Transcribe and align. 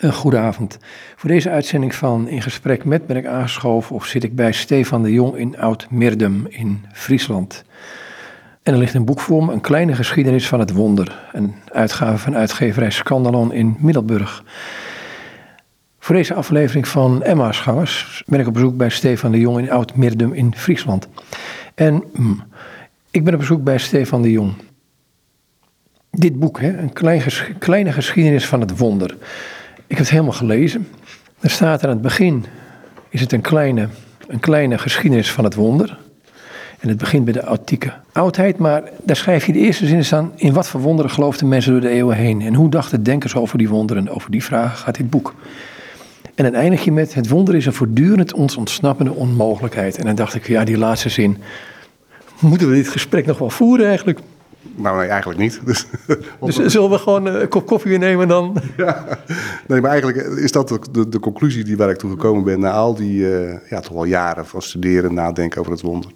Een 0.00 0.12
goede 0.12 0.38
avond. 0.38 0.78
Voor 1.16 1.28
deze 1.30 1.50
uitzending 1.50 1.94
van 1.94 2.28
In 2.28 2.42
Gesprek 2.42 2.84
met 2.84 3.06
ben 3.06 3.16
ik 3.16 3.26
aangeschoven 3.26 3.94
of 3.94 4.06
zit 4.06 4.24
ik 4.24 4.34
bij 4.34 4.52
Stefan 4.52 5.02
de 5.02 5.12
Jong 5.12 5.36
in 5.36 5.58
Oud-Mirdum 5.58 6.46
in 6.48 6.84
Friesland. 6.92 7.64
En 8.62 8.72
er 8.72 8.78
ligt 8.78 8.94
een 8.94 9.04
boek 9.04 9.20
voor 9.20 9.44
me, 9.44 9.52
Een 9.52 9.60
kleine 9.60 9.94
geschiedenis 9.94 10.48
van 10.48 10.60
het 10.60 10.72
wonder. 10.72 11.28
Een 11.32 11.54
uitgave 11.72 12.18
van 12.18 12.36
uitgeverij 12.36 12.90
Scandalon 12.90 13.52
in 13.52 13.76
Middelburg. 13.78 14.44
Voor 15.98 16.14
deze 16.14 16.34
aflevering 16.34 16.88
van 16.88 17.22
Emma's 17.22 17.60
Gangers 17.60 18.22
ben 18.26 18.40
ik 18.40 18.46
op 18.46 18.54
bezoek 18.54 18.76
bij 18.76 18.90
Stefan 18.90 19.32
de 19.32 19.40
Jong 19.40 19.58
in 19.58 19.70
Oud-Mirdum 19.70 20.32
in 20.32 20.54
Friesland. 20.56 21.08
En 21.74 22.04
mm, 22.12 22.42
ik 23.10 23.24
ben 23.24 23.32
op 23.32 23.40
bezoek 23.40 23.64
bij 23.64 23.78
Stefan 23.78 24.22
de 24.22 24.30
Jong. 24.30 24.52
Dit 26.10 26.38
boek, 26.38 26.60
hè, 26.60 26.78
een 26.78 26.92
klein 26.92 27.22
kleine 27.58 27.92
geschiedenis 27.92 28.46
van 28.46 28.60
het 28.60 28.78
wonder. 28.78 29.16
Ik 29.90 29.96
heb 29.96 30.04
het 30.04 30.14
helemaal 30.14 30.38
gelezen. 30.38 30.88
Er 31.40 31.50
staat 31.50 31.84
aan 31.84 31.90
het 31.90 32.00
begin, 32.00 32.44
is 33.08 33.20
het 33.20 33.32
een 33.32 33.40
kleine, 33.40 33.88
een 34.28 34.40
kleine 34.40 34.78
geschiedenis 34.78 35.32
van 35.32 35.44
het 35.44 35.54
wonder. 35.54 35.98
En 36.78 36.88
het 36.88 36.98
begint 36.98 37.24
bij 37.24 37.32
de 37.32 37.44
antieke 37.44 37.92
oudheid, 38.12 38.58
maar 38.58 38.82
daar 39.02 39.16
schrijf 39.16 39.46
je 39.46 39.52
de 39.52 39.58
eerste 39.58 39.86
zin 39.86 40.04
staan. 40.04 40.32
In 40.36 40.52
wat 40.52 40.68
voor 40.68 40.80
wonderen 40.80 41.10
geloofden 41.10 41.48
mensen 41.48 41.72
door 41.72 41.80
de 41.80 41.88
eeuwen 41.88 42.16
heen? 42.16 42.42
En 42.42 42.54
hoe 42.54 42.70
dachten 42.70 43.02
denkers 43.02 43.34
over 43.34 43.58
die 43.58 43.68
wonderen? 43.68 44.08
Over 44.08 44.30
die 44.30 44.44
vragen 44.44 44.78
gaat 44.78 44.96
dit 44.96 45.10
boek. 45.10 45.34
En 46.34 46.44
dan 46.44 46.54
eindig 46.54 46.84
je 46.84 46.92
met: 46.92 47.14
Het 47.14 47.28
wonder 47.28 47.54
is 47.54 47.66
een 47.66 47.72
voortdurend 47.72 48.32
ons 48.32 48.56
ontsnappende 48.56 49.12
onmogelijkheid. 49.12 49.98
En 49.98 50.04
dan 50.04 50.14
dacht 50.14 50.34
ik: 50.34 50.46
Ja, 50.46 50.64
die 50.64 50.78
laatste 50.78 51.08
zin. 51.08 51.38
Moeten 52.38 52.68
we 52.68 52.74
dit 52.74 52.88
gesprek 52.88 53.26
nog 53.26 53.38
wel 53.38 53.50
voeren 53.50 53.86
eigenlijk? 53.86 54.20
Nou, 54.62 54.98
nee, 54.98 55.08
eigenlijk 55.08 55.40
niet. 55.40 55.60
Dus, 55.64 55.86
dus 56.40 56.56
zullen 56.56 56.90
we 56.90 56.98
gewoon 56.98 57.26
een 57.26 57.48
kop 57.48 57.66
koffie 57.66 57.98
nemen 57.98 58.28
dan? 58.28 58.56
Ja, 58.76 59.06
nee, 59.66 59.80
maar 59.80 59.90
eigenlijk 59.90 60.18
is 60.26 60.52
dat 60.52 60.68
de, 60.68 61.08
de, 61.08 61.20
conclusie 61.20 61.64
die 61.64 61.76
waar 61.76 61.90
ik 61.90 61.96
toe 61.96 62.10
gekomen 62.10 62.44
ben... 62.44 62.60
na 62.60 62.72
al 62.72 62.94
die 62.94 63.20
uh, 63.20 63.70
ja, 63.70 63.80
toch 63.80 63.92
wel 63.92 64.04
jaren 64.04 64.46
van 64.46 64.62
studeren, 64.62 65.14
nadenken 65.14 65.60
over 65.60 65.72
het 65.72 65.80
wonder. 65.80 66.10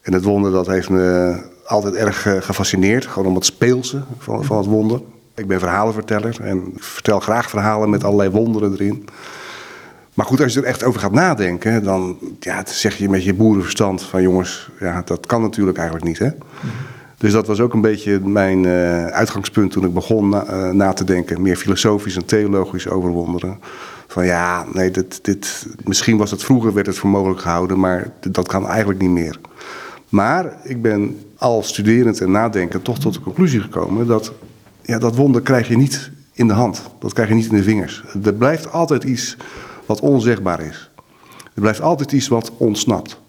En 0.00 0.12
het 0.12 0.24
wonder 0.24 0.52
dat 0.52 0.66
heeft 0.66 0.90
me 0.90 1.36
altijd 1.66 1.94
erg 1.94 2.26
uh, 2.26 2.40
gefascineerd. 2.40 3.06
Gewoon 3.06 3.28
om 3.28 3.34
het 3.34 3.44
speelse 3.44 4.02
van, 4.18 4.44
van 4.44 4.56
het 4.56 4.66
wonder. 4.66 5.00
Ik 5.34 5.46
ben 5.46 5.58
verhalenverteller 5.58 6.40
en 6.40 6.72
vertel 6.76 7.20
graag 7.20 7.50
verhalen 7.50 7.90
met 7.90 8.04
allerlei 8.04 8.30
wonderen 8.30 8.72
erin. 8.72 9.08
Maar 10.14 10.26
goed, 10.26 10.40
als 10.40 10.54
je 10.54 10.60
er 10.60 10.66
echt 10.66 10.84
over 10.84 11.00
gaat 11.00 11.12
nadenken, 11.12 11.82
dan 11.82 12.18
ja, 12.40 12.62
zeg 12.66 12.96
je 12.96 13.08
met 13.08 13.24
je 13.24 13.34
boerenverstand 13.34 14.02
van 14.02 14.22
jongens, 14.22 14.70
ja, 14.80 15.02
dat 15.04 15.26
kan 15.26 15.42
natuurlijk 15.42 15.78
eigenlijk 15.78 16.06
niet. 16.06 16.18
Hè? 16.18 16.30
Dus 17.20 17.32
dat 17.32 17.46
was 17.46 17.60
ook 17.60 17.72
een 17.72 17.80
beetje 17.80 18.20
mijn 18.20 18.64
uh, 18.64 19.06
uitgangspunt 19.06 19.72
toen 19.72 19.84
ik 19.84 19.94
begon 19.94 20.28
na, 20.28 20.52
uh, 20.52 20.70
na, 20.70 20.92
te 20.92 21.04
denken, 21.04 21.42
meer 21.42 21.56
filosofisch 21.56 22.16
en 22.16 22.24
theologisch 22.24 22.88
over 22.88 23.10
wonderen. 23.10 23.58
Van 24.06 24.24
ja, 24.24 24.66
nee, 24.72 24.90
dit, 24.90 25.24
dit, 25.24 25.66
misschien 25.84 26.16
was 26.16 26.30
het 26.30 26.44
vroeger, 26.44 26.74
werd 26.74 26.86
het 26.86 26.98
voor 26.98 27.10
mogelijk 27.10 27.40
gehouden, 27.40 27.80
maar 27.80 28.10
dat 28.20 28.48
kan 28.48 28.66
eigenlijk 28.66 29.00
niet 29.00 29.10
meer. 29.10 29.38
Maar 30.08 30.56
ik 30.62 30.82
ben 30.82 31.20
al 31.36 31.62
studerend 31.62 32.20
en 32.20 32.30
nadenken 32.30 32.82
toch 32.82 32.98
tot 32.98 33.14
de 33.14 33.20
conclusie 33.20 33.60
gekomen 33.60 34.06
dat 34.06 34.32
ja, 34.82 34.98
dat 34.98 35.16
wonder 35.16 35.42
krijg 35.42 35.68
je 35.68 35.76
niet 35.76 36.10
in 36.32 36.46
de 36.46 36.52
hand. 36.52 36.82
Dat 36.98 37.12
krijg 37.12 37.28
je 37.28 37.34
niet 37.34 37.50
in 37.50 37.56
de 37.56 37.62
vingers. 37.62 38.04
Er 38.24 38.34
blijft 38.34 38.72
altijd 38.72 39.04
iets 39.04 39.36
wat 39.86 40.00
onzegbaar 40.00 40.60
is. 40.60 40.90
Er 41.54 41.60
blijft 41.60 41.80
altijd 41.80 42.12
iets 42.12 42.28
wat 42.28 42.52
ontsnapt. 42.56 43.20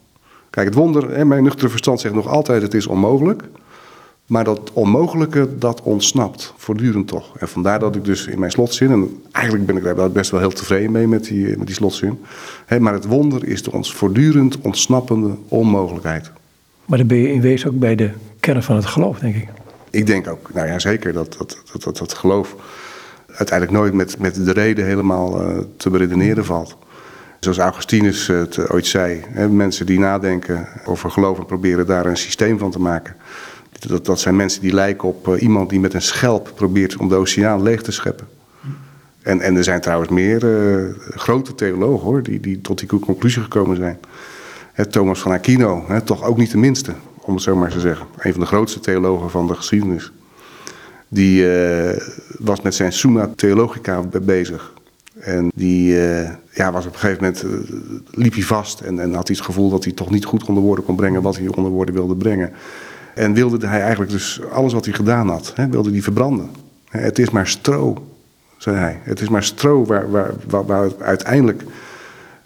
Kijk, 0.49 0.67
het 0.67 0.75
wonder, 0.75 1.15
hè, 1.15 1.25
mijn 1.25 1.43
nuchtere 1.43 1.69
verstand 1.69 1.99
zegt 1.99 2.15
nog 2.15 2.27
altijd 2.27 2.61
het 2.61 2.73
is 2.73 2.87
onmogelijk. 2.87 3.43
Maar 4.31 4.43
dat 4.43 4.71
onmogelijke, 4.73 5.57
dat 5.57 5.81
ontsnapt, 5.81 6.53
voortdurend 6.57 7.07
toch. 7.07 7.37
En 7.37 7.47
vandaar 7.47 7.79
dat 7.79 7.95
ik 7.95 8.05
dus 8.05 8.27
in 8.27 8.39
mijn 8.39 8.51
slotzin, 8.51 8.91
en 8.91 9.21
eigenlijk 9.31 9.65
ben 9.65 9.77
ik 9.77 9.83
daar 9.83 10.11
best 10.11 10.31
wel 10.31 10.39
heel 10.39 10.51
tevreden 10.51 10.91
mee 10.91 11.07
met 11.07 11.23
die, 11.23 11.57
met 11.57 11.67
die 11.67 11.75
slotzin. 11.75 12.19
Hè, 12.65 12.79
maar 12.79 12.93
het 12.93 13.05
wonder 13.05 13.47
is 13.47 13.63
de 13.63 13.71
ons 13.71 13.93
voortdurend 13.93 14.57
ontsnappende 14.61 15.35
onmogelijkheid. 15.47 16.31
Maar 16.85 16.97
dan 16.97 17.07
ben 17.07 17.17
je 17.17 17.31
in 17.31 17.41
wezen 17.41 17.69
ook 17.69 17.79
bij 17.79 17.95
de 17.95 18.09
kern 18.39 18.63
van 18.63 18.75
het 18.75 18.85
geloof, 18.85 19.19
denk 19.19 19.35
ik. 19.35 19.47
Ik 19.89 20.05
denk 20.05 20.27
ook, 20.27 20.49
nou 20.53 20.67
ja, 20.67 20.79
zeker 20.79 21.13
dat 21.13 21.35
dat, 21.37 21.61
dat, 21.71 21.83
dat, 21.83 21.97
dat 21.97 22.13
geloof 22.13 22.55
uiteindelijk 23.27 23.77
nooit 23.77 23.93
met, 23.93 24.19
met 24.19 24.45
de 24.45 24.51
reden 24.51 24.85
helemaal 24.85 25.41
uh, 25.41 25.57
te 25.77 25.89
beredeneren 25.89 26.45
valt. 26.45 26.77
Zoals 27.39 27.57
Augustinus 27.57 28.27
het 28.27 28.69
ooit 28.69 28.87
zei, 28.87 29.21
hè, 29.27 29.49
mensen 29.49 29.85
die 29.85 29.99
nadenken 29.99 30.67
over 30.85 31.11
geloof 31.11 31.37
en 31.37 31.45
proberen 31.45 31.85
daar 31.85 32.05
een 32.05 32.17
systeem 32.17 32.57
van 32.57 32.71
te 32.71 32.79
maken. 32.79 33.15
Dat, 33.79 34.05
dat 34.05 34.19
zijn 34.19 34.35
mensen 34.35 34.61
die 34.61 34.73
lijken 34.73 35.07
op 35.07 35.27
uh, 35.27 35.41
iemand 35.41 35.69
die 35.69 35.79
met 35.79 35.93
een 35.93 36.01
schelp 36.01 36.51
probeert 36.55 36.97
om 36.97 37.09
de 37.09 37.15
oceaan 37.15 37.61
leeg 37.63 37.81
te 37.81 37.91
scheppen. 37.91 38.27
En, 39.21 39.41
en 39.41 39.55
er 39.55 39.63
zijn 39.63 39.81
trouwens 39.81 40.09
meer 40.09 40.43
uh, 40.43 40.93
grote 41.09 41.55
theologen 41.55 42.07
hoor, 42.07 42.23
die, 42.23 42.39
die 42.39 42.61
tot 42.61 42.79
die 42.79 42.99
conclusie 42.99 43.41
gekomen 43.41 43.75
zijn. 43.75 43.99
Hè, 44.73 44.85
Thomas 44.85 45.19
van 45.19 45.31
Aquino, 45.31 45.83
hè, 45.87 46.01
toch 46.01 46.23
ook 46.23 46.37
niet 46.37 46.51
de 46.51 46.57
minste, 46.57 46.93
om 47.21 47.33
het 47.33 47.43
zo 47.43 47.55
maar 47.55 47.71
te 47.71 47.79
zeggen. 47.79 48.05
Een 48.17 48.31
van 48.31 48.41
de 48.41 48.47
grootste 48.47 48.79
theologen 48.79 49.29
van 49.29 49.47
de 49.47 49.55
geschiedenis. 49.55 50.11
Die 51.07 51.43
uh, 51.43 51.89
was 52.39 52.61
met 52.61 52.75
zijn 52.75 52.93
Summa 52.93 53.29
Theologica 53.35 54.01
bezig. 54.21 54.73
En 55.19 55.51
die 55.55 55.93
ja, 56.51 56.71
was 56.71 56.85
op 56.85 56.93
een 56.93 56.99
gegeven 56.99 57.23
moment, 57.23 57.45
liep 58.11 58.33
hij 58.33 58.43
vast 58.43 58.79
en, 58.79 58.99
en 58.99 59.13
had 59.13 59.27
hij 59.27 59.35
het 59.35 59.45
gevoel 59.45 59.69
dat 59.69 59.83
hij 59.83 59.93
toch 59.93 60.09
niet 60.09 60.25
goed 60.25 60.45
onder 60.45 60.63
woorden 60.63 60.85
kon 60.85 60.95
brengen 60.95 61.21
wat 61.21 61.37
hij 61.37 61.47
onder 61.47 61.71
woorden 61.71 61.95
wilde 61.95 62.15
brengen. 62.15 62.53
En 63.15 63.33
wilde 63.33 63.67
hij 63.67 63.81
eigenlijk 63.81 64.11
dus 64.11 64.41
alles 64.51 64.73
wat 64.73 64.85
hij 64.85 64.93
gedaan 64.93 65.29
had, 65.29 65.51
hè, 65.55 65.67
wilde 65.67 65.91
hij 65.91 66.01
verbranden. 66.01 66.49
Het 66.89 67.19
is 67.19 67.29
maar 67.29 67.47
stro, 67.47 68.07
zei 68.57 68.77
hij. 68.77 68.99
Het 69.03 69.21
is 69.21 69.29
maar 69.29 69.43
stro 69.43 69.85
waar, 69.85 70.11
waar, 70.11 70.65
waar, 70.65 70.89
uiteindelijk 70.99 71.63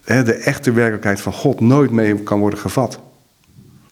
hè, 0.04 0.24
de 0.24 0.34
echte 0.34 0.72
werkelijkheid 0.72 1.22
van 1.22 1.34
God 1.34 1.60
nooit 1.60 1.92
mee 1.92 2.16
kan 2.16 2.40
worden 2.40 2.60
gevat. 2.60 3.00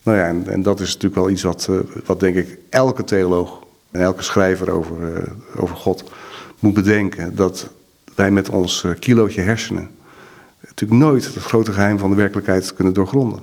Nou 0.02 0.18
ja, 0.18 0.34
en, 0.46 0.62
dat 0.62 0.80
is 0.80 0.86
natuurlijk 0.86 1.14
wel 1.14 1.30
iets 1.30 1.42
wat, 1.42 1.66
uh, 1.70 1.78
wat 2.06 2.20
denk 2.20 2.36
ik 2.36 2.58
elke 2.70 3.04
theoloog 3.04 3.62
en 3.90 4.00
elke 4.00 4.22
schrijver 4.22 4.70
over, 4.70 4.96
uh, 5.16 5.22
over 5.56 5.76
God 5.76 6.10
moet 6.58 6.74
bedenken. 6.74 7.36
Dat 7.36 7.68
wij 8.14 8.30
met 8.30 8.48
ons 8.48 8.82
uh, 8.82 8.92
kilootje 8.98 9.40
hersenen 9.40 9.90
natuurlijk 10.68 11.00
nooit 11.00 11.34
het 11.34 11.44
grote 11.44 11.72
geheim 11.72 11.98
van 11.98 12.10
de 12.10 12.16
werkelijkheid 12.16 12.74
kunnen 12.74 12.94
doorgronden. 12.94 13.40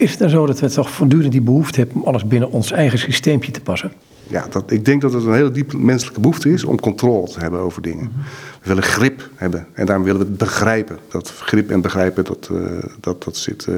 Is 0.00 0.10
het 0.10 0.18
dan 0.18 0.30
zo 0.30 0.46
dat 0.46 0.60
we 0.60 0.70
toch 0.70 0.90
voortdurend 0.90 1.32
die 1.32 1.40
behoefte 1.40 1.78
hebben 1.78 1.96
om 1.96 2.02
alles 2.02 2.26
binnen 2.26 2.50
ons 2.50 2.72
eigen 2.72 2.98
systeempje 2.98 3.52
te 3.52 3.60
passen? 3.60 3.92
Ja, 4.26 4.46
dat, 4.50 4.70
ik 4.70 4.84
denk 4.84 5.00
dat 5.00 5.12
het 5.12 5.24
een 5.24 5.34
hele 5.34 5.50
diepe 5.50 5.78
menselijke 5.78 6.20
behoefte 6.20 6.52
is 6.52 6.64
om 6.64 6.80
controle 6.80 7.28
te 7.28 7.40
hebben 7.40 7.60
over 7.60 7.82
dingen. 7.82 8.04
Mm 8.04 8.10
-hmm. 8.14 8.22
We 8.62 8.68
willen 8.68 8.82
grip 8.82 9.28
hebben 9.34 9.66
en 9.72 9.86
daarom 9.86 10.04
willen 10.04 10.20
we 10.20 10.26
het 10.26 10.36
begrijpen. 10.36 10.98
Dat 11.08 11.30
grip 11.30 11.70
en 11.70 11.80
begrijpen, 11.80 12.24
dat, 12.24 12.48
uh, 12.52 12.60
dat, 13.00 13.24
dat 13.24 13.36
zit 13.36 13.66
uh, 13.68 13.74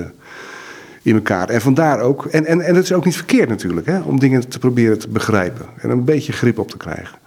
in 1.02 1.14
elkaar. 1.14 1.48
En 1.48 1.60
vandaar 1.60 2.00
ook, 2.00 2.24
en, 2.24 2.46
en, 2.46 2.60
en 2.60 2.74
het 2.74 2.84
is 2.84 2.92
ook 2.92 3.04
niet 3.04 3.16
verkeerd 3.16 3.48
natuurlijk, 3.48 3.86
hè, 3.86 4.00
om 4.00 4.18
dingen 4.18 4.48
te 4.48 4.58
proberen 4.58 4.98
te 4.98 5.08
begrijpen 5.08 5.66
en 5.76 5.90
een 5.90 6.04
beetje 6.04 6.32
grip 6.32 6.58
op 6.58 6.70
te 6.70 6.76
krijgen. 6.76 7.18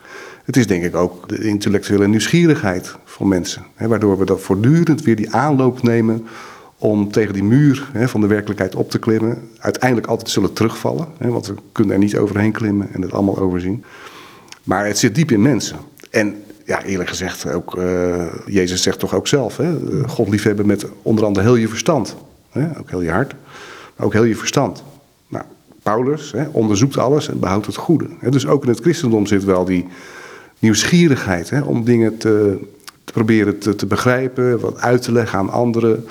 Het 0.43 0.57
is 0.57 0.67
denk 0.67 0.83
ik 0.83 0.95
ook 0.95 1.29
de 1.29 1.43
intellectuele 1.43 2.07
nieuwsgierigheid 2.07 2.95
van 3.05 3.27
mensen, 3.27 3.63
hè, 3.75 3.87
waardoor 3.87 4.17
we 4.17 4.25
dat 4.25 4.41
voortdurend 4.41 5.01
weer 5.01 5.15
die 5.15 5.31
aanloop 5.31 5.83
nemen 5.83 6.27
om 6.77 7.11
tegen 7.11 7.33
die 7.33 7.43
muur 7.43 7.89
hè, 7.91 8.07
van 8.07 8.21
de 8.21 8.27
werkelijkheid 8.27 8.75
op 8.75 8.89
te 8.89 8.99
klimmen. 8.99 9.49
Uiteindelijk 9.57 10.07
altijd 10.07 10.29
zullen 10.29 10.53
terugvallen, 10.53 11.07
hè, 11.17 11.29
want 11.29 11.47
we 11.47 11.55
kunnen 11.71 11.93
er 11.93 11.99
niet 11.99 12.17
overheen 12.17 12.51
klimmen 12.51 12.93
en 12.93 13.01
het 13.01 13.13
allemaal 13.13 13.37
overzien. 13.37 13.83
Maar 14.63 14.85
het 14.85 14.97
zit 14.97 15.15
diep 15.15 15.31
in 15.31 15.41
mensen. 15.41 15.77
En 16.09 16.43
ja, 16.65 16.83
eerlijk 16.83 17.09
gezegd, 17.09 17.51
ook, 17.51 17.75
uh, 17.75 18.25
Jezus 18.45 18.81
zegt 18.81 18.99
toch 18.99 19.13
ook 19.13 19.27
zelf: 19.27 19.57
hè, 19.57 19.77
God 20.07 20.29
liefhebben 20.29 20.65
met 20.65 20.85
onder 21.01 21.25
andere 21.25 21.45
heel 21.45 21.55
je 21.55 21.67
verstand. 21.67 22.15
Hè, 22.49 22.79
ook 22.79 22.89
heel 22.89 23.01
je 23.01 23.11
hart, 23.11 23.33
maar 23.95 24.05
ook 24.05 24.13
heel 24.13 24.23
je 24.23 24.35
verstand. 24.35 24.83
Nou, 25.27 25.43
Paulus 25.83 26.31
hè, 26.31 26.45
onderzoekt 26.51 26.97
alles 26.97 27.29
en 27.29 27.39
behoudt 27.39 27.65
het 27.65 27.75
goede. 27.75 28.07
Dus 28.29 28.47
ook 28.47 28.63
in 28.63 28.69
het 28.69 28.79
christendom 28.79 29.25
zit 29.25 29.43
wel 29.43 29.65
die 29.65 29.87
nieuwsgierigheid 30.59 31.51
om 31.63 31.83
dingen 31.83 32.17
te, 32.17 32.59
te 33.03 33.13
proberen 33.13 33.57
te, 33.57 33.75
te 33.75 33.85
begrijpen, 33.85 34.59
wat 34.59 34.81
uit 34.81 35.01
te 35.01 35.11
leggen 35.11 35.39
aan 35.39 35.49
anderen 35.49 36.05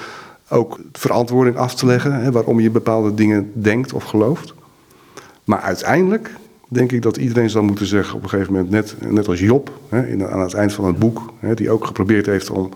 ook 0.49 0.81
verantwoording 0.93 1.57
af 1.57 1.75
te 1.75 1.87
leggen 1.87 2.13
hè, 2.13 2.33
waarom 2.33 2.61
je 2.61 2.71
bepaalde 2.71 3.15
dingen 3.15 3.51
denkt 3.55 3.93
of 3.93 4.05
gelooft. 4.05 4.55
Maar 5.45 5.61
uiteindelijk 5.61 6.31
denk 6.69 6.93
ik 6.93 7.03
dat 7.03 7.17
iedereen 7.17 7.51
zal 7.51 7.63
moeten 7.63 7.87
zeggen 7.87 8.17
op 8.17 8.23
een 8.23 8.29
gegeven 8.29 8.53
moment, 8.53 8.71
net, 8.71 8.97
net 9.01 9.29
als 9.29 9.41
Job 9.41 9.73
hè, 9.89 10.07
in, 10.07 10.27
aan 10.27 10.41
het 10.41 10.55
eind 10.55 10.73
van 10.73 10.85
het 10.85 10.99
boek, 10.99 11.33
hè, 11.39 11.55
die 11.55 11.71
ook 11.71 11.87
geprobeerd 11.87 12.27
heeft 12.27 12.51
om 12.51 12.71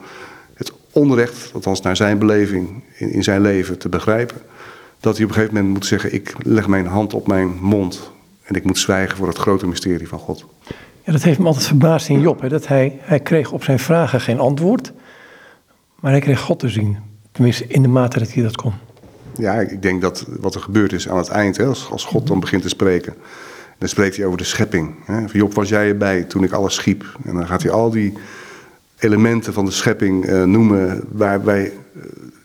het 0.54 0.72
onrecht, 0.92 1.50
althans 1.54 1.80
naar 1.80 1.96
zijn 1.96 2.18
beleving 2.18 2.82
in, 2.96 3.10
in 3.12 3.22
zijn 3.22 3.40
leven, 3.40 3.78
te 3.78 3.88
begrijpen. 3.88 4.36
Dat 5.00 5.16
hij 5.16 5.24
op 5.24 5.30
een 5.30 5.36
gegeven 5.36 5.56
moment 5.56 5.74
moet 5.74 5.86
zeggen, 5.86 6.14
ik 6.14 6.34
leg 6.38 6.66
mijn 6.66 6.86
hand 6.86 7.14
op 7.14 7.26
mijn 7.26 7.58
mond 7.60 8.10
en 8.42 8.54
ik 8.54 8.64
moet 8.64 8.78
zwijgen 8.78 9.16
voor 9.16 9.28
het 9.28 9.38
grote 9.38 9.66
mysterie 9.66 10.08
van 10.08 10.18
God. 10.18 10.46
Ja, 11.04 11.12
dat 11.12 11.22
heeft 11.22 11.38
me 11.38 11.46
altijd 11.46 11.66
verbaasd 11.66 12.08
in 12.08 12.20
Job, 12.20 12.40
hè, 12.40 12.48
dat 12.48 12.66
hij, 12.66 12.98
hij 13.00 13.20
kreeg 13.20 13.52
op 13.52 13.64
zijn 13.64 13.78
vragen 13.78 14.20
geen 14.20 14.38
antwoord, 14.38 14.92
maar 16.00 16.10
hij 16.10 16.20
kreeg 16.20 16.40
God 16.40 16.58
te 16.58 16.68
zien. 16.68 17.07
Tenminste, 17.38 17.66
in 17.66 17.82
de 17.82 17.88
mate 17.88 18.18
dat 18.18 18.32
hij 18.32 18.42
dat 18.42 18.56
kon. 18.56 18.72
Ja, 19.36 19.54
ik 19.54 19.82
denk 19.82 20.00
dat 20.00 20.26
wat 20.40 20.54
er 20.54 20.60
gebeurd 20.60 20.92
is 20.92 21.08
aan 21.08 21.16
het 21.16 21.28
eind, 21.28 21.56
hè, 21.56 21.64
als, 21.64 22.04
God 22.04 22.26
dan 22.26 22.40
begint 22.40 22.62
te 22.62 22.68
spreken. 22.68 23.14
Dan 23.78 23.88
spreekt 23.88 24.16
hij 24.16 24.24
over 24.24 24.38
de 24.38 24.44
schepping. 24.44 24.94
Hè. 25.04 25.24
Job, 25.32 25.54
was 25.54 25.68
jij 25.68 25.88
erbij 25.88 26.22
toen 26.22 26.44
ik 26.44 26.52
alles 26.52 26.74
schiep? 26.74 27.04
En 27.24 27.34
dan 27.34 27.46
gaat 27.46 27.62
hij 27.62 27.70
al 27.70 27.90
die 27.90 28.12
elementen 28.98 29.52
van 29.52 29.64
de 29.64 29.70
schepping 29.70 30.24
eh, 30.26 30.42
noemen 30.42 31.04
waar 31.12 31.44
wij 31.44 31.72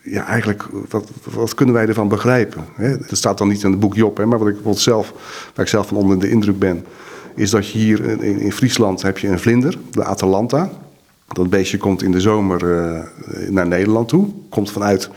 ja, 0.02 0.26
eigenlijk, 0.26 0.64
wat, 0.88 1.10
wat 1.22 1.54
kunnen 1.54 1.74
wij 1.74 1.86
ervan 1.86 2.08
begrijpen? 2.08 2.64
Hè? 2.74 2.98
Dat 2.98 3.16
staat 3.16 3.38
dan 3.38 3.48
niet 3.48 3.62
in 3.62 3.70
het 3.70 3.80
boek 3.80 3.94
Job, 3.94 4.16
hè, 4.16 4.26
maar 4.26 4.38
wat 4.38 4.48
ik 4.48 4.56
zelf, 4.70 5.12
waar 5.54 5.64
ik 5.64 5.70
zelf 5.70 5.86
van 5.86 5.96
onder 5.96 6.18
de 6.18 6.30
indruk 6.30 6.58
ben, 6.58 6.84
is 7.34 7.50
dat 7.50 7.70
je 7.70 7.78
hier 7.78 8.22
in, 8.22 8.40
in 8.40 8.52
Friesland 8.52 9.02
heb 9.02 9.18
je 9.18 9.28
een 9.28 9.40
vlinder, 9.40 9.78
de 9.90 10.04
Atalanta. 10.04 10.70
Dat 11.28 11.50
beestje 11.50 11.76
komt 11.76 12.02
in 12.02 12.12
de 12.12 12.20
zomer 12.20 12.62
uh, 12.62 13.48
naar 13.50 13.66
Nederland 13.66 14.08
toe, 14.08 14.28
komt 14.48 14.70
vanuit 14.70 15.10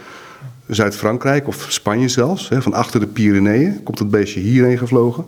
Zuid-Frankrijk 0.67 1.47
of 1.47 1.65
Spanje 1.69 2.07
zelfs, 2.07 2.49
hè, 2.49 2.61
van 2.61 2.73
achter 2.73 2.99
de 2.99 3.07
Pyreneeën, 3.07 3.83
komt 3.83 3.99
het 3.99 4.09
beestje 4.09 4.39
hierheen 4.39 4.77
gevlogen. 4.77 5.25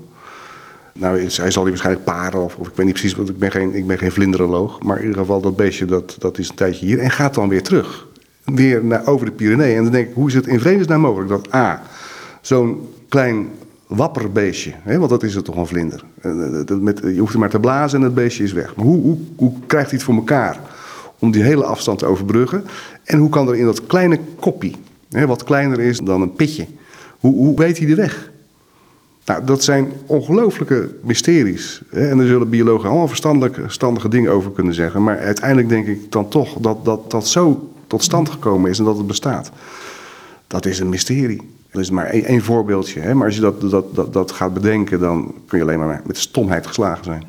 Nou, 0.93 1.19
hij 1.19 1.51
zal 1.51 1.61
hier 1.61 1.71
waarschijnlijk 1.71 2.05
paren, 2.05 2.43
of, 2.43 2.55
of, 2.55 2.67
ik 2.67 2.75
weet 2.75 2.85
niet 2.85 2.95
precies, 2.95 3.15
want 3.15 3.29
ik 3.29 3.39
ben 3.39 3.51
geen, 3.51 3.75
ik 3.75 3.87
ben 3.87 3.97
geen 3.97 4.11
vlinderoloog. 4.11 4.81
Maar 4.83 4.97
in 4.97 5.03
ieder 5.03 5.19
geval, 5.19 5.41
dat 5.41 5.55
beestje 5.55 5.85
dat, 5.85 6.15
dat 6.19 6.37
is 6.37 6.49
een 6.49 6.55
tijdje 6.55 6.85
hier 6.85 6.99
en 6.99 7.11
gaat 7.11 7.33
dan 7.33 7.49
weer 7.49 7.63
terug 7.63 8.07
weer 8.55 8.85
naar, 8.85 9.07
over 9.07 9.25
de 9.25 9.31
Pyreneeën. 9.31 9.77
En 9.77 9.83
dan 9.83 9.91
denk 9.91 10.07
ik, 10.07 10.13
hoe 10.13 10.27
is 10.27 10.33
het 10.33 10.47
in 10.47 10.59
vredesnaam 10.59 11.01
mogelijk 11.01 11.29
dat 11.29 11.53
A, 11.53 11.81
zo'n 12.41 12.93
klein 13.09 13.47
wapperbeestje, 13.89 14.74
hè, 14.83 14.97
want 14.97 15.09
dat 15.09 15.24
is 15.24 15.36
het 15.36 15.45
toch 15.45 15.56
een 15.56 15.68
vlinder. 15.68 16.03
Eh, 16.21 16.59
eh, 16.59 16.77
met, 16.80 17.00
je 17.03 17.19
hoeft 17.19 17.33
er 17.33 17.39
maar 17.39 17.50
te 17.50 17.59
blazen 17.59 18.00
en 18.00 18.06
het 18.06 18.13
beestje 18.13 18.44
is 18.44 18.53
weg. 18.53 18.75
Maar 18.75 18.86
hoe, 18.86 19.01
hoe, 19.01 19.18
hoe 19.36 19.53
krijgt 19.68 19.89
hij 19.89 19.97
het 19.97 20.07
voor 20.07 20.15
elkaar 20.15 20.59
om 21.19 21.31
die 21.31 21.44
hele 21.44 21.63
afstand 21.63 22.00
te 22.00 22.06
overbruggen? 22.06 22.63
En 23.03 23.19
hoe 23.19 23.30
kan 23.30 23.47
er 23.47 23.56
in 23.56 23.65
dat 23.65 23.86
kleine 23.86 24.19
koppie, 24.39 24.75
hè, 25.09 25.27
wat 25.27 25.44
kleiner 25.44 25.80
is 25.80 26.00
dan 26.00 26.21
een 26.21 26.33
pitje, 26.33 26.68
hoe, 27.19 27.36
hoe 27.36 27.57
weet 27.57 27.77
hij 27.77 27.88
de 27.88 27.95
weg? 27.95 28.31
Nou, 29.25 29.45
dat 29.45 29.63
zijn 29.63 29.92
ongelooflijke 30.06 30.89
mysteries. 31.03 31.81
Hè? 31.89 32.09
En 32.09 32.18
daar 32.18 32.27
zullen 32.27 32.50
biologen 32.50 32.89
allemaal 32.89 33.07
verstandige 33.07 34.09
dingen 34.09 34.31
over 34.31 34.51
kunnen 34.51 34.74
zeggen. 34.74 35.03
Maar 35.03 35.19
uiteindelijk 35.19 35.69
denk 35.69 35.88
ik 35.88 36.12
dan 36.12 36.27
toch 36.27 36.57
dat 36.59 36.85
dat, 36.85 37.12
dat 37.12 37.27
zo 37.27 37.71
tot 37.88 38.03
stand 38.03 38.30
gekomen 38.30 38.69
is 38.69 38.80
en 38.80 38.85
dat 38.85 38.97
het 38.97 39.07
bestaat. 39.07 39.51
Dat 40.47 40.65
is 40.65 40.80
een 40.80 40.89
mysterie. 40.89 41.42
Dat 41.71 41.81
is 41.81 41.89
maar 41.89 42.06
één, 42.06 42.42
voorbeeldje. 42.42 43.00
Hè? 43.00 43.13
Maar 43.13 43.25
als 43.25 43.36
je 43.36 43.42
dat, 43.42 43.62
dat, 43.62 43.95
dat, 43.95 44.13
dat 44.13 44.31
gaat 44.31 44.54
bedenken, 44.54 45.00
dan 45.00 45.36
kun 45.48 45.57
je 45.57 45.63
alleen 45.63 45.80
maar 45.80 46.01
met 46.06 46.18
stomheid 46.18 46.68
geslagen 46.68 47.04
zijn. 47.04 47.24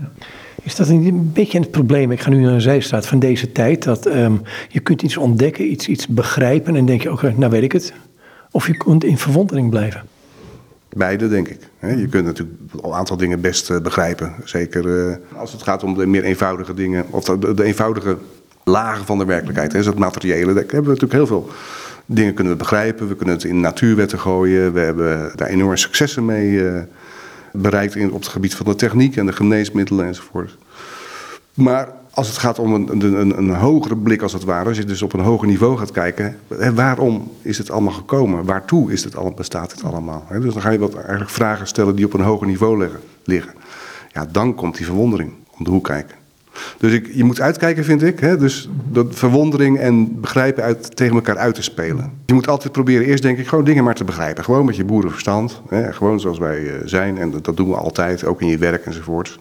Is 0.62 0.76
dat 0.76 0.88
een 0.88 1.30
beetje 1.32 1.58
het 1.58 1.70
probleem? 1.70 2.10
Ik 2.10 2.20
ga 2.20 2.30
nu 2.30 2.40
naar 2.40 2.52
een 2.52 2.60
zijstraat 2.60 3.06
van 3.06 3.18
deze 3.18 3.52
tijd. 3.52 3.82
Dat 3.82 4.06
um, 4.06 4.42
je 4.68 4.80
kunt 4.80 5.02
iets 5.02 5.16
ontdekken, 5.16 5.70
iets, 5.70 5.88
iets 5.88 6.06
begrijpen 6.06 6.76
en 6.76 6.86
denk 6.86 7.02
je, 7.02 7.12
oké, 7.12 7.34
nou 7.36 7.50
weet 7.50 7.62
ik 7.62 7.72
het. 7.72 7.92
Of 8.50 8.66
je 8.66 8.76
kunt 8.76 9.04
in 9.04 9.18
verwondering 9.18 9.70
blijven. 9.70 10.02
Beide, 10.88 11.28
denk 11.28 11.48
ik. 11.48 11.58
Je 11.80 12.06
kunt 12.10 12.24
natuurlijk 12.24 12.58
een 12.82 12.92
aantal 12.92 13.16
dingen 13.16 13.40
best 13.40 13.70
eh, 13.70 13.80
begrijpen. 13.80 14.34
Zeker 14.44 15.08
eh, 15.08 15.16
als 15.36 15.52
het 15.52 15.62
gaat 15.62 15.82
om 15.82 15.94
de 15.94 16.06
meer 16.06 16.24
eenvoudige 16.24 16.74
dingen, 16.74 17.04
of 17.10 17.24
de 17.24 17.64
eenvoudige 17.64 18.16
lagen 18.64 19.06
van 19.06 19.18
de 19.18 19.24
werkelijkheid. 19.24 19.74
Is 19.74 19.86
het 19.86 19.98
materiële. 19.98 20.52
Daar 20.52 20.62
hebben 20.62 20.82
we 20.82 20.88
natuurlijk 20.88 21.12
heel 21.12 21.26
veel 21.26 21.48
dingen 22.14 22.34
kunnen 22.34 22.52
we 22.52 22.58
begrijpen. 22.58 23.08
We 23.08 23.16
kunnen 23.16 23.34
het 23.34 23.44
in 23.44 23.60
natuurwetten 23.60 24.18
gooien. 24.18 24.72
We 24.72 24.80
hebben 24.80 25.32
daar 25.34 25.48
enorme 25.48 25.76
successen 25.76 26.24
mee 26.24 26.50
uh, 26.50 26.80
bereikt 27.52 27.94
in, 27.94 28.12
op 28.12 28.20
het 28.20 28.28
gebied 28.28 28.54
van 28.54 28.66
de 28.66 28.74
techniek 28.74 29.16
en 29.16 29.26
de 29.26 29.32
geneesmiddelen 29.32 30.06
enzovoort. 30.06 30.56
Maar 31.54 31.88
als 32.10 32.28
het 32.28 32.38
gaat 32.38 32.58
om 32.58 32.74
een, 32.74 33.04
een, 33.04 33.38
een, 33.38 33.54
hogere 33.54 33.96
blik 33.96 34.22
als 34.22 34.32
het 34.32 34.44
ware, 34.44 34.68
als 34.68 34.76
je 34.76 34.84
dus 34.84 35.02
op 35.02 35.12
een 35.12 35.20
hoger 35.20 35.48
niveau 35.48 35.78
gaat 35.78 35.90
kijken, 35.90 36.36
waarom 36.74 37.32
is 37.42 37.58
het 37.58 37.70
allemaal 37.70 37.92
gekomen? 37.92 38.44
Waartoe 38.44 38.92
is 38.92 39.04
het 39.04 39.14
allemaal, 39.14 39.34
bestaat 39.34 39.72
het 39.72 39.84
allemaal? 39.84 40.24
Hè? 40.28 40.40
Dus 40.40 40.52
dan 40.52 40.62
ga 40.62 40.70
je 40.70 40.78
wat 40.78 40.94
eigenlijk 40.94 41.30
vragen 41.30 41.66
stellen 41.66 41.96
die 41.96 42.04
op 42.04 42.12
een 42.12 42.20
hoger 42.20 42.46
niveau 42.46 42.88
liggen. 43.24 43.54
Ja, 44.12 44.26
dan 44.30 44.54
komt 44.54 44.76
die 44.76 44.86
verwondering 44.86 45.32
om 45.58 45.64
de 45.64 45.70
hoek 45.70 45.84
kijken. 45.84 46.19
Dus 46.78 46.92
ik, 46.92 47.10
je 47.14 47.24
moet 47.24 47.40
uitkijken, 47.40 47.84
vind 47.84 48.02
ik. 48.02 48.20
Hè? 48.20 48.36
Dus 48.36 48.68
dat 48.88 49.06
verwondering 49.10 49.78
en 49.78 50.20
begrijpen 50.20 50.62
uit, 50.62 50.96
tegen 50.96 51.14
elkaar 51.14 51.36
uit 51.36 51.54
te 51.54 51.62
spelen. 51.62 52.12
Je 52.26 52.34
moet 52.34 52.48
altijd 52.48 52.72
proberen, 52.72 53.06
eerst 53.06 53.22
denk 53.22 53.38
ik, 53.38 53.48
gewoon 53.48 53.64
dingen 53.64 53.84
maar 53.84 53.94
te 53.94 54.04
begrijpen. 54.04 54.44
Gewoon 54.44 54.64
met 54.64 54.76
je 54.76 54.84
boerenverstand. 54.84 55.62
Hè? 55.68 55.92
Gewoon 55.92 56.20
zoals 56.20 56.38
wij 56.38 56.66
eh, 56.66 56.80
zijn. 56.84 57.18
En 57.18 57.34
dat, 57.42 57.56
doen 57.56 57.68
we 57.68 57.76
altijd, 57.76 58.24
ook 58.24 58.40
in 58.40 58.48
je 58.48 58.58
werk 58.58 58.86
enzovoort. 58.86 59.38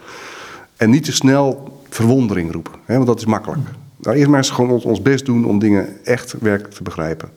En 0.77 0.89
niet 0.89 1.03
te 1.03 1.11
snel 1.11 1.77
verwondering 1.89 2.51
roepen, 2.51 2.73
hè? 2.85 2.94
want 2.94 3.07
dat 3.07 3.19
is 3.19 3.25
makkelijk. 3.25 3.62
Nou, 3.97 4.15
eerst 4.15 4.29
maar 4.29 4.38
eens 4.38 4.50
gewoon 4.50 4.81
ons 4.81 5.01
best 5.01 5.25
doen 5.25 5.45
om 5.45 5.59
dingen 5.59 5.88
echt 6.03 6.35
werkelijk 6.39 6.73
te 6.73 6.83
begrijpen. 6.83 7.29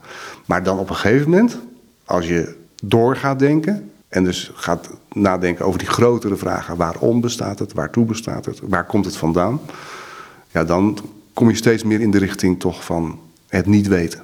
Maar 0.46 0.62
dan 0.62 0.78
op 0.78 0.88
een 0.88 0.96
gegeven 0.96 1.30
moment, 1.30 1.58
als 2.04 2.28
je 2.28 2.54
door 2.84 3.16
gaat 3.16 3.38
denken, 3.38 3.90
en 4.12 4.25
dus 4.25 4.50
gaat 4.55 4.91
nadenken 5.12 5.64
over 5.64 5.79
die 5.79 5.88
grotere 5.88 6.37
vragen. 6.37 6.76
Waarom 6.76 7.20
bestaat 7.20 7.59
het? 7.59 7.73
Waartoe 7.73 8.05
bestaat 8.05 8.44
het? 8.44 8.61
Waar 8.69 8.87
komt 8.87 9.05
het 9.05 9.17
vandaan? 9.17 9.61
Ja, 10.50 10.64
dan 10.64 10.99
kom 11.32 11.49
je 11.49 11.56
steeds 11.56 11.82
meer 11.82 12.00
in 12.00 12.11
de 12.11 12.19
richting 12.19 12.61
toch 12.61 12.85
van 12.85 13.19
het 13.49 13.67
niet 13.67 13.87
weten. 13.88 14.23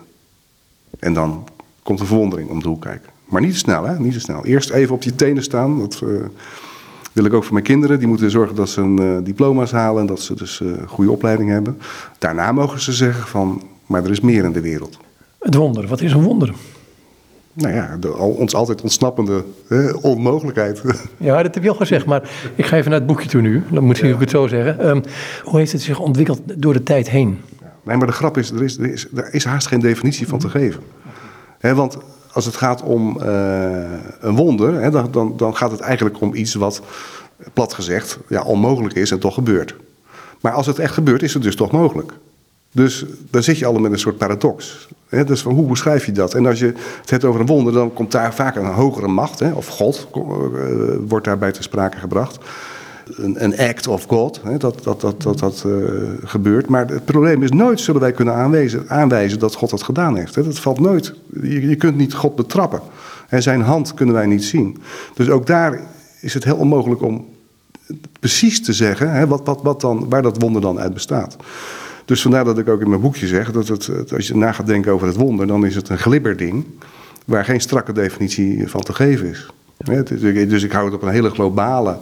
En 0.99 1.12
dan 1.12 1.49
komt 1.82 1.99
de 1.99 2.06
verwondering 2.06 2.49
om 2.50 2.62
de 2.62 2.69
hoek 2.69 2.81
kijken. 2.81 3.11
Maar 3.25 3.40
niet 3.40 3.52
te 3.52 3.58
snel, 3.58 3.85
hè? 3.85 3.99
Niet 3.99 4.12
te 4.12 4.20
snel. 4.20 4.44
Eerst 4.44 4.70
even 4.70 4.94
op 4.94 5.02
je 5.02 5.14
tenen 5.14 5.43
staan. 5.43 5.79
Dat 5.79 6.00
uh, 6.05 6.25
wil 7.12 7.25
ik 7.25 7.32
ook 7.32 7.44
voor 7.44 7.52
mijn 7.52 7.64
kinderen. 7.64 7.99
Die 7.99 8.08
moeten 8.08 8.31
zorgen 8.31 8.56
dat 8.56 8.69
ze 8.69 8.81
een 8.81 9.00
uh, 9.00 9.17
diploma's 9.23 9.70
halen 9.70 10.00
en 10.00 10.06
dat 10.06 10.20
ze 10.20 10.35
dus 10.35 10.61
uh, 10.61 10.73
goede 10.87 11.11
opleiding 11.11 11.50
hebben. 11.50 11.79
Daarna 12.19 12.52
mogen 12.52 12.81
ze 12.81 12.93
zeggen 12.93 13.26
van, 13.26 13.62
maar 13.87 14.05
er 14.05 14.11
is 14.11 14.20
meer 14.20 14.44
in 14.44 14.52
de 14.52 14.61
wereld. 14.61 14.99
Het 15.38 15.55
wonder, 15.55 15.87
wat 15.87 16.00
is 16.00 16.12
een 16.12 16.23
wonder? 16.23 16.55
Nou 17.52 17.74
ja, 17.74 17.96
de, 17.96 18.16
ons 18.16 18.54
altijd 18.54 18.82
ontsnappende 18.82 19.44
onmogelijkheid. 20.00 20.82
Ja, 21.16 21.42
dat 21.42 21.54
heb 21.54 21.62
je 21.62 21.70
al 21.70 21.74
gezegd, 21.74 22.06
maar 22.06 22.30
ik 22.54 22.66
ga 22.66 22.76
even 22.76 22.90
naar 22.90 22.98
het 22.98 23.08
boekje 23.08 23.28
toe 23.28 23.40
nu. 23.40 23.62
Dan 23.70 23.84
moet 23.84 24.02
ik 24.02 24.20
het 24.20 24.30
zo 24.30 24.46
zeggen. 24.46 24.88
Um, 24.88 25.02
hoe 25.44 25.58
heeft 25.58 25.72
het 25.72 25.82
zich 25.82 25.98
ontwikkeld 25.98 26.40
door 26.56 26.72
de 26.72 26.82
tijd 26.82 27.10
heen? 27.10 27.40
Nee, 27.84 27.96
maar 27.96 28.06
de 28.06 28.12
grap 28.12 28.36
is, 28.36 28.50
er 28.50 28.62
is, 28.62 28.78
er 28.78 28.92
is, 28.92 29.06
er 29.14 29.34
is 29.34 29.44
haast 29.44 29.66
geen 29.66 29.80
definitie 29.80 30.28
van 30.28 30.38
te 30.38 30.48
geven. 30.48 30.82
He, 31.58 31.74
want 31.74 31.98
als 32.32 32.44
het 32.44 32.56
gaat 32.56 32.82
om 32.82 33.18
uh, 33.22 33.92
een 34.20 34.36
wonder, 34.36 34.82
he, 34.82 34.90
dan, 34.90 35.10
dan, 35.10 35.36
dan 35.36 35.56
gaat 35.56 35.70
het 35.70 35.80
eigenlijk 35.80 36.20
om 36.20 36.34
iets 36.34 36.54
wat, 36.54 36.82
plat 37.52 37.72
gezegd, 37.74 38.18
ja, 38.28 38.42
onmogelijk 38.42 38.94
is 38.94 39.10
en 39.10 39.18
toch 39.18 39.34
gebeurt. 39.34 39.74
Maar 40.40 40.52
als 40.52 40.66
het 40.66 40.78
echt 40.78 40.94
gebeurt, 40.94 41.22
is 41.22 41.34
het 41.34 41.42
dus 41.42 41.56
toch 41.56 41.70
mogelijk. 41.70 42.12
Dus 42.72 43.04
dan 43.30 43.42
zit 43.42 43.58
je 43.58 43.66
al 43.66 43.78
met 43.78 43.92
een 43.92 43.98
soort 43.98 44.16
paradox. 44.18 44.88
Dus 45.26 45.42
van 45.42 45.52
hoe 45.52 45.66
beschrijf 45.66 46.06
je 46.06 46.12
dat? 46.12 46.34
En 46.34 46.46
als 46.46 46.58
je 46.58 46.72
het 47.00 47.10
hebt 47.10 47.24
over 47.24 47.40
een 47.40 47.46
wonder, 47.46 47.72
dan 47.72 47.92
komt 47.92 48.12
daar 48.12 48.34
vaak 48.34 48.56
een 48.56 48.66
hogere 48.66 49.08
macht, 49.08 49.52
of 49.52 49.66
God 49.66 50.08
uh, 50.14 50.22
wordt 51.08 51.24
daarbij 51.24 51.52
te 51.52 51.62
sprake 51.62 51.98
gebracht. 51.98 52.38
Een, 53.16 53.44
een 53.44 53.58
act 53.58 53.86
of 53.86 54.04
God, 54.04 54.40
dat 54.58 54.84
dat, 54.84 55.00
dat, 55.00 55.22
dat, 55.22 55.38
dat 55.38 55.64
uh, 55.66 55.82
gebeurt. 56.24 56.68
Maar 56.68 56.86
het 56.86 57.04
probleem 57.04 57.42
is 57.42 57.50
nooit 57.50 57.80
zullen 57.80 58.00
wij 58.00 58.12
kunnen 58.12 58.34
aanwijzen, 58.34 58.84
aanwijzen 58.88 59.38
dat 59.38 59.54
God 59.54 59.70
dat 59.70 59.82
gedaan 59.82 60.16
heeft. 60.16 60.34
Dat 60.34 60.58
valt 60.58 60.80
nooit. 60.80 61.14
Je, 61.42 61.68
je 61.68 61.76
kunt 61.76 61.96
niet 61.96 62.14
God 62.14 62.37
betrappen. 62.37 62.80
En 63.28 63.42
zijn 63.42 63.60
hand 63.60 63.94
kunnen 63.94 64.14
wij 64.14 64.26
niet 64.26 64.44
zien. 64.44 64.82
Dus 65.14 65.30
ook 65.30 65.46
daar 65.46 65.80
is 66.20 66.34
het 66.34 66.44
heel 66.44 66.56
onmogelijk 66.56 67.02
om 67.02 67.26
precies 68.20 68.62
te 68.62 68.72
zeggen 68.72 69.28
wat, 69.28 69.40
wat, 69.44 69.62
wat 69.62 69.80
dan, 69.80 70.08
waar 70.08 70.22
dat 70.22 70.40
wonder 70.40 70.60
dan 70.60 70.78
uit 70.78 70.94
bestaat. 70.94 71.37
Dus 72.08 72.22
vandaar 72.22 72.44
dat 72.44 72.58
ik 72.58 72.68
ook 72.68 72.80
in 72.80 72.88
mijn 72.88 73.00
boekje 73.00 73.26
zeg 73.26 73.52
dat 73.52 73.68
het, 73.68 74.12
als 74.14 74.28
je 74.28 74.36
na 74.36 74.52
gaat 74.52 74.66
denken 74.66 74.92
over 74.92 75.06
het 75.06 75.16
wonder, 75.16 75.46
dan 75.46 75.66
is 75.66 75.74
het 75.74 75.88
een 75.88 75.98
glibberding 75.98 76.64
waar 77.24 77.44
geen 77.44 77.60
strakke 77.60 77.92
definitie 77.92 78.68
van 78.68 78.80
te 78.80 78.92
geven 78.92 79.26
is. 79.26 79.46
Dus 80.48 80.62
ik 80.62 80.72
hou 80.72 80.84
het 80.84 80.94
op 80.94 81.02
een 81.02 81.12
hele 81.12 81.30
globale 81.30 81.98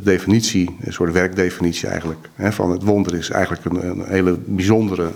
definitie, 0.00 0.76
een 0.80 0.92
soort 0.92 1.12
werkdefinitie 1.12 1.88
eigenlijk. 1.88 2.28
Van 2.36 2.70
het 2.70 2.82
wonder 2.82 3.14
is 3.14 3.30
eigenlijk 3.30 3.64
een, 3.64 4.04
hele 4.06 4.38
bijzondere, 4.44 5.10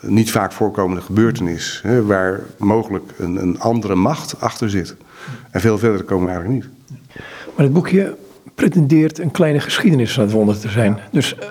niet 0.00 0.30
vaak 0.30 0.52
voorkomende 0.52 1.02
gebeurtenis, 1.02 1.82
waar 2.06 2.40
mogelijk 2.56 3.12
een, 3.18 3.36
een 3.36 3.60
andere 3.60 3.94
macht 3.94 4.40
achter 4.40 4.70
zit. 4.70 4.96
En 5.50 5.60
veel 5.60 5.78
verder 5.78 6.02
komen 6.02 6.26
we 6.26 6.32
eigenlijk 6.32 6.64
niet. 6.64 6.72
Maar 7.56 7.64
het 7.64 7.72
boekje 7.72 8.16
pretendeert 8.54 9.18
een 9.18 9.30
kleine 9.30 9.60
geschiedenis 9.60 10.12
van 10.12 10.22
het 10.22 10.32
wonder 10.32 10.60
te 10.60 10.68
zijn. 10.68 10.98
Dus 11.10 11.34
eh, 11.34 11.48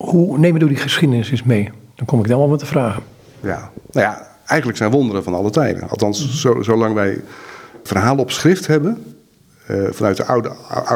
hoe 0.00 0.38
nemen 0.38 0.52
we 0.52 0.58
door 0.58 0.68
die 0.68 0.78
geschiedenis 0.78 1.30
eens 1.30 1.42
mee? 1.42 1.70
Dan 1.94 2.06
kom 2.06 2.20
ik 2.20 2.28
dan 2.28 2.38
wel 2.38 2.48
met 2.48 2.60
de 2.60 2.66
vragen. 2.66 3.02
Ja, 3.40 3.70
nou 3.90 4.06
ja, 4.06 4.26
eigenlijk 4.46 4.78
zijn 4.78 4.90
wonderen 4.90 5.22
van 5.22 5.34
alle 5.34 5.50
tijden. 5.50 5.88
Althans, 5.88 6.40
zo, 6.40 6.62
zolang 6.62 6.94
wij 6.94 7.20
verhalen 7.82 8.18
op 8.18 8.30
schrift 8.30 8.66
hebben, 8.66 9.04
uh, 9.70 9.88
vanuit 9.90 10.16
de 10.16 10.24
oude 10.24 10.48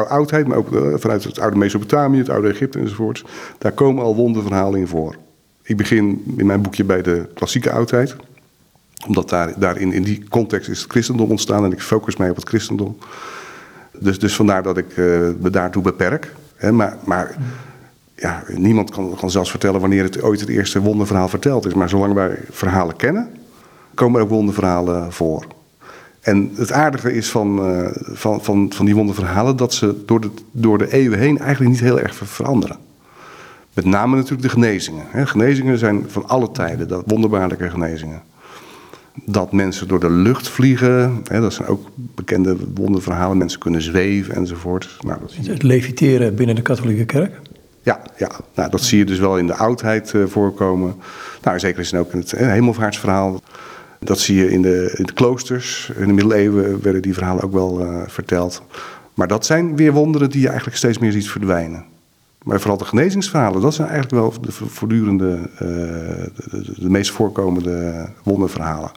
oudheid, 0.07 0.47
maar 0.47 0.57
ook 0.57 0.71
uh, 0.71 0.93
vanuit 0.95 1.23
het 1.23 1.39
oude 1.39 1.57
Mesopotamië, 1.57 2.17
het 2.17 2.29
oude 2.29 2.49
Egypte 2.49 2.79
enzovoort, 2.79 3.23
daar 3.57 3.71
komen 3.71 4.03
al 4.03 4.15
wonderverhalen 4.15 4.79
in 4.79 4.87
voor. 4.87 5.15
Ik 5.63 5.77
begin 5.77 6.23
in 6.37 6.45
mijn 6.45 6.61
boekje 6.61 6.83
bij 6.83 7.01
de 7.01 7.27
klassieke 7.33 7.71
oudheid, 7.71 8.15
omdat 9.07 9.29
daar, 9.29 9.53
daarin 9.57 9.91
in 9.91 10.03
die 10.03 10.23
context 10.29 10.69
is 10.69 10.81
het 10.81 10.91
christendom 10.91 11.29
ontstaan 11.29 11.65
en 11.65 11.71
ik 11.71 11.81
focus 11.81 12.17
mij 12.17 12.29
op 12.29 12.35
het 12.35 12.47
christendom. 12.47 12.97
Dus, 13.99 14.19
dus 14.19 14.35
vandaar 14.35 14.63
dat 14.63 14.77
ik 14.77 14.97
uh, 14.97 15.29
me 15.39 15.49
daartoe 15.49 15.81
beperk. 15.81 16.33
Hè, 16.55 16.71
maar, 16.71 16.97
maar 17.03 17.35
ja, 18.15 18.43
niemand 18.55 18.91
kan, 18.91 19.29
zelfs 19.29 19.49
vertellen 19.49 19.79
wanneer 19.79 20.03
het 20.03 20.21
ooit 20.21 20.39
het 20.39 20.49
eerste 20.49 20.81
wonderverhaal 20.81 21.27
verteld 21.27 21.65
is. 21.65 21.73
Maar 21.73 21.89
zolang 21.89 22.13
wij 22.13 22.37
verhalen 22.49 22.95
kennen, 22.95 23.29
komen 23.93 24.19
er 24.19 24.25
ook 24.25 24.31
wonderverhalen 24.31 25.13
voor. 25.13 25.45
En 26.21 26.51
het 26.55 26.71
aardige 26.71 27.13
is 27.13 27.29
van, 27.29 27.69
uh, 27.69 27.87
van, 27.93 28.43
van, 28.43 28.71
van 28.73 28.85
die 28.85 28.95
wonderverhalen 28.95 29.55
dat 29.55 29.73
ze 29.73 30.03
door 30.05 30.21
de, 30.21 30.29
door 30.51 30.77
de 30.77 30.93
eeuwen 30.93 31.19
heen 31.19 31.37
eigenlijk 31.37 31.71
niet 31.71 31.79
heel 31.79 31.99
erg 31.99 32.15
veranderen. 32.15 32.77
Met 33.73 33.85
name 33.85 34.15
natuurlijk 34.15 34.41
de 34.41 34.49
genezingen. 34.49 35.03
Hè. 35.07 35.25
Genezingen 35.25 35.77
zijn 35.77 36.03
van 36.07 36.27
alle 36.27 36.51
tijden, 36.51 36.87
dat 36.87 37.03
wonderbaarlijke 37.05 37.69
genezingen. 37.69 38.21
Dat 39.25 39.51
mensen 39.51 39.87
door 39.87 39.99
de 39.99 40.09
lucht 40.09 40.47
vliegen, 40.47 41.21
hè, 41.23 41.41
dat 41.41 41.53
zijn 41.53 41.67
ook 41.67 41.87
bekende 41.95 42.57
wonderverhalen. 42.73 43.37
Mensen 43.37 43.59
kunnen 43.59 43.81
zweven 43.81 44.35
enzovoort. 44.35 44.97
Nou, 44.99 45.19
dat. 45.21 45.47
Het 45.47 45.63
leviteren 45.63 46.35
binnen 46.35 46.55
de 46.55 46.61
katholieke 46.61 47.05
kerk. 47.05 47.41
Ja, 47.85 48.01
ja. 48.17 48.31
Nou, 48.55 48.69
dat 48.69 48.81
zie 48.81 48.97
je 48.97 49.05
dus 49.05 49.19
wel 49.19 49.37
in 49.37 49.47
de 49.47 49.55
oudheid 49.55 50.13
eh, 50.13 50.23
voorkomen. 50.25 50.95
Nou, 51.41 51.59
zeker 51.59 51.79
is 51.79 51.91
het 51.91 51.99
ook 51.99 52.11
in 52.11 52.19
het 52.19 52.33
eh, 52.33 52.47
hemelvaartsverhaal. 52.47 53.41
Dat 53.99 54.19
zie 54.19 54.35
je 54.37 54.51
in 54.51 54.61
de, 54.61 54.93
in 54.97 55.05
de 55.05 55.13
kloosters. 55.13 55.91
In 55.95 56.07
de 56.07 56.13
middeleeuwen 56.13 56.81
werden 56.81 57.01
die 57.01 57.13
verhalen 57.13 57.43
ook 57.43 57.53
wel 57.53 57.79
eh, 57.81 58.01
verteld. 58.07 58.61
Maar 59.13 59.27
dat 59.27 59.45
zijn 59.45 59.75
weer 59.75 59.91
wonderen 59.93 60.29
die 60.29 60.41
je 60.41 60.47
eigenlijk 60.47 60.77
steeds 60.77 60.97
meer 60.97 61.11
ziet 61.11 61.29
verdwijnen. 61.29 61.85
Maar 62.43 62.59
vooral 62.59 62.77
de 62.77 62.85
genezingsverhalen, 62.85 63.61
dat 63.61 63.73
zijn 63.73 63.87
eigenlijk 63.89 64.21
wel 64.21 64.41
de 64.41 64.51
voortdurende, 64.51 65.49
de, 65.57 66.31
de- 66.51 66.73
de 66.81 66.89
meest 66.89 67.11
voorkomende 67.11 68.05
wonderverhalen. 68.23 68.91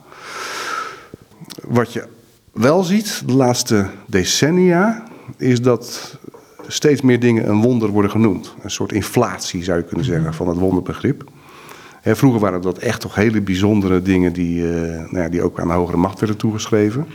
Wat 1.66 1.92
je 1.92 2.04
wel 2.52 2.82
ziet 2.82 3.22
de 3.26 3.32
laatste 3.34 3.86
decennia, 4.06 5.02
is 5.36 5.62
dat 5.62 6.16
steeds 6.68 7.00
meer 7.00 7.20
dingen 7.20 7.48
een 7.48 7.60
wonder 7.60 7.88
worden 7.88 8.10
genoemd. 8.10 8.54
Een 8.62 8.70
soort 8.70 8.92
inflatie 8.92 9.62
zou 9.62 9.78
je 9.78 9.84
kunnen 9.84 10.04
zeggen 10.04 10.34
van 10.34 10.48
het 10.48 10.58
wonderbegrip. 10.58 11.24
Hè, 12.00 12.16
vroeger 12.16 12.40
waren 12.40 12.60
dat 12.60 12.78
echt 12.78 13.00
toch 13.00 13.14
hele 13.14 13.40
bijzondere 13.40 14.02
dingen 14.02 14.32
die, 14.32 14.72
eh, 14.72 14.88
nou 14.88 15.18
ja, 15.18 15.28
die 15.28 15.42
ook 15.42 15.60
aan 15.60 15.68
de 15.68 15.74
hogere 15.74 15.96
macht 15.96 16.20
werden 16.20 16.36
toegeschreven. 16.36 17.06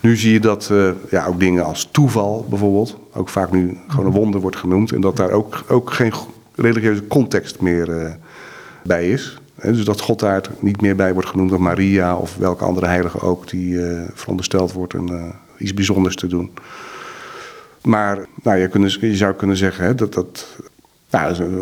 Nu 0.00 0.16
zie 0.16 0.32
je 0.32 0.40
dat 0.40 0.68
eh, 0.70 0.90
ja, 1.10 1.26
ook 1.26 1.40
dingen 1.40 1.64
als 1.64 1.88
toeval 1.90 2.46
bijvoorbeeld, 2.48 2.98
ook 3.14 3.28
vaak 3.28 3.52
nu 3.52 3.78
gewoon 3.88 4.06
een 4.06 4.12
wonder 4.12 4.40
wordt 4.40 4.56
genoemd. 4.56 4.92
En 4.92 5.00
dat 5.00 5.16
daar 5.16 5.30
ook, 5.30 5.64
ook 5.68 5.92
geen 5.92 6.12
religieuze 6.54 7.06
context 7.06 7.60
meer 7.60 8.00
eh, 8.00 8.10
bij 8.84 9.10
is. 9.10 9.40
Dus 9.62 9.84
dat 9.84 10.00
God 10.00 10.18
daar 10.18 10.42
niet 10.60 10.80
meer 10.80 10.96
bij 10.96 11.12
wordt 11.12 11.28
genoemd, 11.28 11.52
of 11.52 11.58
Maria 11.58 12.16
of 12.16 12.36
welke 12.36 12.64
andere 12.64 12.86
heilige 12.86 13.20
ook, 13.20 13.50
die 13.50 13.80
verondersteld 14.14 14.72
wordt 14.72 14.94
een, 14.94 15.08
eh, 15.08 15.24
iets 15.58 15.74
bijzonders 15.74 16.16
te 16.16 16.26
doen. 16.26 16.50
Maar 17.82 18.18
nou, 18.42 18.58
je, 18.58 18.68
kunnen- 18.68 18.96
je 19.00 19.16
zou 19.16 19.34
kunnen 19.34 19.56
zeggen 19.56 19.84
hè, 19.84 19.94
dat 19.94 20.12
dat. 20.14 20.46
Nou, 21.10 21.30
is 21.32 21.38
een, 21.38 21.54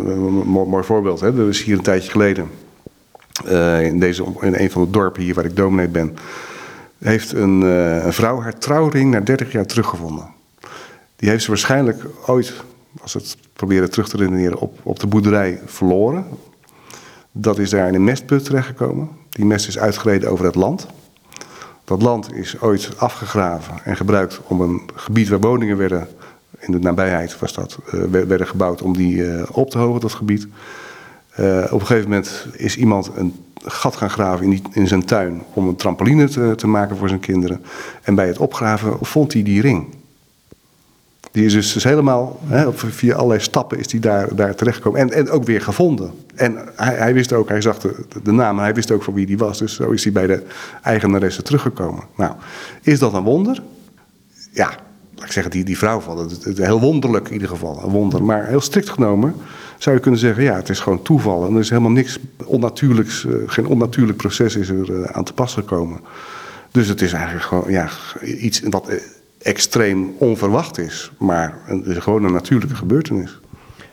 mooi, 0.46 0.84
voorbeeld. 0.84 1.20
Hè. 1.20 1.40
Er 1.42 1.48
is 1.48 1.62
hier 1.62 1.76
een 1.76 1.82
tijdje 1.82 2.10
geleden. 2.10 2.48
eh, 3.46 3.82
in, 3.86 4.00
deze, 4.00 4.24
in 4.40 4.54
een 4.54 4.70
van 4.70 4.84
de 4.84 4.90
dorpen 4.90 5.22
hier 5.22 5.34
waar 5.34 5.44
ik 5.44 5.56
dominee 5.56 5.88
ben. 5.88 6.16
Heeft 6.98 7.32
een, 7.32 7.62
eh, 7.62 8.04
een 8.04 8.12
vrouw 8.12 8.40
haar 8.40 8.58
trouwring 8.58 9.10
na 9.10 9.20
30 9.20 9.52
jaar 9.52 9.66
teruggevonden. 9.66 10.24
Die 11.16 11.28
heeft 11.28 11.42
ze 11.42 11.48
waarschijnlijk 11.48 12.04
ooit, 12.26 12.52
als 13.00 13.12
het 13.14 13.36
proberen 13.52 13.90
terug 13.90 14.08
te 14.08 14.16
redeneren, 14.16 14.58
op, 14.58 14.78
op 14.82 14.98
de 15.00 15.06
boerderij 15.06 15.60
verloren. 15.66 16.26
Dat 17.32 17.58
is 17.58 17.70
daar 17.70 17.88
in 17.88 17.94
een 17.94 18.04
mestput 18.04 18.44
terechtgekomen. 18.44 19.08
Die 19.30 19.44
mest 19.44 19.68
is 19.68 19.78
uitgereden 19.78 20.30
over 20.30 20.44
het 20.44 20.54
land. 20.54 20.86
Dat 21.90 22.02
land 22.02 22.34
is 22.34 22.60
ooit 22.60 22.90
afgegraven 22.96 23.74
en 23.84 23.96
gebruikt 23.96 24.40
om 24.46 24.60
een 24.60 24.80
gebied 24.94 25.28
waar 25.28 25.40
woningen 25.40 25.76
werden, 25.76 26.08
in 26.58 26.72
de 26.72 26.78
nabijheid 26.78 27.38
was 27.38 27.52
dat, 27.54 27.78
eh, 27.86 28.00
wer- 28.10 28.28
werden 28.28 28.46
gebouwd 28.46 28.82
om 28.82 28.96
die 28.96 29.26
eh, 29.32 29.42
op 29.52 29.70
te 29.70 29.78
hogen, 29.78 30.00
dat 30.00 30.12
gebied. 30.12 30.46
Eh, 31.30 31.64
op 31.70 31.80
een 31.80 31.86
gegeven 31.86 32.08
moment 32.08 32.46
is 32.52 32.76
iemand 32.76 33.10
een 33.16 33.34
gat 33.64 33.96
gaan 33.96 34.10
graven 34.10 34.46
in, 34.52 34.64
in 34.72 34.86
zijn 34.88 35.04
tuin 35.04 35.42
om 35.52 35.68
een 35.68 35.76
trampoline 35.76 36.28
te, 36.28 36.52
te 36.56 36.66
maken 36.66 36.96
voor 36.96 37.08
zijn 37.08 37.20
kinderen. 37.20 37.64
En 38.02 38.14
bij 38.14 38.26
het 38.26 38.38
opgraven 38.38 38.96
vond 39.00 39.32
hij 39.32 39.42
die 39.42 39.60
ring. 39.60 39.86
Die 41.30 41.44
is 41.44 41.52
dus, 41.52 41.84
helemaal, 41.84 42.40
hè, 42.46 42.72
via 42.72 43.14
allerlei 43.14 43.40
stappen 43.40 43.78
is 43.78 43.86
die 43.86 44.00
daar, 44.00 44.34
daar 44.34 44.54
terechtgekomen. 44.54 45.00
En, 45.00 45.12
en 45.12 45.30
ook 45.30 45.44
weer 45.44 45.60
gevonden. 45.60 46.10
En 46.34 46.58
hij, 46.76 46.94
hij 46.94 47.14
wist 47.14 47.32
ook, 47.32 47.48
hij 47.48 47.60
zag 47.60 47.78
de, 47.78 47.94
de 48.22 48.32
naam, 48.32 48.58
hij 48.58 48.74
wist 48.74 48.90
ook 48.90 49.02
van 49.02 49.14
wie 49.14 49.26
die 49.26 49.38
was. 49.38 49.58
Dus 49.58 49.74
zo 49.74 49.90
is 49.90 50.04
hij 50.04 50.12
bij 50.12 50.26
de 50.26 50.42
eigenaresse 50.82 51.42
teruggekomen. 51.42 52.04
Nou, 52.16 52.34
is 52.82 52.98
dat 52.98 53.12
een 53.12 53.22
wonder? 53.22 53.62
Ja, 54.52 54.66
laat 55.14 55.24
ik 55.24 55.32
zeggen, 55.32 55.52
die, 55.52 55.64
die 55.64 55.78
vrouw 55.78 56.00
van 56.00 56.18
het, 56.18 56.44
het, 56.44 56.58
heel 56.58 56.80
wonderlijk 56.80 57.26
in 57.26 57.32
ieder 57.32 57.48
geval, 57.48 57.82
een 57.84 57.90
wonder. 57.90 58.22
Maar 58.22 58.46
heel 58.46 58.60
strikt 58.60 58.90
genomen 58.90 59.34
zou 59.78 59.96
je 59.96 60.02
kunnen 60.02 60.20
zeggen, 60.20 60.42
ja, 60.42 60.54
het 60.54 60.68
is 60.68 60.80
gewoon 60.80 61.02
toeval. 61.02 61.46
En 61.46 61.54
er 61.54 61.60
is 61.60 61.70
helemaal 61.70 61.90
niks 61.90 62.18
onnatuurlijks, 62.44 63.26
eh, 63.26 63.32
geen 63.46 63.66
onnatuurlijk 63.66 64.18
proces 64.18 64.56
is 64.56 64.68
er 64.68 65.02
eh, 65.02 65.10
aan 65.10 65.24
te 65.24 65.32
pas 65.32 65.54
gekomen. 65.54 66.00
Dus 66.70 66.88
het 66.88 67.00
is 67.00 67.12
eigenlijk 67.12 67.44
gewoon 67.44 67.70
ja, 67.70 67.88
iets 68.22 68.60
wat 68.64 68.88
eh, 68.88 68.96
extreem 69.42 70.14
onverwacht 70.18 70.78
is. 70.78 71.12
Maar 71.18 71.58
het 71.64 71.86
is 71.86 71.96
gewoon 71.98 72.24
een 72.24 72.32
natuurlijke 72.32 72.74
gebeurtenis. 72.74 73.40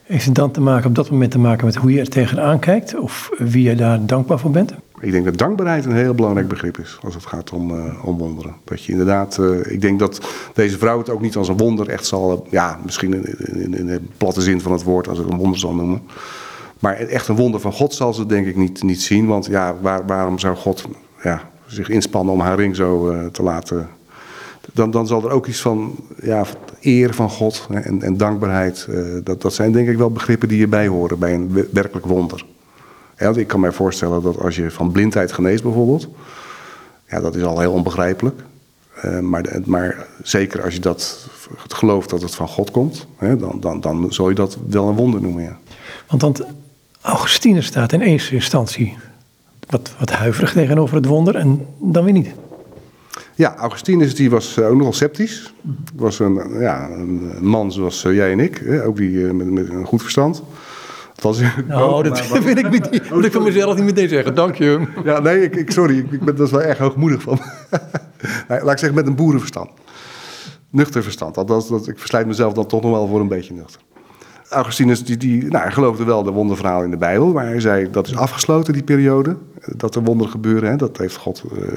Heeft 0.04 0.26
het 0.26 0.36
dan 0.36 0.52
te 0.52 0.62
maken, 0.62 0.90
op 0.90 0.96
dat 0.96 1.10
moment 1.10 1.32
te 1.32 1.40
maken 1.40 1.66
met 1.66 1.76
hoe 1.76 1.92
je 1.92 2.00
er 2.00 2.10
tegenaan 2.10 2.60
kijkt? 2.60 3.00
Of 3.00 3.30
wie 3.38 3.70
je 3.70 3.76
daar 3.76 4.06
dankbaar 4.06 4.40
voor 4.40 4.52
bent? 4.52 4.74
Ik 5.00 5.12
denk 5.12 5.26
dat 5.26 5.38
dankbaarheid 5.38 5.86
een 5.86 5.96
heel 5.96 6.14
belangrijk 6.14 6.48
begrip 6.48 6.78
is 6.78 6.98
als 7.04 7.14
het 7.14 7.26
gaat 7.26 7.52
om, 7.52 7.72
eh, 7.72 8.06
om 8.06 8.18
wonderen. 8.18 8.56
Dat 8.64 8.84
je 8.84 8.92
inderdaad, 8.92 9.38
eh, 9.38 9.72
ik 9.72 9.82
denk 9.82 10.00
dat 10.00 10.22
deze 10.54 10.78
vrouw 10.78 10.98
het 10.98 11.10
ook 11.10 11.22
niet 11.22 11.36
als 11.36 11.48
een 11.48 11.58
wonder 11.58 11.90
echt 11.90 12.06
zal, 12.06 12.32
eh, 12.32 12.52
ja, 12.52 12.80
misschien 12.84 13.14
in, 13.14 13.62
in, 13.64 13.74
in 13.74 13.86
de 13.86 14.02
platte 14.18 14.42
zin 14.42 14.62
van 14.62 14.72
het 14.72 14.84
woord 14.84 15.08
als 15.08 15.18
het 15.18 15.30
een 15.30 15.38
wonder 15.38 15.60
zal 15.60 15.74
noemen. 15.74 16.02
Maar 16.80 16.96
echt 16.96 17.28
een 17.28 17.36
wonder 17.36 17.60
van 17.60 17.74
God 17.74 17.94
zal 17.94 18.14
ze 18.14 18.26
denk 18.26 18.48
ik 18.48 18.56
niet, 18.56 18.84
niet 18.84 19.02
zien. 19.02 19.28
Want 19.28 19.46
ja, 19.46 19.76
waar, 19.82 20.06
waarom 20.06 20.40
zou 20.40 20.56
God 20.56 20.86
ja, 21.24 21.42
zich 21.66 21.90
inspannen 21.90 22.34
om 22.34 22.40
haar 22.40 22.58
ring 22.58 22.76
zo 22.76 23.14
te 23.32 23.44
laten. 23.44 23.88
Dan, 24.74 24.92
dan 24.92 25.08
zal 25.08 25.24
er 25.24 25.32
ook 25.32 25.48
iets 25.48 25.62
van 25.62 25.96
ja, 26.22 26.46
eer 26.82 27.14
van 27.14 27.30
God 27.30 27.68
en, 27.72 28.02
en 28.02 28.18
dankbaarheid. 28.18 28.88
eh, 28.90 29.04
dat, 29.24 29.42
dat 29.42 29.54
zijn 29.54 29.72
denk 29.72 29.88
ik 29.88 29.98
wel 29.98 30.12
begrippen 30.12 30.48
die 30.48 30.62
erbij 30.62 30.88
horen 30.88 31.20
bij 31.20 31.34
een 31.34 31.52
we- 31.52 31.70
werkelijk 31.72 32.06
wonder. 32.06 32.46
Want 33.18 33.38
ik 33.38 33.48
kan 33.48 33.60
mij 33.60 33.72
voorstellen 33.72 34.22
dat 34.22 34.40
als 34.40 34.56
je 34.56 34.72
van 34.72 34.92
blindheid 34.92 35.32
geneest 35.32 35.64
bijvoorbeeld, 35.64 36.08
ja, 37.10 37.20
dat 37.20 37.36
is 37.36 37.44
al 37.44 37.60
heel 37.60 37.72
onbegrijpelijk. 37.72 38.42
Eh, 39.02 39.20
maar, 39.20 39.60
maar 39.66 40.08
zeker 40.24 40.64
als 40.64 40.74
je 40.74 40.80
dat 40.80 41.28
gelooft 41.68 42.10
dat 42.10 42.22
het 42.22 42.36
van 42.36 42.48
God 42.48 42.72
komt, 42.72 43.08
hè, 43.18 43.38
dan, 43.38 43.58
dan, 43.60 43.82
dan 43.82 44.14
zul 44.14 44.30
je 44.30 44.36
dat 44.36 44.58
wel 44.70 44.88
een 44.88 44.96
wonder 44.96 45.22
noemen. 45.22 45.44
Ja. 45.44 45.58
Want 46.08 46.22
dan, 46.22 46.36
Augustinus 47.02 47.66
staat 47.66 47.92
in 47.92 48.02
eerste 48.02 48.34
instantie 48.34 48.98
wat, 49.70 49.92
wat 50.00 50.12
huiverig 50.12 50.52
tegenover 50.54 50.96
het 50.96 51.06
wonder 51.06 51.36
en 51.36 51.66
dan 51.80 52.04
weer 52.04 52.14
niet. 52.14 52.30
Ja, 53.38 53.56
Augustinus 53.56 54.16
die 54.16 54.30
was 54.30 54.58
eh, 54.58 54.68
ook 54.68 54.76
nogal 54.76 54.94
sceptisch. 54.94 55.54
Was 55.96 56.20
een, 56.20 56.60
ja, 56.60 56.90
een 56.90 57.38
man 57.42 57.72
zoals 57.72 58.04
eh, 58.04 58.14
jij 58.14 58.32
en 58.32 58.40
ik, 58.40 58.58
hè, 58.58 58.86
ook 58.86 58.98
die 58.98 59.28
eh, 59.28 59.34
met, 59.34 59.52
met 59.52 59.70
een 59.70 59.86
goed 59.86 60.02
verstand. 60.02 60.44
Was, 61.22 61.40
Nou, 61.68 62.04
dat 62.10 62.30
wil 62.30 62.58
ik, 62.58 62.70
niet, 62.70 63.10
wil 63.10 63.24
ik 63.24 63.32
van 63.32 63.44
mezelf 63.44 63.76
niet 63.76 63.86
meteen 63.86 64.10
zeggen. 64.10 64.36
Dank 64.36 64.56
je. 64.56 64.88
Ja, 65.04 65.20
nee, 65.20 65.42
ik, 65.42 65.56
ik, 65.56 65.72
sorry, 65.72 65.98
ik, 65.98 66.12
ik 66.12 66.20
ben, 66.20 66.36
dat 66.36 66.46
is 66.46 66.52
wel 66.52 66.62
erg 66.62 66.78
hoogmoedig 66.78 67.22
van. 67.22 67.40
nee, 68.48 68.62
laat 68.62 68.72
ik 68.72 68.78
zeggen, 68.78 68.94
met 68.94 69.08
een 69.08 69.16
boerenverstand. 69.16 69.70
Nuchter 70.70 71.04
verstand. 71.04 71.36
Dat, 71.36 71.48
dat, 71.48 71.68
dat, 71.68 71.88
ik 71.88 72.00
verslijt 72.00 72.28
mezelf 72.28 72.54
dan 72.54 72.66
toch 72.66 72.82
nog 72.82 72.92
wel 72.92 73.08
voor 73.08 73.20
een 73.20 73.28
beetje 73.28 73.54
nuchter. 73.54 73.82
Augustinus 74.50 75.04
die, 75.04 75.18
die, 75.18 75.46
nou, 75.46 75.72
geloofde 75.72 76.04
wel 76.04 76.24
de 76.24 76.32
wonderverhalen 76.32 76.86
in 76.86 76.92
de 76.92 76.98
Bijbel, 76.98 77.34
maar 77.34 77.46
hij 77.46 77.60
zei 77.60 77.92
dat 77.92 78.08
is 78.08 78.16
afgesloten, 78.16 78.74
die 78.74 78.84
periode. 78.84 79.36
Dat 79.76 79.96
er 79.96 80.04
wonderen 80.04 80.32
gebeuren. 80.32 80.70
Hè, 80.70 80.76
dat 80.76 80.98
heeft 80.98 81.16
God 81.16 81.44
eh, 81.52 81.68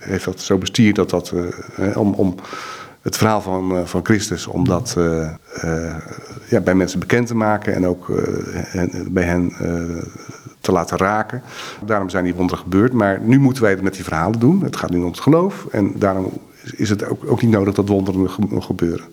heeft 0.00 0.24
dat 0.24 0.40
zo 0.40 0.58
bestuurd 0.58 0.96
dat 0.96 1.10
dat, 1.10 1.32
eh, 1.76 1.96
om, 1.96 2.14
om 2.14 2.34
het 3.02 3.16
verhaal 3.16 3.40
van, 3.40 3.76
eh, 3.76 3.84
van 3.84 4.04
Christus, 4.04 4.46
om 4.46 4.64
dat 4.64 4.96
ja, 6.48 6.60
bij 6.60 6.74
mensen 6.74 6.98
bekend 6.98 7.26
te 7.26 7.36
maken 7.36 7.74
en 7.74 7.86
ook 7.86 8.06
bij 9.10 9.24
hen 9.24 9.52
te 10.60 10.72
laten 10.72 10.96
raken. 10.96 11.42
Daarom 11.84 12.08
zijn 12.08 12.24
die 12.24 12.34
wonderen 12.34 12.62
gebeurd. 12.62 12.92
Maar 12.92 13.20
nu 13.20 13.38
moeten 13.38 13.62
wij 13.62 13.72
het 13.72 13.82
met 13.82 13.94
die 13.94 14.04
verhalen 14.04 14.40
doen. 14.40 14.62
Het 14.62 14.76
gaat 14.76 14.90
nu 14.90 14.98
om 14.98 15.10
het 15.10 15.20
geloof. 15.20 15.66
En 15.70 15.92
daarom 15.98 16.32
is 16.76 16.90
het 16.90 17.08
ook, 17.08 17.22
ook 17.26 17.42
niet 17.42 17.50
nodig 17.50 17.74
dat 17.74 17.88
wonderen 17.88 18.30
gebeuren. 18.62 19.04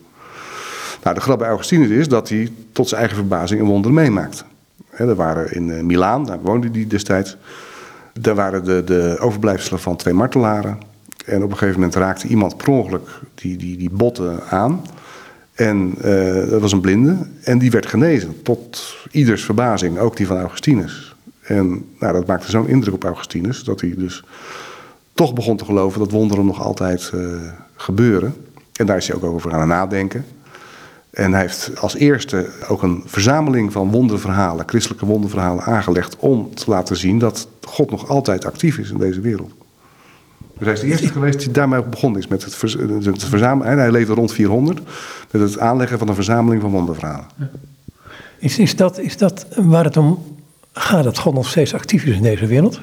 Nou, 1.06 1.18
de 1.18 1.24
grap 1.24 1.38
bij 1.38 1.48
Augustinus 1.48 1.90
is 1.90 2.08
dat 2.08 2.30
hij 2.30 2.52
tot 2.72 2.88
zijn 2.88 3.00
eigen 3.00 3.18
verbazing 3.18 3.62
een 3.62 3.68
wonder 3.68 3.94
meemaakt. 3.94 4.46
Hè, 4.90 5.08
er 5.08 5.16
waren 5.16 5.54
in 5.54 5.72
eh, 5.72 5.84
Milaan, 5.84 6.26
daar 6.26 6.42
woonde 6.42 6.70
hij 6.72 6.88
destijds. 6.88 7.38
Daar 8.20 8.36
waren 8.36 8.64
de, 8.64 8.84
de 8.86 9.18
overblijfselen 9.20 9.80
van 9.80 9.96
twee 9.96 10.14
martelaren. 10.14 10.78
En 11.26 11.44
op 11.44 11.52
een 11.52 11.58
gegeven 11.58 11.80
moment 11.80 11.98
raakte 11.98 12.28
iemand 12.28 12.58
per 12.58 12.70
ongeluk 12.70 13.10
die, 13.36 13.58
die, 13.58 13.78
die 13.78 13.90
botten 13.90 14.44
aan. 14.50 14.82
En 15.54 15.94
eh, 16.02 16.50
dat 16.50 16.62
was 16.62 16.72
een 16.72 16.82
blinde. 16.82 17.18
En 17.44 17.58
die 17.58 17.72
werd 17.72 17.86
genezen. 17.86 18.42
Tot 18.42 18.96
ieders 19.12 19.44
verbazing, 19.44 20.00
ook 20.00 20.18
die 20.18 20.28
van 20.28 20.38
Augustinus. 20.38 21.16
En 21.42 21.86
nou, 22.00 22.14
dat 22.14 22.28
maakte 22.28 22.52
zo'n 22.52 22.68
indruk 22.68 22.94
op 22.94 23.04
Augustinus 23.04 23.64
dat 23.64 23.82
hij 23.82 23.94
dus 23.98 24.24
toch 25.14 25.34
begon 25.34 25.58
te 25.58 25.66
geloven 25.66 26.00
dat 26.00 26.12
wonderen 26.12 26.46
nog 26.46 26.62
altijd 26.62 27.12
eh, 27.14 27.20
gebeuren. 27.76 28.36
En 28.74 28.86
daar 28.86 28.98
is 28.98 29.08
hij 29.08 29.16
ook 29.16 29.24
over 29.24 29.52
gaan 29.52 29.68
nadenken. 29.68 30.26
En 31.16 31.32
hij 31.32 31.42
heeft 31.42 31.72
als 31.80 31.96
eerste 31.96 32.50
ook 32.68 32.84
een 32.84 33.04
verzameling 33.06 33.72
van 33.72 33.92
wonderverhalen, 33.92 34.68
christelijke 34.68 35.06
wonderverhalen, 35.06 35.64
aangelegd 35.64 36.16
om 36.18 36.56
te 36.56 36.70
laten 36.70 36.98
zien 36.98 37.20
dat 37.20 37.48
God 37.62 37.92
nog 37.92 38.10
altijd 38.10 38.46
actief 38.46 38.78
is 38.78 38.90
in 38.90 38.98
deze 38.98 39.22
wereld. 39.22 39.52
Dus 40.58 40.66
hij 40.66 40.74
is 40.74 40.80
de 40.80 40.88
eerste 40.88 41.08
geweest 41.08 41.40
die 41.40 41.52
daarmee 41.52 41.84
begonnen 41.84 42.22
is 42.22 42.28
met 42.28 42.44
het, 42.44 42.62
het 43.06 43.24
verzamelen. 43.24 43.78
Hij 43.78 43.92
leefde 43.92 44.14
rond 44.14 44.32
400 44.32 44.80
met 45.32 45.42
het 45.42 45.60
aanleggen 45.60 45.98
van 45.98 46.08
een 46.08 46.16
verzameling 46.16 46.62
van 46.62 46.72
wonderverhalen. 46.72 47.26
Is, 48.40 48.60
is, 48.60 48.76
dat, 48.76 49.00
is 49.00 49.18
dat 49.18 49.46
waar 49.56 49.84
het 49.84 49.98
om 49.98 50.24
gaat, 50.74 51.04
dat 51.04 51.18
God 51.18 51.34
nog 51.34 51.50
steeds 51.50 51.74
actief 51.74 52.04
is 52.06 52.16
in 52.16 52.22
deze 52.22 52.46
wereld? 52.46 52.80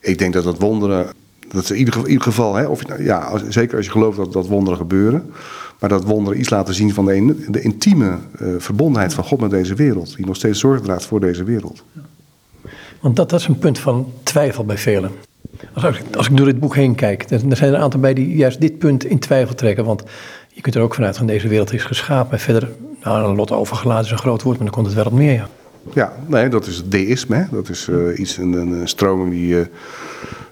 Ik 0.00 0.18
denk 0.18 0.32
dat 0.32 0.44
dat 0.44 0.58
wonderen, 0.58 1.06
dat 1.48 1.62
is 1.62 1.70
in 1.70 1.76
ieder 1.76 1.92
geval, 1.92 2.08
in 2.08 2.12
ieder 2.12 2.26
geval 2.26 2.54
hè, 2.54 2.66
of, 2.66 2.82
ja, 2.98 3.18
als- 3.18 3.48
zeker 3.48 3.76
als 3.76 3.86
je 3.86 3.92
gelooft 3.92 4.16
dat, 4.16 4.32
dat 4.32 4.46
wonderen 4.46 4.78
gebeuren, 4.78 5.32
maar 5.84 5.98
dat 5.98 6.04
wonderen 6.04 6.38
iets 6.38 6.50
laten 6.50 6.74
zien 6.74 6.94
van 6.94 7.04
de, 7.04 7.44
de 7.48 7.60
intieme 7.60 8.18
eh, 8.38 8.48
verbondenheid 8.58 9.14
van 9.14 9.24
God 9.24 9.40
met 9.40 9.50
deze 9.50 9.74
wereld, 9.74 10.16
die 10.16 10.26
nog 10.26 10.36
steeds 10.36 10.60
zorg 10.60 10.80
draagt 10.80 11.04
voor 11.04 11.20
deze 11.20 11.44
wereld. 11.44 11.84
Want 13.00 13.16
dat, 13.16 13.30
dat 13.30 13.40
is 13.40 13.46
een 13.46 13.58
punt 13.58 13.78
van 13.78 14.12
twijfel 14.22 14.64
bij 14.64 14.78
velen. 14.78 15.10
Als, 15.72 15.84
als, 15.84 15.98
ik, 15.98 16.16
als 16.16 16.28
ik 16.28 16.36
door 16.36 16.46
dit 16.46 16.60
boek 16.60 16.74
heen 16.74 16.94
kijk, 16.94 17.28
dan 17.28 17.50
er 17.50 17.56
zijn 17.56 17.70
er 17.70 17.76
een 17.76 17.82
aantal 17.82 18.00
bij 18.00 18.14
die 18.14 18.36
juist 18.36 18.60
dit 18.60 18.78
punt 18.78 19.04
in 19.04 19.18
twijfel 19.18 19.54
trekken. 19.54 19.84
Want 19.84 20.02
je 20.48 20.60
kunt 20.60 20.74
er 20.74 20.82
ook 20.82 20.94
vanuit 20.94 21.16
gaan, 21.16 21.26
deze 21.26 21.48
wereld 21.48 21.72
is 21.72 21.84
geschapen. 21.84 22.32
En 22.32 22.40
verder, 22.40 22.68
nou, 23.02 23.28
een 23.28 23.36
lot 23.36 23.52
overgelaten 23.52 24.04
is 24.04 24.10
een 24.10 24.18
groot 24.18 24.42
woord, 24.42 24.56
maar 24.56 24.66
dan 24.66 24.74
komt 24.74 24.86
het 24.86 24.94
wel 24.96 25.04
op 25.04 25.12
meer. 25.12 25.32
Ja. 25.32 25.48
Ja, 25.92 26.12
nee, 26.26 26.48
dat 26.48 26.66
is 26.66 26.76
het 26.76 26.90
deïsme. 26.90 27.36
Hè. 27.36 27.44
Dat 27.50 27.68
is 27.68 27.88
eh, 27.88 28.18
iets, 28.18 28.36
een, 28.36 28.52
een, 28.52 28.70
een 28.70 28.88
stroming 28.88 29.30
die 29.30 29.60
eh, 29.60 29.66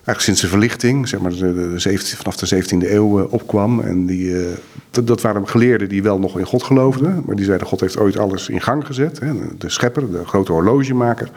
eigenlijk 0.04 0.20
sinds 0.20 0.40
de 0.40 0.48
verlichting, 0.48 1.08
zeg 1.08 1.20
maar 1.20 1.30
de, 1.30 1.54
de 1.54 1.78
17 1.78 2.16
vanaf 2.16 2.36
de 2.36 2.62
17e 2.62 2.90
eeuw 2.90 3.20
eh, 3.20 3.32
opkwam. 3.32 3.80
En 3.80 4.06
die, 4.06 4.38
eh, 4.38 4.46
dat, 4.90 5.20
waren 5.20 5.48
geleerden 5.48 5.88
die 5.88 6.02
wel 6.02 6.18
nog 6.18 6.38
in 6.38 6.46
God 6.46 6.62
geloofden, 6.62 7.22
maar 7.26 7.36
die 7.36 7.44
zeiden 7.44 7.66
God 7.66 7.80
heeft 7.80 7.98
ooit 7.98 8.18
alles 8.18 8.48
in 8.48 8.60
gang 8.60 8.86
gezet. 8.86 9.20
Hè. 9.20 9.32
De 9.58 9.68
schepper, 9.68 10.10
de 10.10 10.24
grote 10.24 10.52
horlogemaker. 10.52 11.30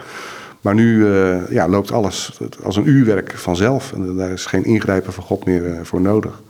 Maar 0.61 0.73
nu 0.73 1.13
eh, 1.13 1.49
ja, 1.49 1.67
loopt 1.67 1.91
alles 1.91 2.39
als 2.63 2.75
een 2.75 2.89
uurwerk 2.89 3.33
vanzelf 3.37 3.93
en 3.93 4.15
daar 4.15 4.31
is 4.31 4.45
geen 4.45 4.63
ingrijpen 4.63 5.13
van 5.13 5.23
God 5.23 5.45
meer 5.45 5.79
voor 5.83 6.01
nodig. 6.01 6.41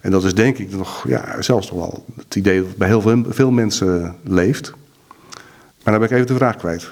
En 0.00 0.10
dat 0.10 0.24
is 0.24 0.34
denk 0.34 0.58
ik 0.58 0.70
nog, 0.70 1.08
ja, 1.08 1.42
zelfs 1.42 1.66
toch 1.66 1.78
wel 1.78 2.04
het 2.16 2.34
idee 2.34 2.62
dat 2.62 2.76
bij 2.76 2.88
heel 2.88 3.00
veel, 3.00 3.24
veel 3.28 3.50
mensen 3.50 4.16
leeft. 4.24 4.72
Maar 5.82 5.98
dan 5.98 5.98
ben 5.98 6.08
ik 6.08 6.10
even 6.10 6.26
de 6.26 6.34
vraag 6.34 6.56
kwijt. 6.56 6.88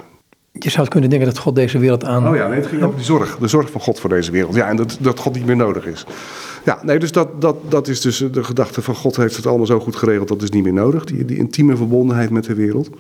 Je 0.59 0.71
zou 0.71 0.89
kunnen 0.89 1.11
denken 1.11 1.29
dat 1.29 1.39
God 1.39 1.55
deze 1.55 1.79
wereld 1.79 2.05
aan... 2.05 2.29
Oh 2.29 2.37
ja, 2.37 2.49
nee, 2.49 2.59
het 2.59 2.67
ging 2.67 2.83
over 2.83 2.97
die 2.97 3.05
zorg. 3.05 3.37
De 3.39 3.49
zorg 3.49 3.71
van 3.71 3.81
God 3.81 4.01
voor 4.01 4.11
deze 4.11 4.31
wereld. 4.31 4.55
Ja, 4.55 4.69
en 4.69 4.77
dat, 4.77 4.97
dat 5.01 5.19
God 5.19 5.35
niet 5.35 5.47
meer 5.47 5.57
nodig 5.57 5.87
is. 5.87 6.07
Ja, 6.65 6.79
nee, 6.83 6.99
dus 6.99 7.13
dat, 7.13 7.41
dat, 7.41 7.57
dat 7.69 7.89
is 7.89 8.01
dus 8.01 8.25
de 8.33 8.45
gedachte 8.45 8.83
van 8.83 8.95
God 8.95 9.17
heeft 9.17 9.37
het 9.37 9.47
allemaal 9.47 9.67
zo 9.67 9.81
goed 9.81 9.97
geregeld, 9.97 10.29
dat 10.29 10.43
is 10.43 10.51
niet 10.51 10.65
meer 10.65 10.73
nodig. 10.73 11.05
Die, 11.05 11.25
die 11.25 11.37
intieme 11.37 11.77
verbondenheid 11.77 12.31
met 12.31 12.45
de 12.45 12.55
wereld. 12.55 12.91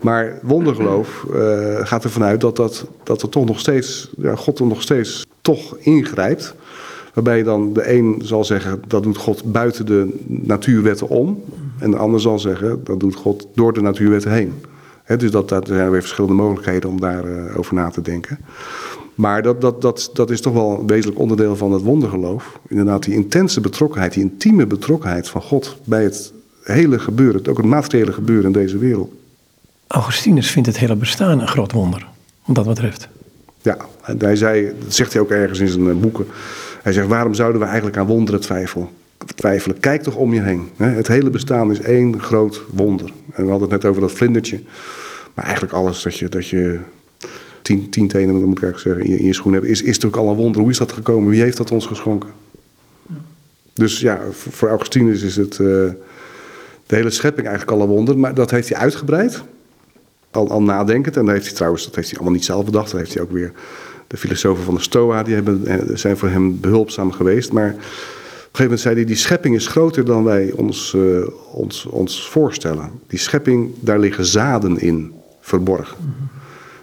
Maar 0.00 0.38
wondergeloof 0.42 1.26
eh, 1.34 1.86
gaat 1.86 2.04
ervan 2.04 2.22
uit 2.22 2.40
dat, 2.40 2.56
dat, 2.56 2.86
dat 3.02 3.22
er 3.22 3.28
toch 3.28 3.44
nog 3.44 3.60
steeds, 3.60 4.10
God 4.34 4.58
er 4.58 4.66
nog 4.66 4.82
steeds 4.82 5.26
toch 5.40 5.76
ingrijpt. 5.78 6.54
Waarbij 7.14 7.42
dan 7.42 7.72
de 7.72 7.92
een 7.92 8.20
zal 8.24 8.44
zeggen, 8.44 8.82
dat 8.86 9.02
doet 9.02 9.16
God 9.16 9.52
buiten 9.52 9.86
de 9.86 10.18
natuurwetten 10.26 11.08
om. 11.08 11.42
En 11.78 11.90
de 11.90 11.96
ander 11.96 12.20
zal 12.20 12.38
zeggen, 12.38 12.80
dat 12.84 13.00
doet 13.00 13.14
God 13.14 13.46
door 13.54 13.72
de 13.72 13.80
natuurwetten 13.80 14.32
heen. 14.32 14.52
Dus 15.06 15.30
dat, 15.30 15.48
dat, 15.48 15.68
er 15.68 15.74
zijn 15.74 15.90
weer 15.90 16.00
verschillende 16.00 16.36
mogelijkheden 16.36 16.90
om 16.90 17.00
daarover 17.00 17.58
over 17.58 17.74
na 17.74 17.90
te 17.90 18.02
denken. 18.02 18.38
Maar 19.14 19.42
dat, 19.42 19.60
dat, 19.60 19.82
dat, 19.82 20.10
dat 20.12 20.30
is 20.30 20.40
toch 20.40 20.52
wel 20.52 20.78
een 20.80 20.86
wezenlijk 20.86 21.18
onderdeel 21.20 21.56
van 21.56 21.72
het 21.72 21.82
wondergeloof. 21.82 22.58
Inderdaad, 22.68 23.02
die 23.02 23.14
intense 23.14 23.60
betrokkenheid, 23.60 24.12
die 24.12 24.22
intieme 24.22 24.66
betrokkenheid 24.66 25.28
van 25.28 25.42
God 25.42 25.76
bij 25.84 26.04
het 26.04 26.32
hele 26.62 26.98
gebeuren, 26.98 27.46
ook 27.48 27.56
het 27.56 27.66
materiële 27.66 28.12
gebeuren 28.12 28.44
in 28.44 28.52
deze 28.52 28.78
wereld. 28.78 29.12
Augustinus 29.86 30.50
vindt 30.50 30.68
het 30.68 30.78
hele 30.78 30.96
bestaan 30.96 31.40
een 31.40 31.48
groot 31.48 31.72
wonder, 31.72 32.06
wat 32.44 32.54
dat 32.54 32.66
betreft. 32.66 33.08
Ja, 33.62 33.76
hij 34.18 34.36
zei, 34.36 34.72
dat 34.84 34.94
zegt 34.94 35.12
hij 35.12 35.22
ook 35.22 35.30
ergens 35.30 35.58
in 35.58 35.68
zijn 35.68 35.88
eh, 35.88 35.96
boeken. 35.96 36.26
Hij 36.82 36.92
zegt, 36.92 37.06
waarom 37.06 37.34
zouden 37.34 37.60
we 37.60 37.66
eigenlijk 37.66 37.96
aan 37.96 38.06
wonderen 38.06 38.40
twijfelen? 38.40 38.88
Twijfelen? 39.24 39.80
Kijk 39.80 40.02
toch 40.02 40.16
om 40.16 40.34
je 40.34 40.42
heen. 40.42 40.68
Het 40.76 41.08
hele 41.08 41.30
bestaan 41.30 41.70
is 41.70 41.80
één 41.80 42.20
groot 42.20 42.62
wonder. 42.70 43.12
En 43.32 43.44
we 43.44 43.50
hadden 43.50 43.70
het 43.70 43.82
net 43.82 43.90
over 43.90 44.00
dat 44.00 44.12
vlindertje. 44.12 44.60
Maar 45.34 45.44
eigenlijk 45.44 45.74
alles 45.74 46.02
dat 46.02 46.18
je, 46.18 46.28
dat 46.28 46.48
je 46.48 46.80
tien, 47.62 47.90
tien 47.90 48.08
tenen, 48.08 48.34
moet 48.34 48.58
ik 48.58 48.62
eigenlijk 48.62 48.78
zeggen, 48.78 49.04
in 49.04 49.10
je, 49.10 49.18
in 49.18 49.26
je 49.26 49.34
schoen 49.34 49.52
hebt, 49.52 49.66
is, 49.66 49.82
is 49.82 49.94
natuurlijk 49.94 50.22
al 50.22 50.28
een 50.28 50.36
wonder. 50.36 50.60
Hoe 50.60 50.70
is 50.70 50.78
dat 50.78 50.92
gekomen? 50.92 51.30
Wie 51.30 51.42
heeft 51.42 51.56
dat 51.56 51.70
ons 51.70 51.86
geschonken? 51.86 52.30
Dus 53.72 54.00
ja, 54.00 54.20
voor 54.30 54.68
Augustinus 54.68 55.22
is 55.22 55.36
het, 55.36 55.52
eh, 55.52 55.66
de 56.86 56.96
hele 56.96 57.10
schepping 57.10 57.46
eigenlijk 57.46 57.78
al 57.78 57.84
een 57.84 57.92
wonder. 57.94 58.18
Maar 58.18 58.34
dat 58.34 58.50
heeft 58.50 58.68
hij 58.68 58.78
uitgebreid. 58.78 59.42
Al, 60.30 60.50
al 60.50 60.62
nadenkend. 60.62 61.16
En 61.16 61.24
dat 61.24 61.34
heeft 61.34 61.46
hij 61.46 61.54
trouwens, 61.54 61.84
dat 61.84 61.94
heeft 61.94 62.08
hij 62.08 62.16
allemaal 62.16 62.36
niet 62.36 62.44
zelf 62.44 62.64
bedacht. 62.64 62.90
Dat 62.90 63.00
heeft 63.00 63.14
hij 63.14 63.22
ook 63.22 63.32
weer, 63.32 63.52
de 64.06 64.16
filosofen 64.16 64.64
van 64.64 64.74
de 64.74 64.80
Stoa, 64.80 65.22
die 65.22 65.34
hebben, 65.34 65.66
eh, 65.66 65.78
zijn 65.94 66.16
voor 66.16 66.28
hem 66.28 66.60
behulpzaam 66.60 67.12
geweest. 67.12 67.52
Maar 67.52 67.74
gegeven 68.58 68.62
moment 68.62 68.80
zei 68.80 68.94
hij, 68.94 69.04
die 69.04 69.16
schepping 69.16 69.54
is 69.54 69.66
groter 69.66 70.04
dan 70.04 70.24
wij 70.24 70.52
ons, 70.52 70.94
eh, 70.94 71.26
ons, 71.52 71.86
ons 71.86 72.28
voorstellen. 72.28 72.90
Die 73.06 73.18
schepping, 73.18 73.70
daar 73.80 73.98
liggen 73.98 74.24
zaden 74.24 74.78
in 74.78 75.12
verborgen. 75.40 75.96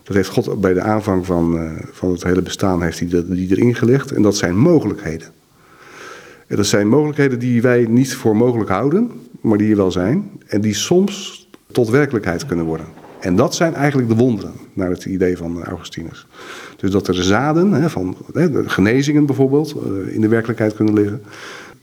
Dat 0.03 0.15
heeft 0.15 0.29
God 0.29 0.61
bij 0.61 0.73
de 0.73 0.81
aanvang 0.81 1.25
van, 1.25 1.57
eh, 1.57 1.71
van 1.91 2.11
het 2.11 2.23
hele 2.23 2.41
bestaan 2.41 2.81
heeft 2.81 2.99
hij 2.99 3.23
die 3.27 3.49
erin 3.49 3.75
gelegd. 3.75 4.11
En 4.11 4.21
dat 4.21 4.37
zijn 4.37 4.57
mogelijkheden. 4.57 5.27
En 6.47 6.55
dat 6.55 6.65
zijn 6.65 6.87
mogelijkheden 6.87 7.39
die 7.39 7.61
wij 7.61 7.85
niet 7.89 8.15
voor 8.15 8.35
mogelijk 8.35 8.69
houden, 8.69 9.11
maar 9.41 9.57
die 9.57 9.71
er 9.71 9.77
wel 9.77 9.91
zijn. 9.91 10.31
En 10.47 10.61
die 10.61 10.73
soms 10.73 11.47
tot 11.71 11.89
werkelijkheid 11.89 12.45
kunnen 12.45 12.65
worden. 12.65 12.85
En 13.19 13.35
dat 13.35 13.55
zijn 13.55 13.73
eigenlijk 13.73 14.09
de 14.09 14.15
wonderen, 14.15 14.51
naar 14.73 14.89
het 14.89 15.05
idee 15.05 15.37
van 15.37 15.63
Augustinus. 15.63 16.27
Dus 16.77 16.91
dat 16.91 17.07
er 17.07 17.23
zaden, 17.23 17.71
hè, 17.71 17.89
van 17.89 18.15
hè, 18.33 18.51
de 18.51 18.69
genezingen 18.69 19.25
bijvoorbeeld, 19.25 19.71
eh, 19.71 20.13
in 20.15 20.21
de 20.21 20.27
werkelijkheid 20.27 20.75
kunnen 20.75 20.93
liggen. 20.93 21.21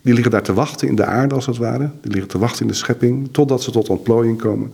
Die 0.02 0.14
liggen 0.14 0.32
daar 0.32 0.42
te 0.42 0.52
wachten 0.52 0.88
in 0.88 0.94
de 0.94 1.04
aarde 1.04 1.34
als 1.34 1.46
het 1.46 1.56
ware. 1.56 1.90
Die 2.00 2.10
liggen 2.10 2.30
te 2.30 2.38
wachten 2.38 2.60
in 2.60 2.66
de 2.66 2.74
schepping, 2.74 3.28
totdat 3.30 3.62
ze 3.62 3.70
tot 3.70 3.88
ontplooiing 3.88 4.38
komen. 4.38 4.72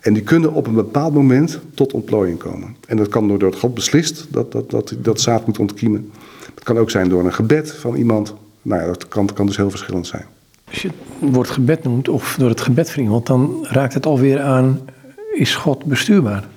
En 0.00 0.12
die 0.12 0.22
kunnen 0.22 0.52
op 0.52 0.66
een 0.66 0.74
bepaald 0.74 1.14
moment 1.14 1.60
tot 1.74 1.92
ontplooiing 1.92 2.38
komen. 2.38 2.76
En 2.86 2.96
dat 2.96 3.08
kan 3.08 3.28
doordat 3.28 3.56
God 3.56 3.74
beslist 3.74 4.26
dat 4.30 4.52
dat, 4.52 4.70
dat, 4.70 4.94
dat 4.98 5.20
zaad 5.20 5.46
moet 5.46 5.58
ontkiemen. 5.58 6.10
Het 6.54 6.64
kan 6.64 6.78
ook 6.78 6.90
zijn 6.90 7.08
door 7.08 7.24
een 7.24 7.34
gebed 7.34 7.72
van 7.72 7.94
iemand. 7.94 8.34
Nou 8.62 8.80
ja, 8.80 8.86
dat 8.86 9.08
kan, 9.08 9.26
kan 9.34 9.46
dus 9.46 9.56
heel 9.56 9.70
verschillend 9.70 10.06
zijn. 10.06 10.24
Als 10.68 10.82
je 10.82 10.88
het 10.88 11.34
woord 11.34 11.50
gebed 11.50 11.82
noemt, 11.82 12.08
of 12.08 12.36
door 12.38 12.48
het 12.48 12.60
gebed 12.60 12.90
van 12.90 13.02
iemand, 13.02 13.26
dan 13.26 13.66
raakt 13.68 13.94
het 13.94 14.06
alweer 14.06 14.40
aan, 14.40 14.80
is 15.40 15.54
God 15.54 15.84
bestuurbaar? 15.84 16.48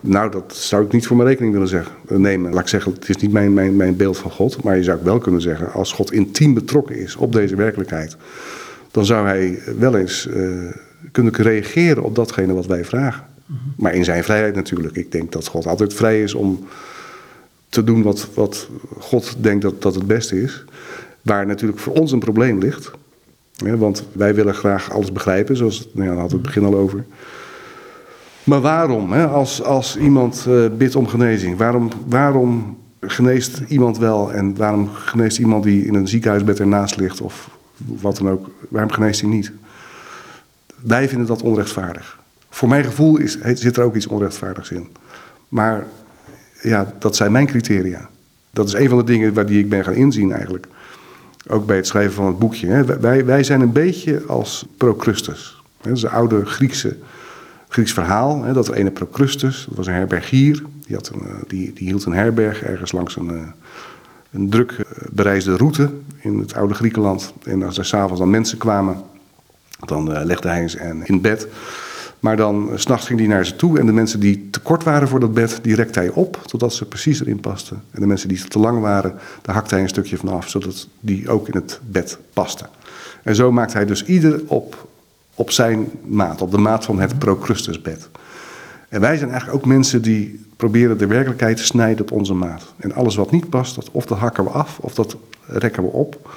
Nou, 0.00 0.30
dat 0.30 0.54
zou 0.56 0.84
ik 0.84 0.92
niet 0.92 1.06
voor 1.06 1.16
mijn 1.16 1.28
rekening 1.28 1.52
willen 1.52 1.68
zeggen. 1.68 1.92
Eh, 2.08 2.16
nemen. 2.16 2.52
Laat 2.52 2.62
ik 2.62 2.68
zeggen, 2.68 2.92
het 2.92 3.08
is 3.08 3.16
niet 3.16 3.32
mijn, 3.32 3.52
mijn, 3.52 3.76
mijn 3.76 3.96
beeld 3.96 4.18
van 4.18 4.30
God. 4.30 4.62
Maar 4.62 4.76
je 4.76 4.82
zou 4.82 4.98
ook 4.98 5.04
wel 5.04 5.18
kunnen 5.18 5.40
zeggen, 5.40 5.72
als 5.72 5.92
God 5.92 6.12
intiem 6.12 6.54
betrokken 6.54 6.98
is 6.98 7.16
op 7.16 7.32
deze 7.32 7.56
werkelijkheid. 7.56 8.16
dan 8.90 9.04
zou 9.04 9.26
hij 9.26 9.62
wel 9.78 9.96
eens 9.96 10.28
eh, 10.28 10.50
kunnen 11.12 11.34
reageren 11.34 12.02
op 12.02 12.14
datgene 12.14 12.52
wat 12.52 12.66
wij 12.66 12.84
vragen. 12.84 13.24
Maar 13.76 13.94
in 13.94 14.04
zijn 14.04 14.24
vrijheid 14.24 14.54
natuurlijk. 14.54 14.96
Ik 14.96 15.12
denk 15.12 15.32
dat 15.32 15.46
God 15.46 15.66
altijd 15.66 15.94
vrij 15.94 16.22
is 16.22 16.34
om 16.34 16.66
te 17.68 17.84
doen 17.84 18.02
wat, 18.02 18.28
wat 18.34 18.68
God 18.98 19.34
denkt 19.38 19.62
dat, 19.62 19.82
dat 19.82 19.94
het 19.94 20.06
beste 20.06 20.42
is. 20.42 20.64
Waar 21.22 21.46
natuurlijk 21.46 21.78
voor 21.78 21.94
ons 21.94 22.12
een 22.12 22.18
probleem 22.18 22.58
ligt. 22.58 22.90
Want 23.56 24.04
wij 24.12 24.34
willen 24.34 24.54
graag 24.54 24.92
alles 24.92 25.12
begrijpen, 25.12 25.56
zoals 25.56 25.88
nou 25.92 26.08
ja, 26.08 26.12
daar 26.12 26.20
hadden 26.20 26.40
we 26.40 26.44
het 26.46 26.54
begin 26.54 26.74
al 26.74 26.80
over. 26.80 27.04
Maar 28.44 28.60
waarom, 28.60 29.12
hè, 29.12 29.26
als, 29.26 29.62
als 29.62 29.96
iemand 29.96 30.46
eh, 30.48 30.66
bidt 30.76 30.96
om 30.96 31.06
genezing, 31.06 31.58
waarom, 31.58 31.90
waarom 32.06 32.78
geneest 33.00 33.60
iemand 33.68 33.98
wel 33.98 34.32
en 34.32 34.56
waarom 34.56 34.88
geneest 34.88 35.38
iemand 35.38 35.64
die 35.64 35.86
in 35.86 35.94
een 35.94 36.08
ziekenhuisbed 36.08 36.60
ernaast 36.60 36.96
ligt 36.96 37.20
of 37.20 37.50
wat 37.76 38.16
dan 38.16 38.28
ook, 38.28 38.50
waarom 38.68 38.90
geneest 38.90 39.20
hij 39.20 39.30
niet? 39.30 39.52
Wij 40.82 41.08
vinden 41.08 41.26
dat 41.26 41.42
onrechtvaardig. 41.42 42.20
Voor 42.50 42.68
mijn 42.68 42.84
gevoel 42.84 43.16
is, 43.16 43.38
zit 43.40 43.76
er 43.76 43.82
ook 43.82 43.94
iets 43.94 44.06
onrechtvaardigs 44.06 44.70
in. 44.70 44.88
Maar 45.48 45.86
ja, 46.62 46.92
dat 46.98 47.16
zijn 47.16 47.32
mijn 47.32 47.46
criteria. 47.46 48.08
Dat 48.50 48.66
is 48.66 48.72
een 48.72 48.88
van 48.88 48.98
de 48.98 49.04
dingen 49.04 49.34
waar 49.34 49.46
die 49.46 49.58
ik 49.58 49.68
ben 49.68 49.84
gaan 49.84 49.94
inzien 49.94 50.32
eigenlijk. 50.32 50.66
Ook 51.48 51.66
bij 51.66 51.76
het 51.76 51.86
schrijven 51.86 52.12
van 52.12 52.26
het 52.26 52.38
boekje. 52.38 52.66
Hè. 52.66 52.84
Wij, 53.00 53.24
wij 53.24 53.42
zijn 53.42 53.60
een 53.60 53.72
beetje 53.72 54.22
als 54.26 54.66
Procrustes. 54.76 55.62
Dat 55.80 55.96
is 55.96 56.02
een 56.02 56.10
oude 56.10 56.44
Griekse, 56.44 56.96
Grieks 57.72 57.92
verhaal. 57.92 58.42
Hè, 58.42 58.52
dat 58.52 58.68
er 58.68 58.74
ene 58.74 58.90
Procrustes, 58.90 59.64
dat 59.68 59.76
was 59.76 59.86
een 59.86 59.92
herbergier. 59.92 60.62
Die, 60.86 60.96
had 60.96 61.08
een, 61.08 61.26
eh, 61.26 61.34
die, 61.46 61.72
die 61.72 61.86
hield 61.86 62.04
een 62.04 62.12
herberg 62.12 62.62
ergens 62.62 62.92
langs 62.92 63.16
een, 63.16 63.30
eh, 63.30 63.42
een 64.30 64.50
druk 64.50 64.70
eh, 64.72 65.02
bereisde 65.10 65.56
route 65.56 65.90
in 66.20 66.38
het 66.38 66.54
oude 66.54 66.74
Griekenland. 66.74 67.32
En 67.42 67.62
als 67.62 67.78
er 67.78 67.84
s'avonds 67.84 68.18
dan 68.18 68.30
mensen 68.30 68.58
kwamen, 68.58 68.96
dan 69.86 70.24
legde 70.24 70.48
hij 70.48 70.68
ze 70.68 71.02
in 71.04 71.20
bed. 71.20 71.48
Maar 72.20 72.36
dan 72.36 72.70
s 72.74 72.82
s'nachts 72.82 73.06
ging 73.06 73.18
hij 73.18 73.28
naar 73.28 73.46
ze 73.46 73.56
toe 73.56 73.78
en 73.78 73.86
de 73.86 73.92
mensen 73.92 74.20
die 74.20 74.48
te 74.50 74.60
kort 74.60 74.84
waren 74.84 75.08
voor 75.08 75.20
dat 75.20 75.34
bed, 75.34 75.58
die 75.62 75.74
rekte 75.74 75.98
hij 75.98 76.08
op 76.08 76.40
totdat 76.46 76.74
ze 76.74 76.84
precies 76.84 77.20
erin 77.20 77.40
pasten. 77.40 77.82
En 77.90 78.00
de 78.00 78.06
mensen 78.06 78.28
die 78.28 78.44
te 78.48 78.58
lang 78.58 78.80
waren, 78.80 79.14
daar 79.42 79.54
hakte 79.54 79.74
hij 79.74 79.82
een 79.82 79.88
stukje 79.88 80.16
van 80.16 80.28
af, 80.28 80.48
zodat 80.48 80.88
die 81.00 81.28
ook 81.28 81.48
in 81.48 81.54
het 81.54 81.80
bed 81.90 82.18
pasten. 82.32 82.68
En 83.22 83.34
zo 83.34 83.52
maakt 83.52 83.72
hij 83.72 83.86
dus 83.86 84.04
ieder 84.04 84.42
op, 84.46 84.88
op 85.34 85.50
zijn 85.50 85.90
maat, 86.04 86.42
op 86.42 86.50
de 86.50 86.58
maat 86.58 86.84
van 86.84 87.00
het 87.00 87.18
Procrustusbed. 87.18 88.08
En 88.88 89.00
wij 89.00 89.16
zijn 89.16 89.30
eigenlijk 89.30 89.58
ook 89.58 89.66
mensen 89.66 90.02
die 90.02 90.44
proberen 90.56 90.98
de 90.98 91.06
werkelijkheid 91.06 91.56
te 91.56 91.64
snijden 91.64 92.02
op 92.04 92.12
onze 92.12 92.34
maat. 92.34 92.74
En 92.76 92.94
alles 92.94 93.16
wat 93.16 93.30
niet 93.30 93.50
past, 93.50 93.74
dat, 93.74 93.88
of 93.92 94.06
dat 94.06 94.18
hakken 94.18 94.44
we 94.44 94.50
af, 94.50 94.78
of 94.78 94.94
dat 94.94 95.16
rekken 95.46 95.82
we 95.82 95.88
op. 95.88 96.36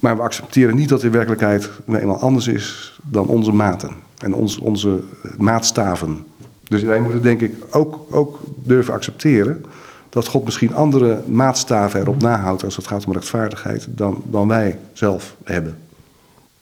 Maar 0.00 0.16
we 0.16 0.22
accepteren 0.22 0.76
niet 0.76 0.88
dat 0.88 1.00
de 1.00 1.10
werkelijkheid 1.10 1.70
nou 1.84 2.00
eenmaal 2.00 2.20
anders 2.20 2.46
is 2.46 2.98
dan 3.02 3.26
onze 3.26 3.52
maten 3.52 3.90
en 4.18 4.34
onze 4.34 5.02
maatstaven. 5.38 6.26
Dus 6.68 6.80
Dus 6.80 6.82
wij 6.82 7.00
moeten 7.00 7.22
denk 7.22 7.40
ik 7.40 7.54
ook, 7.70 8.06
ook 8.10 8.40
durven 8.56 8.94
accepteren 8.94 9.64
dat 10.08 10.26
God 10.26 10.44
misschien 10.44 10.74
andere 10.74 11.22
maatstaven 11.26 12.00
erop 12.00 12.22
nahoudt 12.22 12.64
als 12.64 12.76
het 12.76 12.86
gaat 12.86 13.06
om 13.06 13.12
rechtvaardigheid 13.12 13.86
dan, 13.88 14.22
dan 14.26 14.48
wij 14.48 14.78
zelf 14.92 15.36
hebben. 15.44 15.76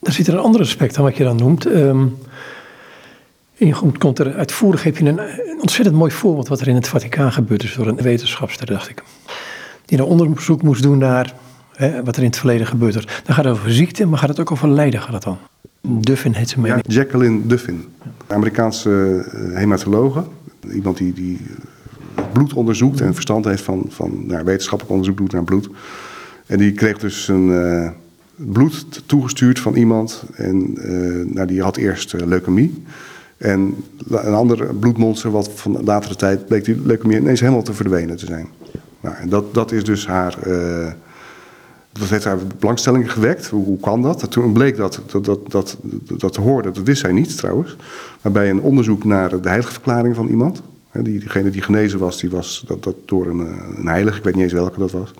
Dan 0.03 0.13
zit 0.13 0.27
er 0.27 0.35
een 0.35 0.41
ander 0.41 0.61
aspect 0.61 0.99
aan 0.99 1.05
wat 1.05 1.17
je 1.17 1.25
dan 1.25 1.37
noemt. 1.37 1.67
Um, 1.67 2.19
in 3.55 3.99
komt 3.99 4.19
er 4.19 4.35
uitvoerig 4.35 4.83
heb 4.83 4.97
je 4.97 5.05
een, 5.05 5.19
een, 5.19 5.61
ontzettend 5.61 5.97
mooi 5.97 6.11
voorbeeld 6.11 6.49
wat 6.49 6.61
er 6.61 6.69
in 6.69 6.75
het 6.75 6.89
Vaticaan 6.89 7.33
gebeurd 7.33 7.63
is 7.63 7.75
door 7.75 7.87
een 7.87 7.97
wetenschapster, 7.97 8.67
dacht 8.67 8.89
ik. 8.89 9.03
Die 9.85 9.99
een 9.99 10.05
onderzoek 10.05 10.63
moest 10.63 10.83
doen 10.83 10.99
naar 10.99 11.35
hè, 11.73 12.05
wat 12.05 12.17
er 12.17 12.23
in 12.23 12.29
het 12.29 12.39
verleden 12.39 12.67
gebeurd 12.67 12.95
is. 12.95 13.07
Dan 13.25 13.35
gaat 13.35 13.45
het 13.45 13.55
over 13.55 13.73
ziekte, 13.73 14.07
maar 14.07 14.19
gaat 14.19 14.29
het 14.29 14.41
ook 14.41 14.51
over 14.51 14.69
lijden 14.69 15.03
gaat 15.03 15.23
dan? 15.23 15.39
Duffin 15.81 16.33
heet 16.33 16.49
ze 16.49 16.61
mee. 16.61 16.73
Ja, 16.73 16.81
Jacqueline 16.87 17.47
Duffin, 17.47 17.85
Amerikaanse 18.27 19.25
uh, 19.35 19.57
hematologe. 19.57 20.25
Iemand 20.73 20.97
die, 20.97 21.13
die 21.13 21.41
bloed 22.33 22.53
onderzoekt 22.53 23.01
en 23.01 23.15
verstand 23.15 23.45
heeft 23.45 23.63
van, 23.63 23.85
van 23.89 24.27
nou, 24.27 24.45
wetenschappelijk 24.45 24.91
onderzoek 24.91 25.17
doet 25.17 25.33
naar 25.33 25.45
bloed. 25.45 25.69
En 26.47 26.59
die 26.59 26.73
kreeg 26.73 26.99
dus 26.99 27.29
een 27.29 27.49
uh, 27.49 27.91
bloed 28.47 29.03
toegestuurd 29.07 29.61
van 29.61 29.75
iemand. 29.75 30.23
En 30.35 30.75
uh, 30.77 31.35
nou, 31.35 31.47
die 31.47 31.63
had 31.63 31.77
eerst 31.77 32.15
leukemie. 32.25 32.83
En 33.37 33.75
een 34.09 34.35
ander 34.35 34.75
bloedmonster, 34.75 35.31
wat 35.31 35.51
van 35.55 35.85
latere 35.85 36.17
tijd 36.17 36.47
bleek 36.47 36.65
die 36.65 36.81
leukemie 36.85 37.19
ineens 37.19 37.41
helemaal 37.41 37.63
te 37.63 37.73
verdwenen 37.73 38.17
te 38.17 38.27
zijn. 38.27 38.47
Nou, 39.01 39.29
dat, 39.29 39.55
dat 39.55 39.73
is 39.73 39.85
dus 39.85 40.07
haar. 40.07 40.39
Uh, 40.47 40.87
dat 41.93 42.09
heeft 42.09 42.25
haar 42.25 42.39
belangstelling 42.59 43.13
gewekt. 43.13 43.47
Hoe, 43.47 43.65
hoe 43.65 43.81
kan 43.81 44.03
dat? 44.03 44.31
Toen 44.31 44.53
bleek 44.53 44.77
dat, 44.77 45.01
dat, 45.07 45.25
dat, 45.25 45.51
dat, 45.51 45.77
dat 46.17 46.37
hoorde, 46.37 46.71
dat 46.71 46.85
wist 46.85 47.01
zij 47.01 47.13
niet 47.13 47.37
trouwens. 47.37 47.77
Maar 48.23 48.33
bij 48.33 48.51
een 48.51 48.61
onderzoek 48.61 49.05
naar 49.05 49.41
de 49.41 49.49
heiligeverklaring 49.49 50.15
van 50.15 50.29
iemand. 50.29 50.63
Die, 50.93 51.19
diegene 51.19 51.51
die 51.51 51.63
genezen 51.63 51.99
was, 51.99 52.21
die 52.21 52.31
was 52.31 52.65
dat, 52.67 52.83
dat 52.83 52.95
door 53.05 53.27
een, 53.27 53.39
een 53.77 53.87
heilige, 53.87 54.19
ik 54.19 54.25
weet 54.25 54.35
niet 54.35 54.43
eens 54.43 54.53
welke 54.53 54.79
dat 54.79 54.91
was. 54.91 55.13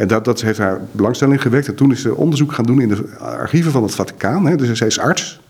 En 0.00 0.08
dat, 0.08 0.24
dat 0.24 0.40
heeft 0.40 0.58
haar 0.58 0.80
belangstelling 0.92 1.42
gewekt. 1.42 1.68
En 1.68 1.74
toen 1.74 1.90
is 1.90 2.00
ze 2.00 2.14
onderzoek 2.14 2.52
gaan 2.52 2.64
doen 2.64 2.80
in 2.80 2.88
de 2.88 3.16
archieven 3.18 3.72
van 3.72 3.82
het 3.82 3.94
Vaticaan. 3.94 4.46
Hè. 4.46 4.56
Dus 4.56 4.78
zij 4.78 4.86
is 4.86 4.98
arts, 4.98 5.40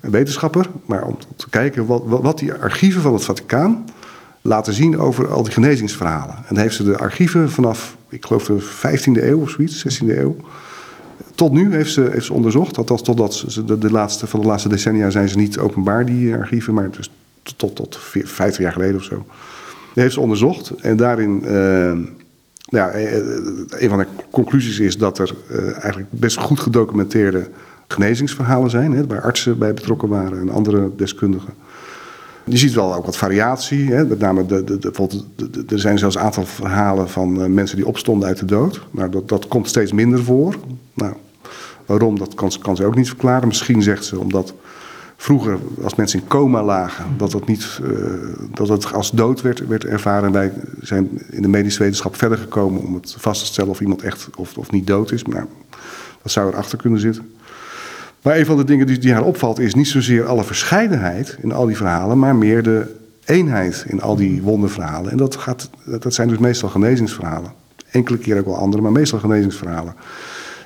een 0.00 0.10
wetenschapper. 0.10 0.66
Maar 0.86 1.04
om 1.04 1.18
te 1.36 1.48
kijken 1.50 1.86
wat, 1.86 2.02
wat 2.04 2.38
die 2.38 2.52
archieven 2.52 3.02
van 3.02 3.12
het 3.12 3.24
Vaticaan 3.24 3.84
laten 4.42 4.72
zien 4.72 4.98
over 4.98 5.28
al 5.28 5.42
die 5.42 5.52
genezingsverhalen. 5.52 6.34
En 6.36 6.54
dan 6.54 6.58
heeft 6.58 6.74
ze 6.74 6.84
de 6.84 6.98
archieven 6.98 7.50
vanaf, 7.50 7.96
ik 8.08 8.26
geloof 8.26 8.44
de 8.44 8.62
15e 8.62 9.22
eeuw 9.22 9.40
of 9.40 9.50
zoiets, 9.50 10.02
16e 10.02 10.18
eeuw. 10.18 10.36
Tot 11.34 11.52
nu 11.52 11.74
heeft 11.74 11.92
ze, 11.92 12.08
heeft 12.12 12.26
ze 12.26 12.32
onderzocht, 12.32 12.78
althans 12.78 13.02
totdat 13.02 13.34
ze 13.34 13.78
de, 13.78 13.90
laatste, 13.90 14.26
van 14.26 14.40
de 14.40 14.46
laatste 14.46 14.68
decennia 14.68 15.10
zijn 15.10 15.28
ze 15.28 15.36
niet 15.36 15.58
openbaar, 15.58 16.06
die 16.06 16.34
archieven, 16.34 16.74
maar 16.74 16.90
dus 16.90 17.10
tot, 17.56 17.76
tot 17.76 17.98
50 18.00 18.58
jaar 18.58 18.72
geleden 18.72 18.96
of 18.96 19.04
zo. 19.04 19.26
Die 19.92 20.02
heeft 20.02 20.14
ze 20.14 20.20
onderzocht 20.20 20.70
en 20.70 20.96
daarin, 20.96 21.42
uh, 21.44 21.92
ja, 22.66 22.88
eh, 22.88 23.16
een 23.68 23.88
van 23.88 23.98
de 23.98 24.06
conclusies 24.30 24.78
is 24.78 24.98
dat 24.98 25.18
er 25.18 25.34
eigenlijk 25.80 26.06
best 26.10 26.38
goed 26.38 26.60
gedocumenteerde 26.60 27.48
genezingsverhalen 27.88 28.70
zijn, 28.70 28.92
hè, 28.92 29.06
waar 29.06 29.22
artsen 29.22 29.58
bij 29.58 29.74
betrokken 29.74 30.08
waren 30.08 30.38
en 30.38 30.50
andere 30.50 30.90
deskundigen. 30.96 31.54
Je 32.44 32.56
ziet 32.56 32.74
wel 32.74 32.94
ook 32.94 33.04
wat 33.04 33.16
variatie. 33.16 33.92
Hè? 33.92 34.04
Met 34.04 34.18
name 34.18 34.46
de, 34.46 34.64
de, 34.64 34.78
de, 34.78 35.64
er 35.68 35.78
zijn 35.78 35.98
zelfs 35.98 36.18
aantal 36.18 36.44
verhalen 36.46 37.08
van 37.08 37.54
mensen 37.54 37.76
die 37.76 37.86
opstonden 37.86 38.28
uit 38.28 38.38
de 38.38 38.44
dood. 38.44 38.80
Nou, 38.90 39.10
dat, 39.10 39.28
dat 39.28 39.48
komt 39.48 39.68
steeds 39.68 39.92
minder 39.92 40.24
voor. 40.24 40.54
Nou, 40.94 41.14
waarom, 41.86 42.18
dat 42.18 42.34
kan, 42.34 42.52
kan 42.62 42.76
ze 42.76 42.84
ook 42.84 42.96
niet 42.96 43.08
verklaren. 43.08 43.48
Misschien 43.48 43.82
zegt 43.82 44.04
ze 44.04 44.18
omdat 44.18 44.54
vroeger, 45.16 45.58
als 45.82 45.94
mensen 45.94 46.20
in 46.20 46.26
coma 46.26 46.62
lagen, 46.62 47.04
dat 47.16 47.32
het, 47.32 47.46
niet, 47.46 47.80
uh, 47.82 47.90
dat 48.50 48.68
het 48.68 48.92
als 48.92 49.10
dood 49.10 49.40
werd, 49.40 49.66
werd 49.66 49.84
ervaren. 49.84 50.26
En 50.26 50.32
wij 50.32 50.52
zijn 50.80 51.08
in 51.30 51.42
de 51.42 51.48
medische 51.48 51.82
wetenschap 51.82 52.16
verder 52.16 52.38
gekomen 52.38 52.82
om 52.82 52.94
het 52.94 53.14
vast 53.18 53.40
te 53.40 53.46
stellen 53.46 53.70
of 53.70 53.80
iemand 53.80 54.02
echt 54.02 54.28
of, 54.36 54.56
of 54.56 54.70
niet 54.70 54.86
dood 54.86 55.12
is. 55.12 55.24
Maar 55.24 55.46
dat 56.22 56.32
zou 56.32 56.52
erachter 56.52 56.78
kunnen 56.78 57.00
zitten. 57.00 57.34
Maar 58.22 58.36
een 58.36 58.46
van 58.46 58.56
de 58.56 58.64
dingen 58.64 58.86
die, 58.86 58.98
die 58.98 59.12
haar 59.12 59.24
opvalt 59.24 59.58
is 59.58 59.74
niet 59.74 59.88
zozeer 59.88 60.26
alle 60.26 60.44
verscheidenheid 60.44 61.36
in 61.40 61.52
al 61.52 61.66
die 61.66 61.76
verhalen, 61.76 62.18
maar 62.18 62.36
meer 62.36 62.62
de 62.62 62.94
eenheid 63.24 63.84
in 63.88 64.02
al 64.02 64.16
die 64.16 64.42
wonderverhalen. 64.42 65.10
En 65.10 65.16
dat, 65.16 65.36
gaat, 65.36 65.70
dat 65.84 66.14
zijn 66.14 66.28
dus 66.28 66.38
meestal 66.38 66.68
genezingsverhalen. 66.68 67.52
Enkele 67.90 68.18
keer 68.18 68.38
ook 68.38 68.44
wel 68.44 68.56
andere, 68.56 68.82
maar 68.82 68.92
meestal 68.92 69.18
genezingsverhalen. 69.18 69.94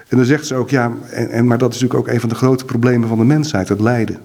En 0.08 0.16
dan 0.16 0.26
zegt 0.26 0.46
ze 0.46 0.54
ook, 0.54 0.70
ja, 0.70 0.92
en, 1.10 1.30
en, 1.30 1.46
maar 1.46 1.58
dat 1.58 1.74
is 1.74 1.80
natuurlijk 1.80 2.08
ook 2.08 2.14
een 2.14 2.20
van 2.20 2.28
de 2.28 2.34
grote 2.34 2.64
problemen 2.64 3.08
van 3.08 3.18
de 3.18 3.24
mensheid, 3.24 3.68
het 3.68 3.80
lijden. 3.80 4.18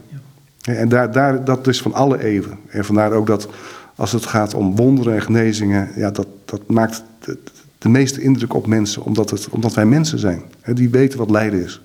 En 0.65 0.89
daar, 0.89 1.12
daar, 1.12 1.43
dat 1.43 1.67
is 1.67 1.82
van 1.82 1.93
alle 1.93 2.23
eeuwen. 2.23 2.58
En 2.69 2.86
vandaar 2.86 3.12
ook 3.12 3.28
dat 3.28 3.47
als 3.95 4.12
het 4.12 4.25
gaat 4.25 4.54
om 4.54 4.75
wonderen 4.75 5.13
en 5.13 5.21
genezingen, 5.21 5.89
ja, 5.95 6.12
dat, 6.12 6.28
dat 6.45 6.62
maakt 6.67 7.04
de, 7.19 7.38
de 7.78 7.89
meeste 7.89 8.21
indruk 8.21 8.54
op 8.54 8.67
mensen, 8.67 9.04
omdat, 9.04 9.30
het, 9.30 9.49
omdat 9.49 9.73
wij 9.73 9.86
mensen 9.86 10.19
zijn. 10.19 10.41
Die 10.73 10.89
weten 10.89 11.19
wat 11.19 11.30
lijden 11.30 11.63
is. 11.63 11.82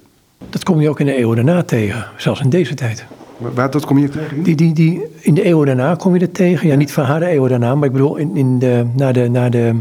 Dat 0.51 0.65
kom 0.65 0.81
je 0.81 0.89
ook 0.89 1.01
in 1.01 1.07
de 1.07 1.15
eeuwen 1.15 1.37
daarna 1.37 1.63
tegen, 1.63 2.07
zelfs 2.17 2.41
in 2.41 2.51
deze 2.51 2.75
tijd. 2.75 3.05
Waar, 3.37 3.71
dat 3.71 3.87
kom 3.87 3.99
je 3.99 4.09
tegen? 4.09 4.43
Die, 4.43 4.55
die, 4.55 4.73
die, 4.73 5.03
in 5.21 5.35
de 5.35 5.43
eeuwen 5.43 5.67
daarna 5.67 5.95
kom 5.95 6.15
je 6.15 6.21
er 6.21 6.33
tegen. 6.33 6.69
Ja, 6.69 6.75
niet 6.75 6.93
van 6.93 7.05
haar 7.05 7.23
eeuwen 7.23 7.51
daarna, 7.51 7.75
maar 7.75 7.87
ik 7.87 7.93
bedoel 7.93 8.17
in, 8.17 8.37
in 8.37 8.59
de, 8.59 8.87
na, 8.97 9.13
de, 9.13 9.29
na 9.29 9.49
de 9.49 9.75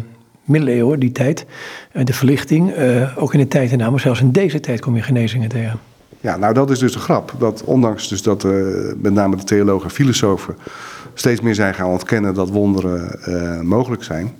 middeleeuwen, 0.43 0.99
die 0.99 1.11
tijd. 1.11 1.45
Eh, 1.91 2.05
de 2.05 2.13
verlichting, 2.13 2.77
uh, 2.77 3.17
ook 3.17 3.33
in 3.33 3.39
de 3.39 3.47
tijd 3.47 3.69
daarna, 3.69 3.89
maar 3.89 3.99
zelfs 3.99 4.21
in 4.21 4.31
deze 4.31 4.59
tijd 4.59 4.81
kom 4.81 4.95
je 4.95 5.01
genezingen 5.01 5.49
tegen. 5.49 5.79
Ja, 6.21 6.37
nou 6.37 6.53
dat 6.53 6.69
is 6.69 6.79
dus 6.79 6.93
de 6.93 6.99
grap. 6.99 7.33
Dat 7.37 7.63
ondanks 7.63 8.07
dus 8.07 8.21
dat 8.21 8.43
uh, 8.43 8.51
met 8.97 9.13
name 9.13 9.35
de 9.35 9.43
theologen 9.43 9.89
en 9.89 9.95
filosofen 9.95 10.57
steeds 11.13 11.41
meer 11.41 11.55
zijn 11.55 11.73
gaan 11.73 11.89
ontkennen 11.89 12.33
dat 12.33 12.49
wonderen 12.49 13.19
uh, 13.27 13.61
mogelijk 13.61 14.03
zijn. 14.03 14.35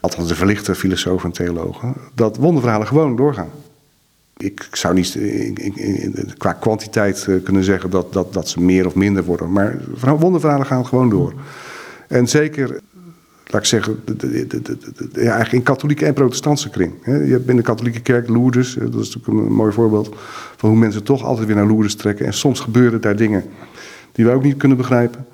Althans 0.00 0.28
de 0.28 0.34
verlichte 0.34 0.74
filosofen 0.74 1.28
en 1.28 1.34
theologen. 1.34 1.94
Dat 2.14 2.36
wonderverhalen 2.36 2.86
gewoon 2.86 3.16
doorgaan 3.16 3.50
ik 4.38 4.68
zou 4.72 4.94
niet 4.94 5.14
in, 5.14 6.32
qua 6.36 6.52
kwantiteit 6.52 7.26
eh, 7.28 7.34
kunnen 7.44 7.64
zeggen 7.64 7.90
dat, 7.90 8.12
dat, 8.12 8.32
dat 8.32 8.48
ze 8.48 8.60
meer 8.60 8.86
of 8.86 8.94
minder 8.94 9.24
worden. 9.24 9.52
Maar 9.52 9.78
wonderverhalen 10.18 10.66
gaan 10.66 10.86
gewoon 10.86 11.08
door. 11.08 11.32
En 12.08 12.28
zeker, 12.28 12.80
laat 13.50 13.60
ik 13.60 13.68
zeggen, 13.68 14.00
de, 14.04 14.16
de, 14.16 14.78
ja, 15.12 15.20
eigenlijk 15.20 15.52
in 15.52 15.62
katholieke 15.62 16.06
en 16.06 16.14
protestantse 16.14 16.70
kring. 16.70 16.92
Je 17.04 17.10
hebt 17.10 17.46
binnen 17.46 17.56
de 17.56 17.70
katholieke 17.70 18.00
kerk 18.00 18.28
Lourdes, 18.28 18.74
dat 18.74 18.94
is 18.94 19.14
natuurlijk 19.14 19.46
een 19.46 19.54
mooi 19.54 19.72
voorbeeld 19.72 20.16
van 20.56 20.68
hoe 20.68 20.78
mensen 20.78 21.02
toch 21.02 21.24
altijd 21.24 21.46
weer 21.46 21.56
naar 21.56 21.66
Lourdes 21.66 21.94
trekken. 21.94 22.26
En 22.26 22.32
soms 22.32 22.60
gebeuren 22.60 23.00
daar 23.00 23.16
dingen 23.16 23.44
die 24.12 24.24
wij 24.24 24.34
ook 24.34 24.42
niet 24.42 24.56
kunnen 24.56 24.76
begrijpen. 24.76 25.26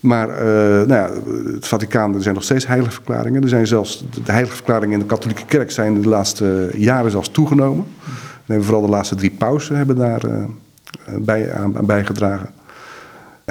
Maar 0.00 0.28
uh, 0.28 0.44
nou 0.86 0.88
ja, 0.88 1.10
het 1.52 1.66
Vaticaan, 1.66 2.14
er 2.14 2.22
zijn 2.22 2.34
nog 2.34 2.44
steeds 2.44 2.66
heilige 2.66 2.92
verklaringen. 2.92 3.42
Er 3.42 3.48
zijn 3.48 3.66
zelfs, 3.66 4.04
de 4.24 4.32
heilige 4.32 4.54
verklaringen 4.54 4.92
in 4.92 4.98
de 4.98 5.06
katholieke 5.06 5.44
kerk 5.44 5.70
zijn 5.70 6.00
de 6.00 6.08
laatste 6.08 6.70
jaren 6.76 7.10
zelfs 7.10 7.28
toegenomen. 7.28 7.84
En 8.46 8.64
vooral 8.64 8.82
de 8.82 8.88
laatste 8.88 9.14
drie 9.14 9.30
pausen 9.30 9.76
hebben 9.76 9.96
daar 9.96 10.26
uh, 10.26 10.44
bij, 11.18 11.52
aan, 11.52 11.76
aan, 11.76 11.86
bijgedragen. 11.86 12.50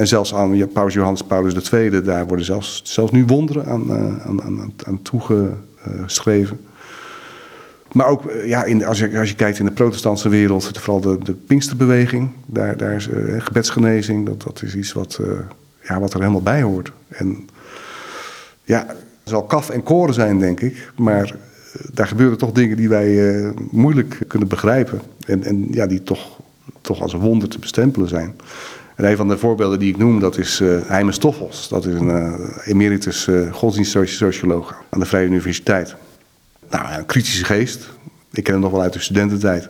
En 0.01 0.07
zelfs 0.07 0.33
aan 0.33 0.67
paus 0.67 0.93
Johannes 0.93 1.23
Paulus 1.23 1.71
II, 1.71 2.01
daar 2.01 2.27
worden 2.27 2.45
zelfs, 2.45 2.81
zelfs 2.83 3.11
nu 3.11 3.25
wonderen 3.25 3.65
aan, 3.65 3.83
uh, 3.89 4.25
aan, 4.25 4.41
aan, 4.41 4.73
aan 4.85 5.01
toegeschreven. 5.01 6.59
Maar 7.91 8.07
ook 8.07 8.31
ja, 8.45 8.63
in, 8.63 8.85
als, 8.85 8.99
je, 8.99 9.19
als 9.19 9.29
je 9.29 9.35
kijkt 9.35 9.59
in 9.59 9.65
de 9.65 9.71
protestantse 9.71 10.29
wereld, 10.29 10.71
vooral 10.77 11.01
de, 11.01 11.17
de 11.23 11.33
Pinksterbeweging, 11.33 12.29
daar, 12.45 12.77
daar 12.77 12.93
is 12.93 13.09
gebedsgenezing, 13.37 14.25
dat, 14.25 14.41
dat 14.41 14.61
is 14.61 14.75
iets 14.75 14.93
wat 14.93 15.19
ja, 15.81 15.99
wat 15.99 16.13
er 16.13 16.19
helemaal 16.19 16.41
bij 16.41 16.61
hoort. 16.61 16.91
En 17.07 17.47
ja, 18.63 18.85
het 18.87 18.97
zal 19.23 19.43
kaf 19.43 19.69
en 19.69 19.83
koren 19.83 20.13
zijn, 20.13 20.39
denk 20.39 20.59
ik. 20.59 20.91
Maar 20.95 21.25
eh, 21.25 21.81
daar 21.93 22.07
gebeuren 22.07 22.37
toch 22.37 22.51
dingen 22.51 22.77
die 22.77 22.89
wij 22.89 23.53
moeilijk 23.71 24.19
kunnen 24.27 24.47
begrijpen. 24.47 25.01
En, 25.25 25.43
en 25.43 25.67
ja, 25.71 25.87
die 25.87 26.03
toch, 26.03 26.39
toch 26.81 27.01
als 27.01 27.13
een 27.13 27.19
wonder 27.19 27.49
te 27.49 27.59
bestempelen 27.59 28.09
zijn. 28.09 28.35
En 28.95 29.05
een 29.05 29.17
van 29.17 29.27
de 29.27 29.37
voorbeelden 29.37 29.79
die 29.79 29.89
ik 29.89 29.97
noem, 29.97 30.19
dat 30.19 30.37
is 30.37 30.59
uh, 30.59 30.81
Heime 30.85 31.11
Stoffels. 31.11 31.67
Dat 31.67 31.85
is 31.85 31.93
een 31.93 32.07
uh, 32.07 32.33
emeritus 32.65 33.27
uh, 33.27 33.53
godsdienstsocioloog 33.53 34.75
aan 34.89 34.99
de 34.99 35.05
Vrije 35.05 35.25
Universiteit. 35.25 35.95
Nou, 36.69 36.93
een 36.93 37.05
kritische 37.05 37.45
geest. 37.45 37.89
Ik 38.31 38.43
ken 38.43 38.53
hem 38.53 38.61
nog 38.61 38.71
wel 38.71 38.81
uit 38.81 38.93
de 38.93 38.99
studententijd 38.99 39.69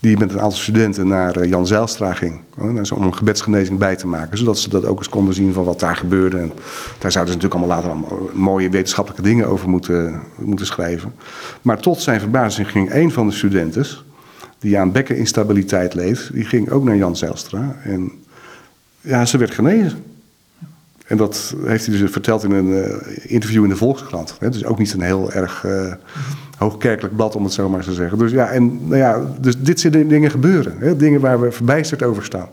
die 0.00 0.18
met 0.18 0.32
een 0.32 0.40
aantal 0.40 0.58
studenten 0.58 1.06
naar 1.06 1.36
eh, 1.36 1.48
Jan 1.48 1.66
Zijlstra 1.66 2.12
ging. 2.12 2.40
Om 2.58 3.02
een 3.02 3.14
gebedsgenezing 3.14 3.78
bij 3.78 3.96
te 3.96 4.06
maken. 4.06 4.38
Zodat 4.38 4.58
ze 4.58 4.68
dat 4.68 4.84
ook 4.84 4.98
eens 4.98 5.08
konden 5.08 5.34
zien 5.34 5.52
van 5.52 5.64
wat 5.64 5.80
daar 5.80 5.96
gebeurde. 5.96 6.38
En 6.38 6.52
daar 6.98 7.12
zouden 7.12 7.34
ze 7.34 7.38
natuurlijk 7.38 7.54
allemaal 7.54 7.76
later 7.76 7.90
allemaal 7.90 8.30
mooie 8.34 8.70
wetenschappelijke 8.70 9.28
dingen 9.28 9.48
over 9.48 9.68
moeten, 9.68 10.20
moeten 10.38 10.66
schrijven. 10.66 11.14
Maar 11.62 11.80
tot 11.80 12.00
zijn 12.00 12.20
verbazing 12.20 12.70
ging 12.70 12.94
een 12.94 13.12
van 13.12 13.26
de 13.26 13.34
studenten, 13.34 13.86
die 14.58 14.78
aan 14.78 14.92
bekkeninstabiliteit 14.92 15.94
leed, 15.94 16.30
die 16.32 16.44
ging 16.44 16.70
ook 16.70 16.84
naar 16.84 16.96
Jan 16.96 17.16
Zijlstra. 17.16 17.76
En 17.82 18.12
ja, 19.06 19.24
ze 19.24 19.38
werd 19.38 19.50
genezen. 19.50 20.04
En 21.06 21.16
dat 21.16 21.54
heeft 21.64 21.86
hij 21.86 21.98
dus 21.98 22.10
verteld 22.10 22.44
in 22.44 22.50
een 22.50 22.68
uh, 22.68 22.94
interview 23.22 23.62
in 23.62 23.68
de 23.68 23.76
Volkskrant. 23.76 24.36
Dus 24.40 24.64
ook 24.64 24.78
niet 24.78 24.92
een 24.92 25.00
heel 25.00 25.32
erg 25.32 25.64
uh, 25.66 25.92
hoogkerkelijk 26.58 27.16
blad, 27.16 27.36
om 27.36 27.44
het 27.44 27.52
zo 27.52 27.68
maar 27.68 27.84
te 27.84 27.92
zeggen. 27.92 28.18
Dus 28.18 28.32
ja, 28.32 28.48
en, 28.48 28.88
nou 28.88 28.96
ja, 28.96 29.34
dus 29.40 29.58
dit 29.58 29.80
soort 29.80 29.92
dingen 29.92 30.30
gebeuren. 30.30 30.74
Hè, 30.78 30.96
dingen 30.96 31.20
waar 31.20 31.40
we 31.40 31.52
verbijsterd 31.52 32.02
over 32.02 32.24
staan. 32.24 32.48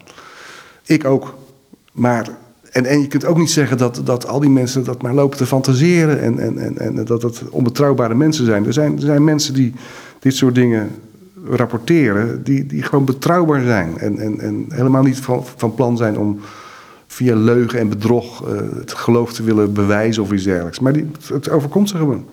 Ik 0.85 1.05
ook. 1.05 1.35
Maar 1.91 2.29
En, 2.71 2.85
en 2.85 3.01
je 3.01 3.07
kunt 3.07 3.25
ook 3.25 3.37
niet 3.37 3.51
zeggen 3.51 3.77
dat, 3.77 4.01
dat 4.03 4.27
al 4.27 4.39
die 4.39 4.49
mensen 4.49 4.83
dat 4.83 5.01
maar 5.01 5.13
lopen 5.13 5.37
te 5.37 5.45
fantaseren 5.45 6.21
en, 6.21 6.39
en, 6.39 6.57
en, 6.57 6.77
en 6.77 7.05
dat 7.05 7.21
het 7.21 7.49
onbetrouwbare 7.49 8.15
mensen 8.15 8.45
zijn. 8.45 8.65
Er, 8.65 8.73
zijn. 8.73 8.95
er 8.95 9.01
zijn 9.01 9.23
mensen 9.23 9.53
die 9.53 9.73
dit 10.19 10.35
soort 10.35 10.55
dingen 10.55 10.89
rapporteren, 11.49 12.43
die, 12.43 12.65
die 12.65 12.83
gewoon 12.83 13.05
betrouwbaar 13.05 13.61
zijn. 13.61 13.97
En, 13.97 14.17
en, 14.17 14.39
en 14.39 14.65
helemaal 14.69 15.03
niet 15.03 15.19
van, 15.19 15.45
van 15.55 15.73
plan 15.73 15.97
zijn 15.97 16.17
om 16.17 16.39
via 17.07 17.35
leugen 17.35 17.79
en 17.79 17.89
bedrog 17.89 18.47
uh, 18.47 18.59
het 18.75 18.93
geloof 18.93 19.33
te 19.33 19.43
willen 19.43 19.73
bewijzen 19.73 20.23
of 20.23 20.31
iets 20.31 20.43
dergelijks. 20.43 20.79
Maar 20.79 20.93
die, 20.93 21.07
het 21.33 21.49
overkomt 21.49 21.89
ze 21.89 21.97
gewoon. 21.97 22.25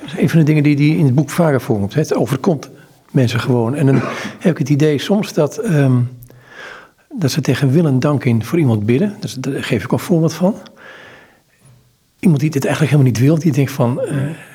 Dat 0.00 0.06
is 0.06 0.18
een 0.18 0.28
van 0.28 0.38
de 0.38 0.44
dingen 0.44 0.62
die, 0.62 0.76
die 0.76 0.96
in 0.96 1.04
het 1.04 1.14
boek 1.14 1.30
vaker 1.30 1.60
voorkomt. 1.60 1.94
Het 1.94 2.14
overkomt 2.14 2.70
mensen 3.10 3.40
gewoon. 3.40 3.74
En 3.74 3.86
dan 3.86 4.00
heb 4.38 4.52
ik 4.52 4.58
het 4.58 4.68
idee 4.68 4.98
soms 4.98 5.32
dat, 5.32 5.64
um, 5.70 6.08
dat 7.18 7.30
ze 7.30 7.40
tegen 7.40 7.70
wil 7.70 7.86
en 7.86 8.00
dank 8.00 8.24
in 8.24 8.44
voor 8.44 8.58
iemand 8.58 8.86
bidden. 8.86 9.16
Dus 9.20 9.34
daar 9.34 9.64
geef 9.64 9.84
ik 9.84 9.92
een 9.92 9.98
voorbeeld 9.98 10.34
van. 10.34 10.54
Iemand 12.22 12.40
die 12.40 12.50
dit 12.50 12.64
eigenlijk 12.64 12.94
helemaal 12.94 13.12
niet 13.12 13.22
wil, 13.22 13.38
die 13.38 13.52
denkt 13.52 13.70
van, 13.70 14.00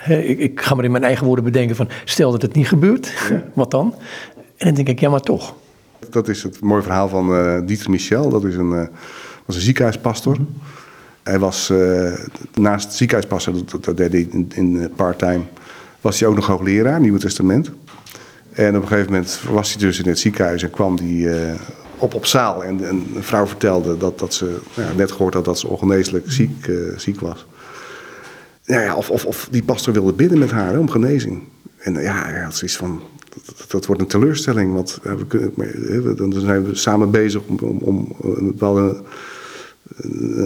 uh, 0.07 0.29
ik, 0.29 0.39
ik, 0.39 0.61
ga 0.61 0.75
maar 0.75 0.85
in 0.85 0.91
mijn 0.91 1.03
eigen 1.03 1.25
woorden 1.25 1.43
bedenken 1.45 1.75
van, 1.75 1.89
stel 2.05 2.31
dat 2.31 2.41
het 2.41 2.53
niet 2.53 2.67
gebeurt, 2.67 3.13
wat 3.53 3.71
dan? 3.71 3.95
En 4.35 4.65
dan 4.65 4.73
denk 4.73 4.87
ik, 4.87 4.99
ja 4.99 5.09
maar 5.09 5.21
toch. 5.21 5.55
Dat 6.09 6.27
is 6.27 6.43
het 6.43 6.61
mooie 6.61 6.81
verhaal 6.81 7.09
van 7.09 7.31
uh, 7.31 7.59
Dieter 7.65 7.89
Michel, 7.89 8.29
dat 8.29 8.43
is 8.43 8.55
een, 8.55 8.71
uh, 8.71 8.87
was 9.45 9.55
een 9.55 9.61
ziekenhuispastor. 9.61 10.39
Mm 10.39 10.45
-hmm. 10.45 10.61
Hij 11.23 11.39
was 11.39 11.73
naast 12.53 12.93
ziekenhuispastor, 12.93 13.53
dat, 13.65 13.83
dat 13.83 13.97
deed 13.97 14.11
hij 14.11 14.27
in, 14.31 14.51
in 14.55 14.91
part-time, 14.95 15.43
was 16.01 16.19
hij 16.19 16.29
ook 16.29 16.35
nog 16.35 16.47
hoogleraar, 16.47 16.99
Nieuwe 16.99 17.19
Testament. 17.19 17.71
En 18.51 18.75
op 18.75 18.81
een 18.81 18.87
gegeven 18.87 19.11
moment 19.11 19.41
was 19.51 19.69
hij 19.69 19.79
dus 19.79 19.99
in 19.99 20.07
het 20.07 20.19
ziekenhuis 20.19 20.63
en 20.63 20.69
kwam 20.69 20.97
hij 20.97 21.55
op 21.97 22.13
op 22.13 22.25
zaal. 22.25 22.63
En, 22.63 22.89
een 22.89 23.07
vrouw 23.19 23.47
vertelde 23.47 23.97
dat, 23.97 24.19
dat 24.19 24.33
ze 24.33 24.59
ja, 24.73 24.91
net 24.95 25.11
gehoord 25.11 25.33
had 25.33 25.45
dat 25.45 25.59
ze 25.59 25.67
ongeneeslijk 25.67 26.31
ziek, 26.31 26.71
ziek 26.97 27.19
was 27.19 27.45
nou 28.67 28.81
ja, 28.81 28.95
of, 28.95 29.09
of, 29.09 29.25
of 29.25 29.47
die 29.51 29.63
pastor 29.63 29.93
wilde 29.93 30.13
bidden 30.13 30.39
met 30.39 30.51
haar 30.51 30.79
om 30.79 30.89
genezing. 30.89 31.43
En 31.77 31.93
ja, 31.93 32.29
ja 32.29 32.45
het 32.45 32.61
is 32.63 32.77
van, 32.77 33.01
dat, 33.67 33.85
wordt 33.85 34.01
een 34.01 34.07
teleurstelling, 34.07 34.73
want 34.73 34.99
we 35.03 35.25
kunnen, 35.27 36.15
dan 36.15 36.33
zijn 36.33 36.63
we 36.63 36.75
samen 36.75 37.11
bezig 37.11 37.41
om, 37.45 37.57
om, 37.59 37.77
om 37.79 38.15
een 38.21 38.45
bepaalde 38.45 39.03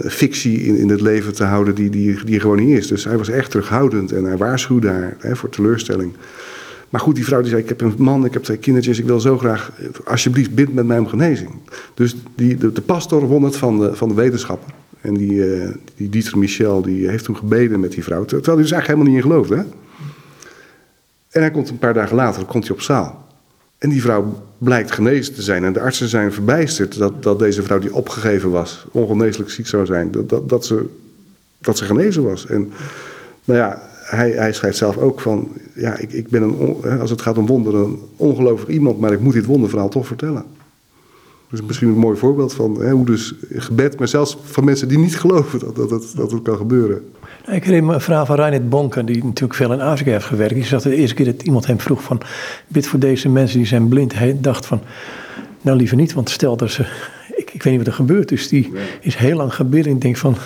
fictie 0.04 0.64
in, 0.64 0.76
in 0.76 0.88
het 0.88 1.00
leven 1.00 1.34
te 1.34 1.44
houden 1.44 1.74
die, 1.74 1.90
die, 1.90 2.24
die 2.24 2.34
er 2.34 2.40
gewoon 2.40 2.64
niet 2.64 2.78
is. 2.78 2.86
Dus 2.86 3.04
hij 3.04 3.16
was 3.16 3.28
echt 3.28 3.50
terughoudend 3.50 4.12
en 4.12 4.24
hij 4.24 4.36
waarschuwde 4.36 4.88
haar 4.88 5.16
hè, 5.18 5.36
voor 5.36 5.48
teleurstelling. 5.48 6.12
Maar 6.90 7.00
goed, 7.00 7.14
die 7.14 7.24
vrouw 7.24 7.40
die 7.40 7.50
zei: 7.50 7.62
Ik 7.62 7.68
heb 7.68 7.80
een 7.80 7.94
man, 7.98 8.24
ik 8.24 8.32
heb 8.32 8.42
twee 8.42 8.56
kindertjes, 8.56 8.98
ik 8.98 9.04
wil 9.04 9.20
zo 9.20 9.38
graag, 9.38 9.72
alsjeblieft, 10.04 10.54
bid 10.54 10.74
met 10.74 10.86
mij 10.86 10.98
om 10.98 11.06
genezing. 11.06 11.50
Dus 11.94 12.16
die, 12.34 12.56
de, 12.56 12.72
de 12.72 12.80
pastor 12.80 13.26
won 13.26 13.42
het 13.42 13.56
van 13.56 13.78
de, 13.78 13.96
van 13.96 14.08
de 14.08 14.14
wetenschapper. 14.14 14.74
En 15.02 15.14
die, 15.14 15.32
uh, 15.32 15.68
die 15.96 16.08
Dieter 16.08 16.38
Michel 16.38 16.82
die 16.82 17.08
heeft 17.08 17.24
toen 17.24 17.36
gebeden 17.36 17.80
met 17.80 17.92
die 17.92 18.04
vrouw. 18.04 18.24
Terwijl 18.24 18.44
hij 18.44 18.62
dus 18.62 18.72
eigenlijk 18.72 18.86
helemaal 18.86 19.06
niet 19.06 19.24
in 19.24 19.30
geloofde. 19.30 19.56
Hè? 19.56 19.62
En 21.30 21.40
hij 21.40 21.50
komt 21.50 21.68
een 21.68 21.78
paar 21.78 21.94
dagen 21.94 22.16
later 22.16 22.44
komt 22.44 22.66
hij 22.66 22.76
op 22.76 22.82
zaal. 22.82 23.26
En 23.78 23.90
die 23.90 24.00
vrouw 24.00 24.42
blijkt 24.58 24.90
genezen 24.90 25.34
te 25.34 25.42
zijn. 25.42 25.64
En 25.64 25.72
de 25.72 25.80
artsen 25.80 26.08
zijn 26.08 26.32
verbijsterd 26.32 26.98
dat, 26.98 27.22
dat 27.22 27.38
deze 27.38 27.62
vrouw 27.62 27.78
die 27.78 27.94
opgegeven 27.94 28.50
was, 28.50 28.86
ongeneeslijk 28.90 29.50
ziek 29.50 29.66
zou 29.66 29.86
zijn, 29.86 30.10
dat, 30.10 30.28
dat, 30.28 30.48
dat, 30.48 30.66
ze, 30.66 30.86
dat 31.58 31.78
ze 31.78 31.84
genezen 31.84 32.22
was. 32.22 32.46
En 32.46 32.72
nou 33.44 33.58
ja, 33.58 33.82
hij, 34.02 34.30
hij 34.30 34.52
schrijft 34.52 34.76
zelf 34.76 34.96
ook 34.96 35.20
van, 35.20 35.48
ja, 35.74 35.96
ik, 35.96 36.12
ik 36.12 36.28
ben 36.28 36.42
een, 36.42 37.00
als 37.00 37.10
het 37.10 37.22
gaat 37.22 37.38
om 37.38 37.46
wonderen, 37.46 37.84
een 37.84 37.98
ongelovig 38.16 38.68
iemand, 38.68 39.00
maar 39.00 39.12
ik 39.12 39.20
moet 39.20 39.34
dit 39.34 39.46
wonderverhaal 39.46 39.88
toch 39.88 40.06
vertellen. 40.06 40.44
Dus 41.52 41.62
misschien 41.62 41.88
een 41.88 41.98
mooi 41.98 42.18
voorbeeld 42.18 42.54
van 42.54 42.80
hè, 42.80 42.90
hoe 42.90 43.04
dus 43.04 43.34
gebed, 43.50 43.98
maar 43.98 44.08
zelfs 44.08 44.36
van 44.42 44.64
mensen 44.64 44.88
die 44.88 44.98
niet 44.98 45.18
geloven 45.18 45.58
dat, 45.58 45.76
dat, 45.76 45.88
dat, 45.88 46.12
dat 46.16 46.30
het 46.30 46.42
kan 46.42 46.56
gebeuren. 46.56 47.02
Nou, 47.44 47.56
ik 47.56 47.64
herinner 47.64 47.88
me 47.88 47.94
een 47.94 48.00
verhaal 48.00 48.26
van 48.26 48.36
Reinhard 48.36 48.68
Bonken, 48.68 49.06
die 49.06 49.24
natuurlijk 49.24 49.54
veel 49.54 49.72
in 49.72 49.80
Afrika 49.80 50.10
heeft 50.10 50.24
gewerkt. 50.24 50.54
Die 50.54 50.64
zag 50.64 50.82
de 50.82 50.94
eerste 50.94 51.14
keer 51.14 51.24
dat 51.24 51.42
iemand 51.42 51.66
hem 51.66 51.80
vroeg 51.80 52.02
van, 52.02 52.20
bid 52.68 52.86
voor 52.86 52.98
deze 52.98 53.28
mensen 53.28 53.58
die 53.58 53.66
zijn 53.66 53.88
blind. 53.88 54.14
Hij 54.14 54.36
dacht 54.40 54.66
van, 54.66 54.80
nou 55.60 55.76
liever 55.76 55.96
niet, 55.96 56.12
want 56.12 56.30
stel 56.30 56.56
dat 56.56 56.70
ze, 56.70 56.82
ik, 57.36 57.50
ik 57.52 57.62
weet 57.62 57.72
niet 57.72 57.76
wat 57.76 57.86
er 57.86 57.92
gebeurt. 57.92 58.28
Dus 58.28 58.48
die 58.48 58.72
is 59.00 59.16
heel 59.16 59.36
lang 59.36 59.54
gebeden 59.54 59.92
en 59.92 59.98
denkt 59.98 60.18
van, 60.18 60.36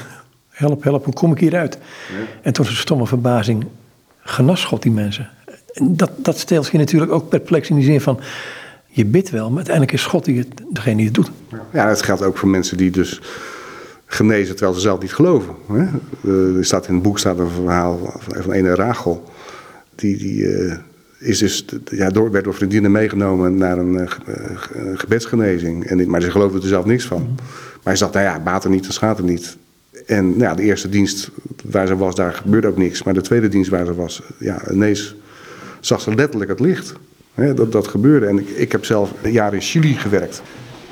help, 0.48 0.82
help, 0.82 1.04
hoe 1.04 1.14
kom 1.14 1.32
ik 1.32 1.38
hieruit? 1.38 1.78
En 2.42 2.52
tot 2.52 2.66
zijn 2.66 2.78
stomme 2.78 3.06
verbazing 3.06 3.64
genas 4.20 4.64
God 4.64 4.82
die 4.82 4.92
mensen. 4.92 5.28
En 5.72 5.96
dat, 5.96 6.10
dat 6.16 6.38
stelt 6.38 6.66
je 6.66 6.78
natuurlijk 6.78 7.12
ook 7.12 7.28
perplex 7.28 7.68
in 7.68 7.76
die 7.76 7.84
zin 7.84 8.00
van, 8.00 8.20
je 8.96 9.04
bidt 9.04 9.30
wel, 9.30 9.46
maar 9.48 9.56
uiteindelijk 9.56 9.96
is 9.96 10.04
God 10.04 10.24
die 10.24 10.38
het, 10.38 10.48
degene 10.70 10.96
die 10.96 11.04
het 11.04 11.14
doet. 11.14 11.30
Ja, 11.72 11.88
dat 11.88 12.02
geldt 12.02 12.22
ook 12.22 12.36
voor 12.36 12.48
mensen 12.48 12.76
die 12.76 12.90
dus 12.90 13.20
genezen 14.06 14.54
terwijl 14.54 14.76
ze 14.76 14.80
zelf 14.80 15.00
niet 15.00 15.14
geloven. 15.14 15.54
Hè? 15.72 15.84
Uh, 16.20 16.56
er 16.56 16.64
staat 16.64 16.88
in 16.88 16.94
het 16.94 17.02
boek 17.02 17.18
staat 17.18 17.38
een 17.38 17.48
verhaal 17.48 18.12
van, 18.18 18.42
van 18.42 18.54
een 18.54 18.74
Rachel. 18.74 19.30
Die, 19.94 20.16
die 20.16 20.42
uh, 20.42 20.74
is 21.18 21.38
dus, 21.38 21.64
ja, 21.90 22.10
door, 22.10 22.30
werd 22.30 22.44
door 22.44 22.54
vriendinnen 22.54 22.90
meegenomen 22.90 23.56
naar 23.56 23.78
een 23.78 23.94
uh, 23.94 24.08
gebedsgenezing. 24.94 25.84
En, 25.84 26.10
maar 26.10 26.22
ze 26.22 26.30
geloofde 26.30 26.60
er 26.60 26.68
zelf 26.68 26.84
niks 26.84 27.06
van. 27.06 27.20
Mm. 27.20 27.34
Maar 27.34 27.94
hij 27.94 27.96
dacht, 27.96 28.12
nou 28.12 28.24
ja, 28.24 28.40
baat 28.40 28.64
er 28.64 28.70
niet, 28.70 28.82
dan 28.82 28.92
schaadt 28.92 29.18
er 29.18 29.24
niet. 29.24 29.56
En 30.06 30.28
nou 30.28 30.40
ja, 30.42 30.54
de 30.54 30.62
eerste 30.62 30.88
dienst 30.88 31.30
waar 31.70 31.86
ze 31.86 31.96
was, 31.96 32.14
daar 32.14 32.32
gebeurde 32.32 32.68
ook 32.68 32.76
niks. 32.76 33.02
Maar 33.02 33.14
de 33.14 33.20
tweede 33.20 33.48
dienst 33.48 33.70
waar 33.70 33.86
ze 33.86 33.94
was, 33.94 34.22
ja, 34.38 34.70
ineens 34.70 35.14
zag 35.80 36.00
ze 36.00 36.14
letterlijk 36.14 36.50
het 36.50 36.60
licht 36.60 36.94
dat, 37.36 37.72
dat 37.72 37.88
gebeurde. 37.88 38.26
En 38.26 38.38
ik, 38.38 38.48
ik 38.48 38.72
heb 38.72 38.84
zelf 38.84 39.12
een 39.22 39.32
jaar 39.32 39.54
in 39.54 39.60
Chili 39.60 39.94
gewerkt. 39.94 40.42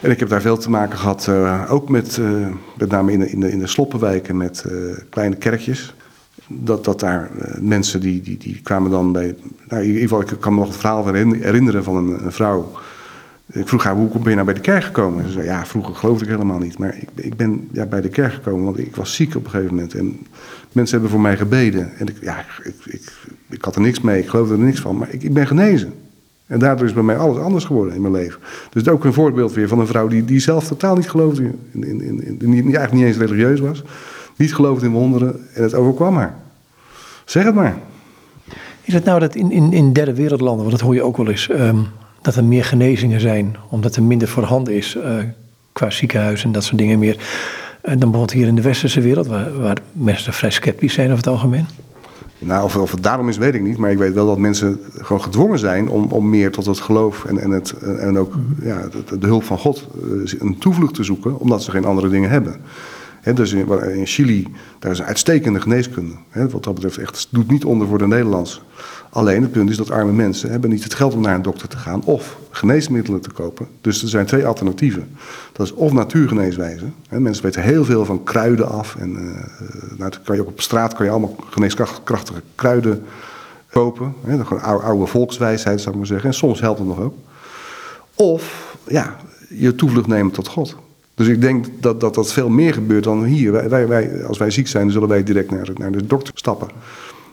En 0.04 0.10
ik 0.10 0.18
heb 0.18 0.28
daar 0.28 0.40
veel 0.40 0.56
te 0.56 0.70
maken 0.70 0.98
gehad, 0.98 1.26
uh, 1.30 1.62
ook 1.68 1.88
met, 1.88 2.16
uh, 2.16 2.46
met 2.78 2.90
name 2.90 3.12
in 3.12 3.18
de, 3.18 3.30
in 3.30 3.40
de, 3.40 3.50
in 3.50 3.58
de 3.58 3.66
sloppenwijken, 3.66 4.36
met 4.36 4.64
uh, 4.66 4.96
kleine 5.08 5.36
kerkjes. 5.36 5.94
Dat, 6.46 6.84
dat 6.84 7.00
daar 7.00 7.30
mensen 7.60 8.00
die, 8.00 8.22
die, 8.22 8.38
die 8.38 8.60
kwamen 8.62 8.90
dan 8.90 9.12
bij. 9.12 9.34
Nou, 9.68 9.82
in 9.84 9.96
ik 9.96 10.36
kan 10.40 10.54
me 10.54 10.58
nog 10.58 10.68
het 10.68 10.76
verhaal 10.76 11.12
herinneren 11.12 11.84
van 11.84 11.96
een, 11.96 12.24
een, 12.24 12.32
vrouw. 12.32 12.72
Ik 13.52 13.68
vroeg 13.68 13.84
haar, 13.84 13.94
hoe 13.94 14.08
ben 14.08 14.28
je 14.28 14.34
nou 14.34 14.44
bij 14.44 14.54
de 14.54 14.60
kerk 14.60 14.84
gekomen? 14.84 15.26
Ze 15.26 15.32
zei, 15.32 15.44
ja, 15.44 15.66
vroeger 15.66 15.94
geloofde 15.94 16.24
ik 16.24 16.30
helemaal 16.30 16.58
niet. 16.58 16.78
Maar 16.78 16.96
ik, 16.96 17.08
ik 17.14 17.36
ben 17.36 17.68
ja, 17.72 17.86
bij 17.86 18.00
de 18.00 18.08
kerk 18.08 18.32
gekomen, 18.32 18.64
want 18.64 18.78
ik 18.78 18.96
was 18.96 19.14
ziek 19.14 19.34
op 19.34 19.44
een 19.44 19.50
gegeven 19.50 19.74
moment. 19.74 19.94
En 19.94 20.18
mensen 20.72 20.92
hebben 20.94 21.10
voor 21.10 21.20
mij 21.20 21.36
gebeden. 21.36 21.92
En 21.98 22.06
ik, 22.06 22.16
ja, 22.20 22.44
ik, 22.62 22.74
ik, 22.84 23.12
ik 23.48 23.64
had 23.64 23.74
er 23.74 23.80
niks 23.80 24.00
mee, 24.00 24.22
ik 24.22 24.28
geloofde 24.28 24.54
er 24.54 24.60
niks 24.60 24.80
van. 24.80 24.96
Maar 24.96 25.08
ik, 25.10 25.22
ik 25.22 25.32
ben 25.32 25.46
genezen. 25.46 25.92
En 26.46 26.58
daardoor 26.58 26.86
is 26.86 26.92
bij 26.92 27.02
mij 27.02 27.16
alles 27.16 27.38
anders 27.38 27.64
geworden 27.64 27.94
in 27.94 28.00
mijn 28.00 28.12
leven. 28.12 28.40
Dus 28.70 28.88
ook 28.88 29.04
een 29.04 29.12
voorbeeld 29.12 29.52
weer 29.52 29.68
van 29.68 29.78
een 29.78 29.86
vrouw 29.86 30.08
die, 30.08 30.24
die 30.24 30.40
zelf 30.40 30.66
totaal 30.66 30.96
niet 30.96 31.10
geloofde, 31.10 31.42
in, 31.42 31.84
in, 31.84 32.00
in, 32.00 32.40
in, 32.40 32.52
eigenlijk 32.52 32.92
niet 32.92 33.04
eens 33.04 33.16
religieus 33.16 33.60
was. 33.60 33.82
Niet 34.36 34.54
geloofde 34.54 34.86
in 34.86 34.92
wonderen 34.92 35.40
en 35.54 35.62
het 35.62 35.74
overkwam 35.74 36.16
haar. 36.16 36.34
Zeg 37.24 37.44
het 37.44 37.54
maar. 37.54 37.76
Is 38.82 38.94
het 38.94 39.04
nou 39.04 39.20
dat 39.20 39.34
in, 39.34 39.50
in, 39.50 39.72
in 39.72 39.92
derde 39.92 40.14
wereldlanden, 40.14 40.64
want 40.64 40.70
dat 40.70 40.86
hoor 40.86 40.94
je 40.94 41.02
ook 41.02 41.16
wel 41.16 41.28
eens, 41.28 41.50
um, 41.50 41.86
dat 42.22 42.36
er 42.36 42.44
meer 42.44 42.64
genezingen 42.64 43.20
zijn, 43.20 43.56
omdat 43.68 43.96
er 43.96 44.02
minder 44.02 44.28
voorhanden 44.28 44.74
is 44.74 44.96
uh, 44.96 45.16
qua 45.72 45.90
ziekenhuis 45.90 46.44
en 46.44 46.52
dat 46.52 46.64
soort 46.64 46.78
dingen 46.78 46.98
meer, 46.98 47.16
uh, 47.16 47.20
dan 47.82 47.98
bijvoorbeeld 47.98 48.32
hier 48.32 48.46
in 48.46 48.54
de 48.54 48.62
westerse 48.62 49.00
wereld, 49.00 49.26
waar, 49.26 49.60
waar 49.60 49.78
mensen 49.92 50.32
vrij 50.32 50.50
sceptisch 50.50 50.94
zijn 50.94 51.06
over 51.06 51.24
het 51.24 51.32
algemeen? 51.32 51.66
Nou, 52.46 52.64
of, 52.64 52.76
of 52.76 52.90
het 52.90 53.02
daarom 53.02 53.28
is, 53.28 53.36
weet 53.36 53.54
ik 53.54 53.62
niet. 53.62 53.76
Maar 53.76 53.90
ik 53.90 53.98
weet 53.98 54.14
wel 54.14 54.26
dat 54.26 54.38
mensen 54.38 54.80
gewoon 54.98 55.22
gedwongen 55.22 55.58
zijn 55.58 55.88
om, 55.88 56.04
om 56.04 56.30
meer 56.30 56.50
tot 56.50 56.66
het 56.66 56.80
geloof 56.80 57.24
en, 57.24 57.38
en, 57.38 57.50
het, 57.50 57.72
en 57.72 58.18
ook 58.18 58.34
mhm. 58.34 58.66
ja, 58.66 58.88
de, 59.06 59.18
de, 59.18 59.26
hulp 59.26 59.44
van 59.44 59.58
God 59.58 59.86
eh, 60.02 60.40
een 60.40 60.58
toevlucht 60.58 60.94
te 60.94 61.04
zoeken, 61.04 61.38
omdat 61.38 61.62
ze 61.62 61.70
geen 61.70 61.84
andere 61.84 62.08
dingen 62.08 62.30
hebben. 62.30 62.56
He, 63.20 63.32
dus 63.32 63.52
in, 63.52 63.68
in, 63.94 64.06
Chili, 64.06 64.48
daar 64.78 64.92
is 64.92 64.98
een 64.98 65.04
uitstekende 65.04 65.60
geneeskunde. 65.60 66.14
He, 66.28 66.48
wat 66.48 66.64
dat 66.64 66.74
betreft 66.74 66.98
echt, 66.98 67.28
doet 67.30 67.50
niet 67.50 67.64
onder 67.64 67.86
voor 67.86 67.98
de 67.98 68.06
Nederlandse. 68.06 68.60
Alleen 69.14 69.42
het 69.42 69.52
punt 69.52 69.70
is 69.70 69.76
dat 69.76 69.90
arme 69.90 70.12
mensen 70.12 70.50
hebben 70.50 70.70
niet 70.70 70.84
het 70.84 70.94
geld 70.94 71.14
om 71.14 71.20
naar 71.20 71.34
een 71.34 71.42
dokter 71.42 71.68
te 71.68 71.76
gaan 71.76 72.04
of 72.04 72.38
geneesmiddelen 72.50 73.20
te 73.20 73.30
kopen. 73.30 73.68
Dus 73.80 74.02
er 74.02 74.08
zijn 74.08 74.26
twee 74.26 74.46
alternatieven. 74.46 75.16
Dat 75.52 75.66
is 75.66 75.72
of 75.72 75.92
natuurgeneeswijze. 75.92 76.84
Mensen 77.08 77.44
weten 77.44 77.62
heel 77.62 77.84
veel 77.84 78.04
van 78.04 78.22
kruiden 78.22 78.68
af. 78.68 78.96
En 78.96 79.10
uh, 79.10 79.98
nou, 79.98 80.12
kan 80.24 80.36
je 80.36 80.46
op 80.46 80.60
straat 80.60 80.94
kan 80.94 81.04
je 81.04 81.10
allemaal 81.10 81.36
geneeskrachtige 81.50 82.42
kruiden 82.54 83.04
kopen. 83.70 84.14
Hè, 84.24 84.44
gewoon 84.44 84.82
oude, 84.82 85.06
volkswijsheid 85.06 85.80
zou 85.80 85.90
ik 85.90 85.98
maar 85.98 86.06
zeggen. 86.06 86.28
En 86.28 86.34
soms 86.34 86.60
helpt 86.60 86.78
het 86.78 86.88
nog 86.88 87.00
ook. 87.00 87.14
Of 88.14 88.76
ja, 88.88 89.16
je 89.48 89.74
toevlucht 89.74 90.06
nemen 90.06 90.32
tot 90.32 90.48
God. 90.48 90.76
Dus 91.14 91.26
ik 91.26 91.40
denk 91.40 91.66
dat 91.80 92.00
dat, 92.00 92.14
dat 92.14 92.32
veel 92.32 92.48
meer 92.48 92.72
gebeurt 92.72 93.04
dan 93.04 93.24
hier. 93.24 93.68
Wij, 93.68 93.88
wij, 93.88 94.24
als 94.24 94.38
wij 94.38 94.50
ziek 94.50 94.68
zijn, 94.68 94.90
zullen 94.90 95.08
wij 95.08 95.22
direct 95.22 95.50
naar, 95.50 95.68
naar 95.74 95.92
de 95.92 96.06
dokter 96.06 96.32
stappen. 96.36 96.68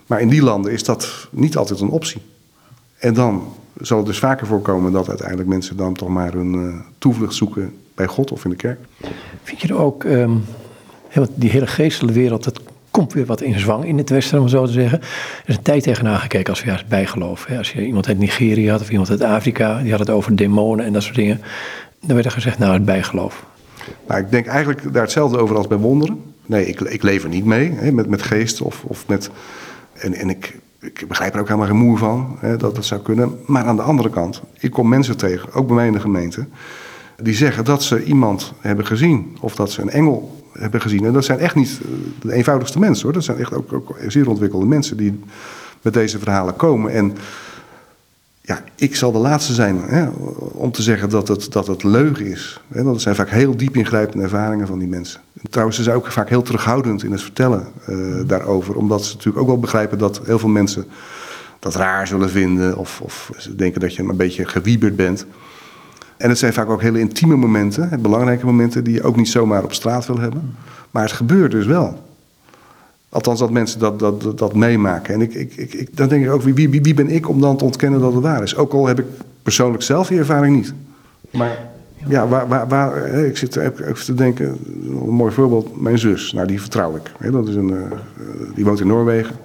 Maar 0.08 0.22
in 0.22 0.30
die 0.30 0.44
landen 0.44 0.72
is 0.72 0.84
dat 0.84 1.28
niet 1.30 1.58
altijd 1.58 1.80
een 1.80 1.90
optie. 1.90 2.22
En 2.98 3.14
dan 3.14 3.54
zal 3.82 3.98
het 3.98 4.06
dus 4.06 4.20
vaker 4.20 4.48
voorkomen 4.48 4.92
dat 4.92 5.10
uiteindelijk 5.10 5.50
mensen 5.50 5.78
dan 5.78 5.94
toch 5.94 6.10
maar 6.10 6.34
hun 6.34 6.54
uh, 6.54 6.76
toevlucht 6.98 7.34
zoeken 7.34 7.74
bij 7.96 8.08
God 8.08 8.32
of 8.32 8.44
in 8.44 8.50
de 8.50 8.56
kerk. 8.56 8.80
Vind 9.44 9.62
je 9.62 9.68
er 9.68 9.78
ook, 9.78 10.04
um, 10.04 10.44
die 11.34 11.50
hele 11.50 11.68
geestelijke 11.68 12.20
wereld, 12.20 12.44
dat 12.44 12.60
komt 12.92 13.14
weer 13.14 13.26
wat 13.26 13.42
in 13.42 13.60
zwang 13.60 13.86
in 13.86 13.98
het 13.98 14.10
Westen, 14.10 14.40
om 14.40 14.48
zo 14.48 14.66
te 14.66 14.72
zeggen. 14.72 15.00
Er 15.02 15.44
is 15.46 15.56
een 15.56 15.62
tijd 15.62 15.84
tegenaan 15.84 16.20
gekeken 16.20 16.50
als 16.50 16.64
we 16.64 16.80
bijgeloof. 16.88 17.46
Hè. 17.46 17.58
Als 17.58 17.72
je 17.72 17.86
iemand 17.86 18.08
uit 18.08 18.18
Nigeria 18.18 18.72
had 18.72 18.82
of 18.82 18.90
iemand 18.90 19.10
uit 19.10 19.22
Afrika, 19.22 19.82
die 19.82 19.92
had 19.92 20.00
het 20.00 20.10
over 20.10 20.36
demonen 20.36 20.86
en 20.86 20.94
dat 20.94 21.04
soort 21.04 21.16
dingen. 21.16 21.42
Dan 22.00 22.14
werd 22.14 22.26
er 22.26 22.32
gezegd, 22.32 22.58
nou, 22.58 22.74
het 22.74 22.86
bijgeloof. 22.86 23.46
Nou, 24.08 24.22
ik 24.22 24.32
denk 24.32 24.46
eigenlijk 24.46 24.94
daar 24.94 25.02
hetzelfde 25.02 25.38
over 25.38 25.56
als 25.56 25.68
bij 25.68 25.78
wonderen. 25.78 26.22
Nee, 26.46 26.66
ik, 26.66 26.80
ik 26.80 27.04
leef 27.04 27.24
er 27.24 27.30
niet 27.30 27.46
mee 27.46 27.72
hè, 27.72 27.92
met, 27.92 28.08
met 28.08 28.22
geest 28.22 28.62
of, 28.62 28.84
of 28.84 29.08
met. 29.08 29.30
En, 30.02 30.14
en 30.14 30.30
ik, 30.30 30.60
ik 30.80 31.06
begrijp 31.08 31.34
er 31.34 31.40
ook 31.40 31.48
helemaal 31.48 31.68
geen 31.70 31.78
moer 31.78 31.98
van 31.98 32.38
hè, 32.40 32.58
dat 32.58 32.76
dat 32.76 32.86
zou 32.86 33.02
kunnen. 33.02 33.40
Maar 33.46 33.64
aan 33.64 33.76
de 33.76 33.82
andere 33.82 34.10
kant, 34.10 34.42
ik 34.60 34.72
kom 34.72 34.90
mensen 34.90 35.18
tegen, 35.18 35.54
ook 35.54 35.68
bij 35.68 35.76
mij 35.76 35.88
in 35.88 35.94
de 35.94 36.00
gemeente, 36.00 36.46
die 37.22 37.34
zeggen 37.34 37.66
dat 37.66 37.84
ze 37.84 38.04
iemand 38.04 38.54
hebben 38.60 38.86
gezien 38.86 39.38
of 39.40 39.56
dat 39.56 39.72
ze 39.72 39.82
een 39.82 39.90
engel 39.90 40.44
hebben 40.52 40.82
gezien. 40.82 41.06
En 41.06 41.14
dat 41.14 41.26
zijn 41.26 41.40
echt 41.40 41.56
niet 41.56 41.80
de 42.22 42.34
eenvoudigste 42.34 42.80
mensen 42.80 43.04
hoor. 43.04 43.14
Dat 43.14 43.24
zijn 43.24 43.38
echt 43.38 43.54
ook, 43.54 43.74
ook 43.74 43.96
zeer 44.08 44.30
ontwikkelde 44.30 44.66
mensen 44.66 44.98
die 44.98 45.20
met 45.82 45.94
deze 45.94 46.20
verhalen 46.20 46.56
komen. 46.56 46.92
En 46.92 47.16
ja, 48.42 48.64
ik 48.76 48.96
zal 48.96 49.12
de 49.12 49.18
laatste 49.18 49.54
zijn 49.54 49.82
hè, 49.86 50.08
om 50.38 50.72
te 50.72 50.82
zeggen 50.82 51.10
dat 51.10 51.28
het, 51.28 51.52
dat 51.52 51.68
het 51.68 51.84
leugen 51.84 52.26
is. 52.26 52.62
Hè, 52.68 52.84
dat 52.84 53.02
zijn 53.02 53.16
vaak 53.16 53.30
heel 53.30 53.58
diep 53.58 53.76
ingrijpende 53.76 54.24
ervaringen 54.24 54.68
van 54.68 54.80
die 54.80 54.88
mensen. 54.88 55.22
Trouwens, 55.50 55.78
ze 55.78 55.84
zijn 55.84 55.96
ook 55.96 56.12
vaak 56.12 56.30
heel 56.30 56.42
terughoudend 56.42 57.04
in 57.04 57.12
het 57.12 57.22
vertellen 57.22 57.68
uh, 57.90 58.22
daarover. 58.26 58.76
Omdat 58.76 59.06
ze 59.06 59.14
natuurlijk 59.14 59.42
ook 59.44 59.50
wel 59.50 59.60
begrijpen 59.60 59.98
dat 59.98 60.22
heel 60.26 60.40
veel 60.40 60.50
mensen 60.50 60.86
dat 61.60 61.76
raar 61.76 62.08
zullen 62.08 62.30
vinden. 62.30 62.78
Of, 62.78 63.02
of 63.02 63.32
ze 63.38 63.56
denken 63.56 63.82
dat 63.82 63.96
je 63.96 64.04
een 64.04 64.18
beetje 64.18 64.46
gewieberd 64.46 64.96
bent. 64.96 65.26
En 66.18 66.30
het 66.30 66.38
zijn 66.38 66.54
vaak 66.54 66.70
ook 66.70 66.82
hele 66.82 67.00
intieme 67.00 67.36
momenten, 67.36 68.02
belangrijke 68.02 68.46
momenten, 68.46 68.84
die 68.84 68.94
je 68.94 69.04
ook 69.04 69.16
niet 69.16 69.30
zomaar 69.30 69.64
op 69.64 69.74
straat 69.74 70.06
wil 70.06 70.20
hebben. 70.20 70.56
Maar 70.92 71.04
het 71.04 71.12
gebeurt 71.12 71.52
dus 71.52 71.66
wel. 71.66 72.04
Althans, 73.10 73.40
dat 73.40 73.52
mensen 73.52 73.80
dat, 73.80 74.00
dat, 74.00 74.38
dat, 74.38 74.54
meemaken. 74.54 75.14
En 75.14 75.22
ik, 75.22 75.34
ik, 75.34 75.54
ik, 75.56 75.98
dan 75.98 76.08
denk 76.08 76.26
ik 76.26 76.32
ook, 76.32 76.42
wie, 76.42 76.54
wie, 76.54 76.82
wie 76.82 76.94
ben 76.94 77.10
ik 77.10 77.30
om 77.30 77.42
dan 77.42 77.58
te 77.58 77.64
ontkennen 77.64 78.00
dat 78.00 78.14
het 78.14 78.24
waar 78.24 78.44
is? 78.44 78.56
Ook 78.56 78.74
al 78.74 78.88
heb 78.88 79.00
ik 79.00 79.06
persoonlijk 79.44 79.84
zelf 79.84 80.08
die 80.08 80.18
ervaring 80.18 80.56
niet. 80.56 80.74
Maar 81.32 81.71
ja, 82.08 82.28
waar, 82.28 82.68
waar, 82.68 83.08
ik 83.08 83.38
zit 83.38 83.56
even 83.56 84.06
te 84.06 84.14
denken, 84.14 84.60
een 84.84 85.10
mooi 85.10 85.32
voorbeeld, 85.32 85.82
mijn 85.82 86.00
zus. 86.00 86.34
Nou, 86.34 86.48
die 86.48 86.62
vertrouw 86.62 86.96
ik. 86.96 87.32
Dat 87.32 87.48
is 87.48 87.56
een, 87.56 87.70
eh, 87.70 87.98
die 88.56 88.66
woont 88.66 88.80
in 88.80 88.88
Noorwegen. 88.88 89.36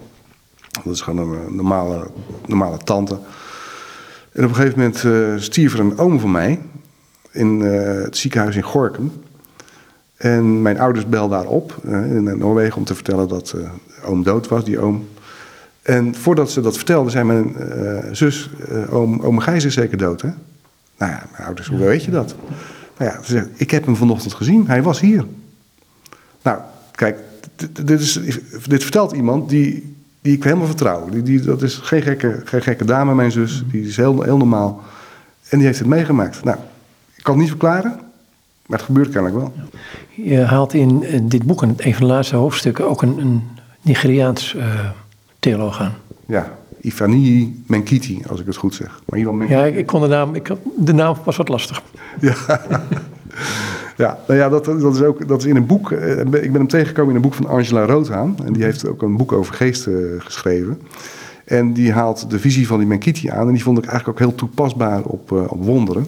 Dat 0.84 0.94
is 0.94 1.00
gewoon 1.00 1.30
een 1.30 1.56
normale, 1.56 2.06
normale 2.46 2.78
tante. 2.78 3.18
En 4.32 4.44
op 4.44 4.48
een 4.48 4.54
gegeven 4.54 4.78
moment 4.78 5.02
uh, 5.02 5.34
stierf 5.36 5.72
er 5.72 5.80
een 5.80 5.98
oom 5.98 6.20
van 6.20 6.30
mij 6.30 6.60
in 7.30 7.60
het 7.60 8.16
ziekenhuis 8.16 8.56
in 8.56 8.62
Gorkum. 8.62 9.12
En 10.16 10.62
mijn 10.62 10.78
ouders 10.78 11.08
belden 11.08 11.38
daar 11.38 11.48
op 11.48 11.74
in 11.84 12.38
Noorwegen 12.38 12.76
om 12.76 12.84
te 12.84 12.94
vertellen 12.94 13.28
dat 13.28 13.54
oom 14.04 14.22
dood 14.22 14.48
was, 14.48 14.64
die 14.64 14.78
oom. 14.78 15.08
En 15.82 16.14
voordat 16.14 16.50
ze 16.50 16.60
dat 16.60 16.76
vertelden, 16.76 17.12
zei 17.12 17.24
mijn 17.24 17.56
zus, 18.12 18.50
oom, 18.90 19.20
oom 19.20 19.38
Gijs 19.38 19.64
is 19.64 19.74
zeker 19.74 19.98
dood, 19.98 20.22
hè? 20.22 20.30
Nou 20.98 21.12
ja, 21.12 21.26
mijn 21.32 21.44
ouders, 21.44 21.68
hoe 21.68 21.78
weet 21.78 22.04
je 22.04 22.10
dat? 22.10 22.34
Nou 22.98 23.10
ja, 23.10 23.22
ze 23.22 23.30
zegt, 23.30 23.48
ik 23.54 23.70
heb 23.70 23.84
hem 23.84 23.96
vanochtend 23.96 24.34
gezien, 24.34 24.66
hij 24.66 24.82
was 24.82 25.00
hier. 25.00 25.24
Nou, 26.42 26.60
kijk, 26.90 27.18
dit, 27.72 28.00
is, 28.00 28.20
dit 28.66 28.82
vertelt 28.82 29.12
iemand 29.12 29.48
die 29.48 29.96
die 30.26 30.36
ik 30.36 30.44
helemaal 30.44 30.66
vertrouw. 30.66 31.08
Die, 31.08 31.22
die, 31.22 31.40
dat 31.40 31.62
is 31.62 31.74
geen 31.74 32.02
gekke, 32.02 32.40
geen 32.44 32.62
gekke 32.62 32.84
dame, 32.84 33.14
mijn 33.14 33.32
zus. 33.32 33.62
Die 33.70 33.86
is 33.86 33.96
heel, 33.96 34.22
heel 34.22 34.36
normaal. 34.36 34.82
En 35.48 35.58
die 35.58 35.66
heeft 35.66 35.78
het 35.78 35.88
meegemaakt. 35.88 36.44
Nou, 36.44 36.56
ik 37.14 37.22
kan 37.22 37.32
het 37.32 37.42
niet 37.42 37.50
verklaren, 37.50 37.90
maar 38.66 38.78
het 38.78 38.86
gebeurt 38.86 39.08
kennelijk 39.08 39.36
wel. 39.36 39.52
Je 40.14 40.40
haalt 40.40 40.74
in 40.74 41.04
dit 41.28 41.42
boek, 41.42 41.62
in 41.62 41.74
een 41.76 41.94
van 41.94 42.06
de 42.06 42.12
laatste 42.12 42.36
hoofdstukken, 42.36 42.88
ook 42.88 43.02
een, 43.02 43.18
een 43.18 43.42
Nigeriaans 43.80 44.54
uh, 44.54 44.64
theoloog 45.38 45.80
aan. 45.80 45.94
Ja, 46.26 46.55
Ifani 46.86 47.62
Menkiti, 47.66 48.22
als 48.28 48.40
ik 48.40 48.46
het 48.46 48.56
goed 48.56 48.74
zeg. 48.74 49.00
Maar 49.06 49.48
Ja, 49.48 49.64
ik, 49.64 49.76
ik, 49.76 49.86
kon 49.86 50.00
de 50.00 50.06
naam, 50.06 50.34
ik, 50.34 50.50
de 50.76 50.94
naam 50.94 51.16
was 51.24 51.36
wat 51.36 51.48
lastig. 51.48 51.82
Ja. 52.20 52.34
Ja, 53.96 54.18
nou 54.26 54.38
ja, 54.38 54.48
dat, 54.48 54.64
dat, 54.64 54.94
is 54.94 55.02
ook 55.02 55.28
dat 55.28 55.40
is 55.40 55.46
in 55.46 55.56
een 55.56 55.66
boek. 55.66 55.92
Eh, 55.92 56.18
ik 56.18 56.30
ben 56.30 56.52
hem 56.52 56.66
tegengekomen 56.66 57.10
in 57.10 57.16
een 57.16 57.22
boek 57.22 57.34
van 57.34 57.46
Angela 57.46 57.84
Roodhaan. 57.84 58.36
En 58.44 58.52
die 58.52 58.62
heeft 58.62 58.88
ook 58.88 59.02
een 59.02 59.16
boek 59.16 59.32
over 59.32 59.54
geesten 59.54 60.14
geschreven. 60.18 60.80
En 61.44 61.72
die 61.72 61.92
haalt 61.92 62.30
de 62.30 62.38
visie 62.38 62.66
van 62.66 62.78
die 62.78 62.86
Menkiti 62.86 63.28
aan. 63.28 63.46
En 63.46 63.52
die 63.52 63.62
vond 63.62 63.78
ik 63.78 63.86
eigenlijk 63.86 64.18
ook 64.20 64.26
heel 64.26 64.36
toepasbaar 64.36 65.02
op, 65.02 65.30
uh, 65.32 65.42
op 65.48 65.64
wonderen. 65.64 66.06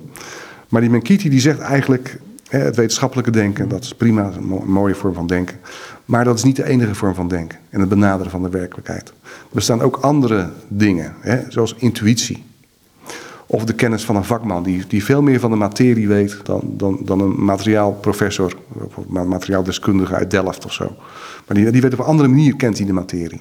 Maar 0.68 0.80
die 0.80 0.90
Menkiti 0.90 1.28
die 1.28 1.40
zegt 1.40 1.58
eigenlijk. 1.58 2.18
Het 2.48 2.76
wetenschappelijke 2.76 3.30
denken, 3.30 3.68
dat 3.68 3.82
is 3.82 3.94
prima, 3.94 4.32
een 4.36 4.72
mooie 4.72 4.94
vorm 4.94 5.14
van 5.14 5.26
denken. 5.26 5.56
Maar 6.04 6.24
dat 6.24 6.36
is 6.36 6.44
niet 6.44 6.56
de 6.56 6.64
enige 6.64 6.94
vorm 6.94 7.14
van 7.14 7.28
denken. 7.28 7.58
En 7.70 7.80
het 7.80 7.88
benaderen 7.88 8.30
van 8.30 8.42
de 8.42 8.48
werkelijkheid. 8.48 9.08
Er 9.08 9.34
bestaan 9.52 9.80
ook 9.80 9.96
andere 9.96 10.50
dingen, 10.68 11.14
hè, 11.20 11.40
zoals 11.48 11.74
intuïtie. 11.78 12.44
Of 13.46 13.64
de 13.64 13.72
kennis 13.74 14.04
van 14.04 14.16
een 14.16 14.24
vakman 14.24 14.62
die, 14.62 14.86
die 14.88 15.04
veel 15.04 15.22
meer 15.22 15.40
van 15.40 15.50
de 15.50 15.56
materie 15.56 16.08
weet 16.08 16.40
dan, 16.42 16.60
dan, 16.64 16.98
dan 17.04 17.20
een 17.20 17.44
materiaalprofessor 17.44 18.56
of 18.72 18.96
een 18.96 19.28
materiaaldeskundige 19.28 20.14
uit 20.14 20.30
Delft 20.30 20.64
of 20.64 20.72
zo. 20.72 20.96
Maar 21.46 21.56
die, 21.56 21.70
die 21.70 21.80
weet 21.80 21.92
op 21.92 21.98
een 21.98 22.04
andere 22.04 22.28
manier 22.28 22.56
kent 22.56 22.78
hij 22.78 22.86
de 22.86 22.92
materie. 22.92 23.40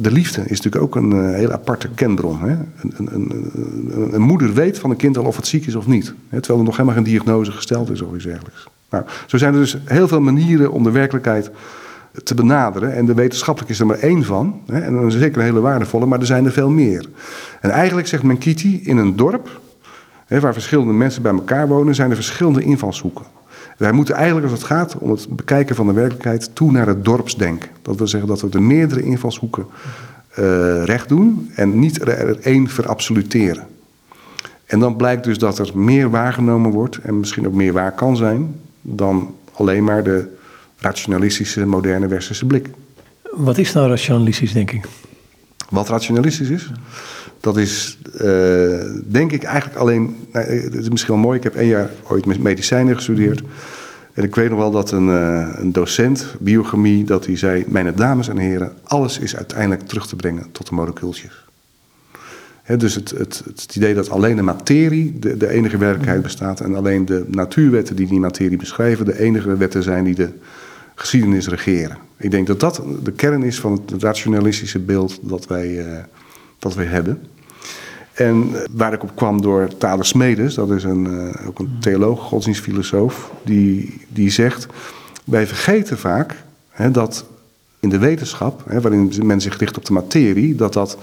De 0.00 0.12
liefde 0.12 0.40
is 0.40 0.60
natuurlijk 0.60 0.84
ook 0.84 0.96
een 0.96 1.14
uh, 1.14 1.34
hele 1.34 1.52
aparte 1.52 1.88
kenbron. 1.88 2.40
Hè? 2.40 2.50
Een, 2.50 2.92
een, 2.96 3.14
een, 3.14 4.14
een, 4.14 4.20
moeder 4.20 4.54
weet 4.54 4.78
van 4.78 4.90
een 4.90 4.96
kind 4.96 5.18
al 5.18 5.24
of 5.24 5.36
het 5.36 5.46
ziek 5.46 5.66
is 5.66 5.74
of 5.74 5.86
niet. 5.86 6.14
Hè? 6.28 6.38
Terwijl 6.40 6.58
er 6.58 6.64
nog 6.64 6.76
helemaal 6.76 6.94
geen 6.94 7.12
diagnose 7.12 7.52
gesteld 7.52 7.90
is 7.90 8.02
of 8.02 8.14
iets 8.14 8.24
dergelijks. 8.24 8.68
Nou, 8.90 9.04
zo 9.26 9.36
zijn 9.36 9.54
er 9.54 9.60
dus 9.60 9.78
heel 9.84 10.08
veel 10.08 10.20
manieren 10.20 10.72
om 10.72 10.82
de 10.82 10.90
werkelijkheid 10.90 11.50
te 12.24 12.34
benaderen. 12.34 12.94
En 12.94 13.06
de 13.06 13.14
wetenschappelijk 13.14 13.72
is 13.72 13.80
er 13.80 13.86
maar 13.86 13.98
één 13.98 14.24
van. 14.24 14.60
Hè, 14.66 14.80
en 14.80 14.94
dan 14.94 15.10
zeker 15.10 15.38
een 15.38 15.44
hele 15.44 15.60
waardevolle, 15.60 16.06
maar 16.06 16.20
er 16.20 16.26
zijn 16.26 16.44
er 16.44 16.52
veel 16.52 16.70
meer. 16.70 17.08
En 17.60 17.70
eigenlijk 17.70 18.08
zegt 18.08 18.22
Menkiti, 18.22 18.80
in 18.82 18.96
een 18.96 19.16
dorp 19.16 19.60
hè, 20.26 20.40
waar 20.40 20.52
verschillende 20.52 20.92
mensen 20.92 21.22
bij 21.22 21.32
elkaar 21.32 21.68
wonen, 21.68 21.94
zijn 21.94 22.10
er 22.10 22.16
verschillende 22.16 22.62
invalshoeken. 22.62 23.24
Wij 23.78 23.92
moeten 23.92 24.14
eigenlijk, 24.14 24.46
als 24.50 24.58
het 24.58 24.68
gaat 24.68 24.96
om 24.98 25.10
het 25.10 25.28
bekijken 25.28 25.76
van 25.76 25.86
de 25.86 25.92
werkelijkheid, 25.92 26.54
toe 26.54 26.72
naar 26.72 26.86
het 26.86 27.04
dorpsdenken. 27.04 27.70
Dat 27.82 27.96
wil 27.96 28.08
zeggen 28.08 28.28
dat 28.28 28.40
we 28.40 28.48
de 28.48 28.60
meerdere 28.60 29.02
invalshoeken 29.02 29.66
uh, 30.38 30.84
recht 30.84 31.08
doen 31.08 31.50
en 31.54 31.78
niet 31.78 32.00
er 32.00 32.40
één 32.40 32.68
verabsoluteren. 32.68 33.66
En 34.66 34.78
dan 34.80 34.96
blijkt 34.96 35.24
dus 35.24 35.38
dat 35.38 35.58
er 35.58 35.78
meer 35.78 36.10
waargenomen 36.10 36.70
wordt 36.70 36.98
en 36.98 37.18
misschien 37.18 37.46
ook 37.46 37.52
meer 37.52 37.72
waar 37.72 37.92
kan 37.92 38.16
zijn 38.16 38.54
dan 38.82 39.34
alleen 39.52 39.84
maar 39.84 40.04
de 40.04 40.36
rationalistische, 40.78 41.66
moderne 41.66 42.06
westerse 42.06 42.46
blik. 42.46 42.68
Wat 43.30 43.58
is 43.58 43.72
nou 43.72 43.88
rationalistisch, 43.88 44.52
denk 44.52 44.70
ik? 44.70 44.84
Wat 45.70 45.88
rationalistisch 45.88 46.48
is? 46.48 46.70
Dat 47.40 47.56
is, 47.56 47.98
uh, 48.22 48.80
denk 49.04 49.32
ik, 49.32 49.42
eigenlijk 49.42 49.78
alleen. 49.78 50.16
Nou, 50.46 50.60
het 50.60 50.74
is 50.74 50.88
misschien 50.88 51.14
wel 51.14 51.22
mooi, 51.22 51.36
ik 51.36 51.44
heb 51.44 51.54
één 51.54 51.68
jaar 51.68 51.90
ooit 52.08 52.26
medicijnen 52.26 52.94
gestudeerd. 52.94 53.42
En 54.12 54.24
ik 54.24 54.34
weet 54.34 54.50
nog 54.50 54.58
wel 54.58 54.70
dat 54.70 54.90
een, 54.90 55.08
uh, 55.08 55.48
een 55.56 55.72
docent, 55.72 56.34
biochemie, 56.40 57.04
dat 57.04 57.26
hij 57.26 57.36
zei: 57.36 57.64
Mijn 57.68 57.94
dames 57.94 58.28
en 58.28 58.36
heren, 58.36 58.72
alles 58.82 59.18
is 59.18 59.36
uiteindelijk 59.36 59.88
terug 59.88 60.06
te 60.06 60.16
brengen 60.16 60.46
tot 60.52 60.68
de 60.68 60.74
molecuultjes. 60.74 61.46
Dus 62.76 62.94
het, 62.94 63.10
het, 63.10 63.42
het, 63.44 63.76
idee 63.76 63.94
dat 63.94 64.10
alleen 64.10 64.36
de 64.36 64.42
materie 64.42 65.18
de, 65.18 65.48
enige 65.48 65.78
werkelijkheid 65.78 66.22
bestaat 66.22 66.60
en 66.60 66.74
alleen 66.74 67.04
de 67.04 67.24
natuurwetten 67.28 67.96
die 67.96 68.06
die 68.06 68.20
materie 68.20 68.56
beschrijven 68.56 69.04
de 69.04 69.18
enige 69.18 69.56
wetten 69.56 69.82
zijn 69.82 70.04
die 70.04 70.14
de 70.14 70.30
geschiedenis 70.94 71.48
regeren. 71.48 71.96
Ik 72.16 72.30
denk 72.30 72.46
dat 72.46 72.60
dat 72.60 72.82
de 73.02 73.12
kern 73.12 73.42
is 73.42 73.60
van 73.60 73.72
het 73.72 74.02
rationalistische 74.02 74.78
beeld 74.78 75.18
dat 75.22 75.46
wij, 75.46 75.84
dat 76.58 76.74
wij 76.74 76.86
hebben. 76.86 77.20
En 78.18 78.50
eh, 78.54 78.60
waar 78.70 78.92
ik 78.92 79.02
op 79.02 79.16
kwam 79.16 79.42
door 79.42 79.68
Thales 79.76 80.08
Smedes, 80.08 80.54
dat 80.54 80.70
is 80.70 80.84
een, 80.84 81.06
uh, 81.06 81.48
ook 81.48 81.58
een 81.58 81.76
theoloog, 81.80 82.20
godsdienstfilosoof, 82.20 83.30
die, 83.44 84.00
die 84.08 84.30
zegt: 84.30 84.66
Wij 85.24 85.46
vergeten 85.46 85.98
vaak 85.98 86.34
hè, 86.70 86.90
dat 86.90 87.24
in 87.80 87.88
de 87.88 87.98
wetenschap, 87.98 88.62
hè, 88.68 88.80
waarin 88.80 89.12
men 89.22 89.40
zich 89.40 89.58
richt 89.58 89.76
op 89.76 89.84
de 89.84 89.92
materie, 89.92 90.54
dat 90.54 90.72
dat 90.72 90.98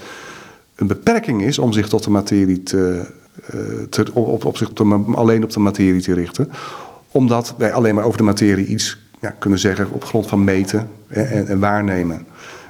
een 0.74 0.86
beperking 0.86 1.42
is 1.42 1.58
om 1.58 1.72
zich 1.72 1.88
tot 1.88 2.04
de 2.04 2.10
materie 2.10 2.62
te, 2.62 3.06
te 3.90 4.06
op, 4.12 4.44
op 4.44 4.56
zich 4.56 4.70
alleen 5.14 5.44
op 5.44 5.50
de 5.50 5.60
materie 5.60 6.02
te 6.02 6.14
richten. 6.14 6.50
Omdat 7.10 7.54
wij 7.58 7.72
alleen 7.72 7.94
maar 7.94 8.04
over 8.04 8.18
de 8.18 8.24
materie 8.24 8.66
iets 8.66 8.98
ja, 9.20 9.34
kunnen 9.38 9.58
zeggen 9.58 9.90
op 9.90 10.04
grond 10.04 10.26
van 10.26 10.44
meten 10.44 10.88
en, 11.06 11.46
en, 11.46 11.58
waarnemen. 11.58 12.26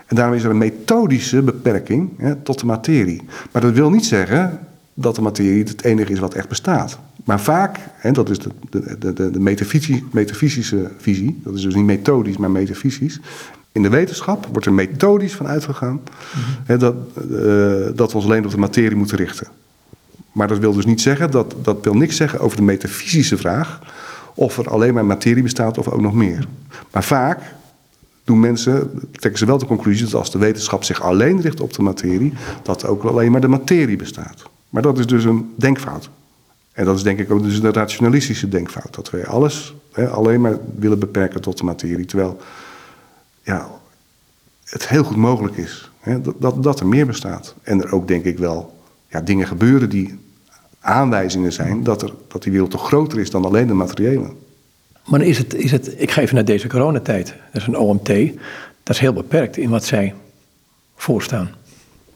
En 0.06 0.16
daarom 0.16 0.34
is 0.34 0.44
er 0.44 0.50
een 0.50 0.58
methodische 0.58 1.42
beperking 1.42 2.10
hè, 2.16 2.34
tot 2.34 2.60
de 2.60 2.66
materie. 2.66 3.22
Maar 3.52 3.62
dat 3.62 3.72
wil 3.72 3.90
niet 3.90 4.06
zeggen 4.06 4.58
dat 4.94 5.14
de 5.14 5.22
materie 5.22 5.64
het 5.64 5.84
enige 5.84 6.12
is 6.12 6.18
wat 6.18 6.34
echt 6.34 6.48
bestaat. 6.48 6.98
Maar 7.24 7.40
vaak, 7.40 7.78
en 8.00 8.12
dat 8.12 8.30
is 8.30 8.38
de, 8.38 8.50
de, 8.70 9.12
de, 9.12 9.30
de 9.30 9.40
metafysische 10.10 10.90
visie, 10.98 11.40
dat 11.44 11.54
is 11.54 11.62
dus 11.62 11.74
niet 11.74 11.84
methodisch, 11.84 12.36
maar 12.36 12.50
metafysisch. 12.50 13.20
In 13.72 13.82
de 13.82 13.88
wetenschap 13.88 14.46
wordt 14.52 14.66
er 14.66 14.72
methodisch 14.72 15.34
van 15.34 15.46
uitgegaan 15.46 16.00
hè, 16.64 16.78
dat, 16.78 16.94
uh, 17.30 17.86
dat 17.94 18.10
we 18.10 18.16
ons 18.16 18.24
alleen 18.24 18.44
op 18.44 18.50
de 18.50 18.58
materie 18.58 18.96
moeten 18.96 19.16
richten. 19.16 19.46
Maar 20.32 20.48
dat 20.48 20.58
wil 20.58 20.72
dus 20.72 20.86
niet 20.86 21.00
zeggen, 21.00 21.30
dat, 21.30 21.54
dat 21.62 21.78
wil 21.82 21.94
niks 21.94 22.16
zeggen 22.16 22.40
over 22.40 22.56
de 22.56 22.62
metafysische 22.62 23.36
vraag 23.36 23.80
of 24.34 24.58
er 24.58 24.70
alleen 24.70 24.94
maar 24.94 25.04
materie 25.04 25.42
bestaat 25.42 25.78
of 25.78 25.88
ook 25.88 26.00
nog 26.00 26.14
meer. 26.14 26.46
Maar 26.90 27.04
vaak 27.04 27.40
doen 28.26 28.40
mensen, 28.40 28.90
trekken 29.12 29.38
ze 29.38 29.46
wel 29.46 29.58
de 29.58 29.66
conclusie 29.66 30.04
dat 30.04 30.14
als 30.14 30.30
de 30.30 30.38
wetenschap 30.38 30.84
zich 30.84 31.02
alleen 31.02 31.40
richt 31.40 31.60
op 31.60 31.72
de 31.72 31.82
materie, 31.82 32.32
dat 32.62 32.86
ook 32.86 33.02
alleen 33.02 33.30
maar 33.32 33.40
de 33.40 33.48
materie 33.48 33.96
bestaat. 33.96 34.42
Maar 34.70 34.82
dat 34.82 34.98
is 34.98 35.06
dus 35.06 35.24
een 35.24 35.52
denkfout. 35.56 36.10
En 36.72 36.84
dat 36.84 36.96
is 36.96 37.02
denk 37.02 37.18
ik 37.18 37.30
ook 37.30 37.42
dus 37.42 37.60
de 37.60 37.72
rationalistische 37.72 38.48
denkfout. 38.48 38.94
Dat 38.94 39.10
wij 39.10 39.26
alles 39.26 39.74
hè, 39.92 40.08
alleen 40.08 40.40
maar 40.40 40.58
willen 40.78 40.98
beperken 40.98 41.40
tot 41.40 41.58
de 41.58 41.64
materie. 41.64 42.04
Terwijl 42.04 42.40
ja, 43.42 43.70
het 44.64 44.88
heel 44.88 45.04
goed 45.04 45.16
mogelijk 45.16 45.56
is 45.56 45.90
hè, 46.00 46.20
dat, 46.20 46.34
dat, 46.38 46.62
dat 46.62 46.80
er 46.80 46.86
meer 46.86 47.06
bestaat. 47.06 47.54
En 47.62 47.82
er 47.82 47.92
ook 47.92 48.08
denk 48.08 48.24
ik 48.24 48.38
wel 48.38 48.78
ja, 49.08 49.20
dingen 49.20 49.46
gebeuren 49.46 49.90
die 49.90 50.18
aanwijzingen 50.80 51.52
zijn 51.52 51.82
dat, 51.82 52.02
er, 52.02 52.12
dat 52.28 52.42
die 52.42 52.52
wereld 52.52 52.70
toch 52.70 52.86
groter 52.86 53.20
is 53.20 53.30
dan 53.30 53.44
alleen 53.44 53.66
de 53.66 53.74
materiële. 53.74 54.30
Maar 55.06 55.20
is 55.20 55.38
het, 55.38 55.54
is 55.54 55.70
het, 55.70 55.94
ik 55.96 56.10
ga 56.10 56.20
even 56.20 56.34
naar 56.34 56.44
deze 56.44 56.68
coronatijd. 56.68 57.34
Dat 57.52 57.62
is 57.62 57.66
een 57.66 57.76
OMT. 57.76 58.08
Dat 58.82 58.94
is 58.94 58.98
heel 58.98 59.12
beperkt 59.12 59.56
in 59.56 59.70
wat 59.70 59.84
zij 59.84 60.14
voorstaan. 60.96 61.50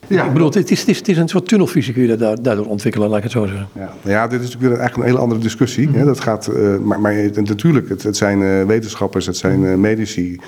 Ja. 0.06 0.24
Ik 0.24 0.32
bedoel, 0.32 0.50
het 0.50 0.70
is, 0.70 0.80
het, 0.80 0.88
is, 0.88 0.98
het 0.98 1.08
is 1.08 1.16
een 1.16 1.28
soort 1.28 1.48
tunnelvisie 1.48 1.94
kun 1.94 2.02
je 2.02 2.36
daardoor 2.42 2.66
ontwikkelen, 2.66 3.08
laat 3.08 3.16
ik 3.16 3.22
het 3.22 3.32
zo 3.32 3.46
zeggen. 3.46 3.68
Ja, 3.72 3.92
ja 4.04 4.26
dit 4.26 4.40
is 4.40 4.52
natuurlijk 4.52 4.80
eigenlijk 4.80 4.96
een 4.96 5.14
hele 5.14 5.24
andere 5.24 5.40
discussie. 5.40 5.88
hè? 5.92 6.04
Dat 6.04 6.20
gaat, 6.20 6.50
uh, 6.52 6.78
maar, 6.78 7.00
maar 7.00 7.14
natuurlijk, 7.34 7.88
het, 7.88 8.02
het 8.02 8.16
zijn 8.16 8.40
uh, 8.40 8.64
wetenschappers, 8.64 9.26
het 9.26 9.36
zijn 9.36 9.62
uh, 9.62 9.74
medici 9.74 10.40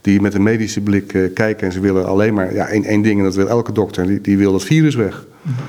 die 0.00 0.20
met 0.20 0.34
een 0.34 0.42
medische 0.42 0.80
blik 0.80 1.30
kijken 1.34 1.66
en 1.66 1.72
ze 1.72 1.80
willen 1.80 2.06
alleen 2.06 2.34
maar 2.34 2.54
ja, 2.54 2.68
één, 2.68 2.84
één 2.84 3.02
ding 3.02 3.18
en 3.18 3.24
dat 3.24 3.34
wil 3.34 3.48
elke 3.48 3.72
dokter, 3.72 4.06
die, 4.06 4.20
die 4.20 4.38
wil 4.38 4.52
dat 4.52 4.64
virus 4.64 4.94
weg. 4.94 5.24
Mm 5.42 5.52
-hmm. 5.54 5.64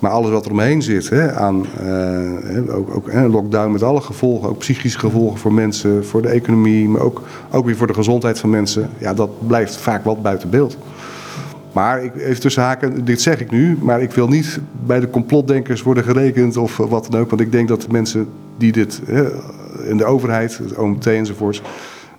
Maar 0.00 0.10
alles 0.10 0.30
wat 0.30 0.44
er 0.44 0.50
omheen 0.50 0.82
zit, 0.82 1.08
hè, 1.08 1.34
aan 1.34 1.66
uh, 1.82 2.76
ook, 2.76 2.94
ook 2.94 3.12
hè, 3.12 3.28
lockdown 3.28 3.72
met 3.72 3.82
alle 3.82 4.00
gevolgen, 4.00 4.48
ook 4.48 4.58
psychische 4.58 4.98
gevolgen 4.98 5.38
voor 5.38 5.52
mensen, 5.52 6.06
voor 6.06 6.22
de 6.22 6.28
economie, 6.28 6.88
maar 6.88 7.00
ook, 7.00 7.22
ook 7.50 7.64
weer 7.64 7.76
voor 7.76 7.86
de 7.86 7.94
gezondheid 7.94 8.38
van 8.38 8.50
mensen, 8.50 8.90
ja, 8.98 9.14
dat 9.14 9.46
blijft 9.46 9.76
vaak 9.76 10.04
wat 10.04 10.22
buiten 10.22 10.50
beeld. 10.50 10.76
Maar 11.72 12.04
ik, 12.04 12.16
even 12.16 12.40
tussen 12.40 12.62
haken, 12.62 13.04
dit 13.04 13.20
zeg 13.20 13.40
ik 13.40 13.50
nu, 13.50 13.78
maar 13.80 14.02
ik 14.02 14.12
wil 14.12 14.28
niet 14.28 14.60
bij 14.86 15.00
de 15.00 15.10
complotdenkers 15.10 15.82
worden 15.82 16.04
gerekend 16.04 16.56
of 16.56 16.76
wat 16.76 17.06
dan 17.10 17.20
ook. 17.20 17.30
Want 17.30 17.42
ik 17.42 17.52
denk 17.52 17.68
dat 17.68 17.80
de 17.80 17.90
mensen 17.90 18.28
die 18.56 18.72
dit, 18.72 19.00
in 19.84 19.96
de 19.96 20.04
overheid, 20.04 20.58
het 20.58 20.76
OMT 20.76 21.06
enzovoorts, 21.06 21.62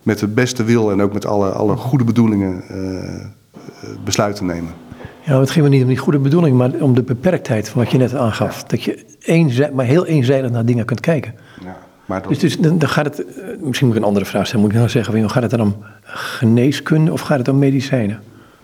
met 0.04 0.20
de 0.20 0.28
beste 0.28 0.64
wil 0.64 0.92
en 0.92 1.02
ook 1.02 1.14
met 1.14 1.26
alle, 1.26 1.50
alle 1.50 1.76
goede 1.76 2.04
bedoelingen 2.04 2.64
uh, 2.72 3.96
besluiten 4.04 4.46
nemen. 4.46 4.74
Ja, 5.24 5.40
het 5.40 5.50
ging 5.50 5.66
me 5.66 5.72
niet 5.72 5.82
om 5.82 5.88
die 5.88 5.98
goede 5.98 6.20
bedoeling, 6.20 6.58
maar 6.58 6.72
om 6.80 6.94
de 6.94 7.04
beperktheid 7.04 7.70
van 7.70 7.82
wat 7.84 7.92
je 7.92 7.98
net 7.98 8.16
aangaf. 8.16 8.64
Dat 8.64 8.84
je 8.84 9.06
een, 9.20 9.52
maar 9.74 9.86
heel 9.86 10.06
eenzijdig 10.06 10.52
naar 10.52 10.66
dingen 10.66 10.86
kunt 10.86 11.00
kijken. 11.00 11.36
Ja, 11.64 11.78
maar 12.06 12.28
Dus, 12.28 12.40
dus 12.40 12.58
dan, 12.58 12.78
dan, 12.78 12.90
gaat 12.90 13.06
het, 13.06 13.26
misschien 13.60 13.88
moet 13.88 13.96
ik 13.96 14.02
een 14.02 14.08
andere 14.08 14.26
vraag 14.26 14.46
stellen, 14.46 14.62
moet 14.62 14.72
ik 14.72 14.78
nou 14.78 14.90
zeggen, 14.90 15.30
gaat 15.30 15.42
het 15.42 15.52
dan 15.52 15.62
om 15.62 15.76
geneeskunde 16.04 17.12
of 17.12 17.22
gaat 17.22 17.38
het 17.38 17.48
om 17.48 17.60
medicijnen? 17.60 18.20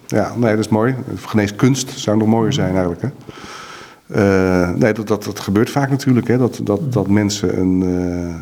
Ja, 0.08 0.36
nee, 0.36 0.56
dat 0.56 0.66
is 0.66 0.68
mooi. 0.68 0.96
Geneeskunst 1.16 2.00
zou 2.00 2.18
nog 2.18 2.28
mooier 2.28 2.54
zijn 2.54 2.72
eigenlijk. 2.72 3.02
Hè? 3.02 3.10
Uh, 4.08 4.70
nee, 4.76 4.94
dat, 4.94 5.08
dat, 5.08 5.24
dat 5.24 5.40
gebeurt 5.40 5.70
vaak 5.70 5.90
natuurlijk, 5.90 6.28
hè? 6.28 6.38
Dat, 6.38 6.60
dat, 6.64 6.94
dat 6.94 7.08
mensen 7.08 7.60
een. 7.60 7.82
Uh, 7.82 8.36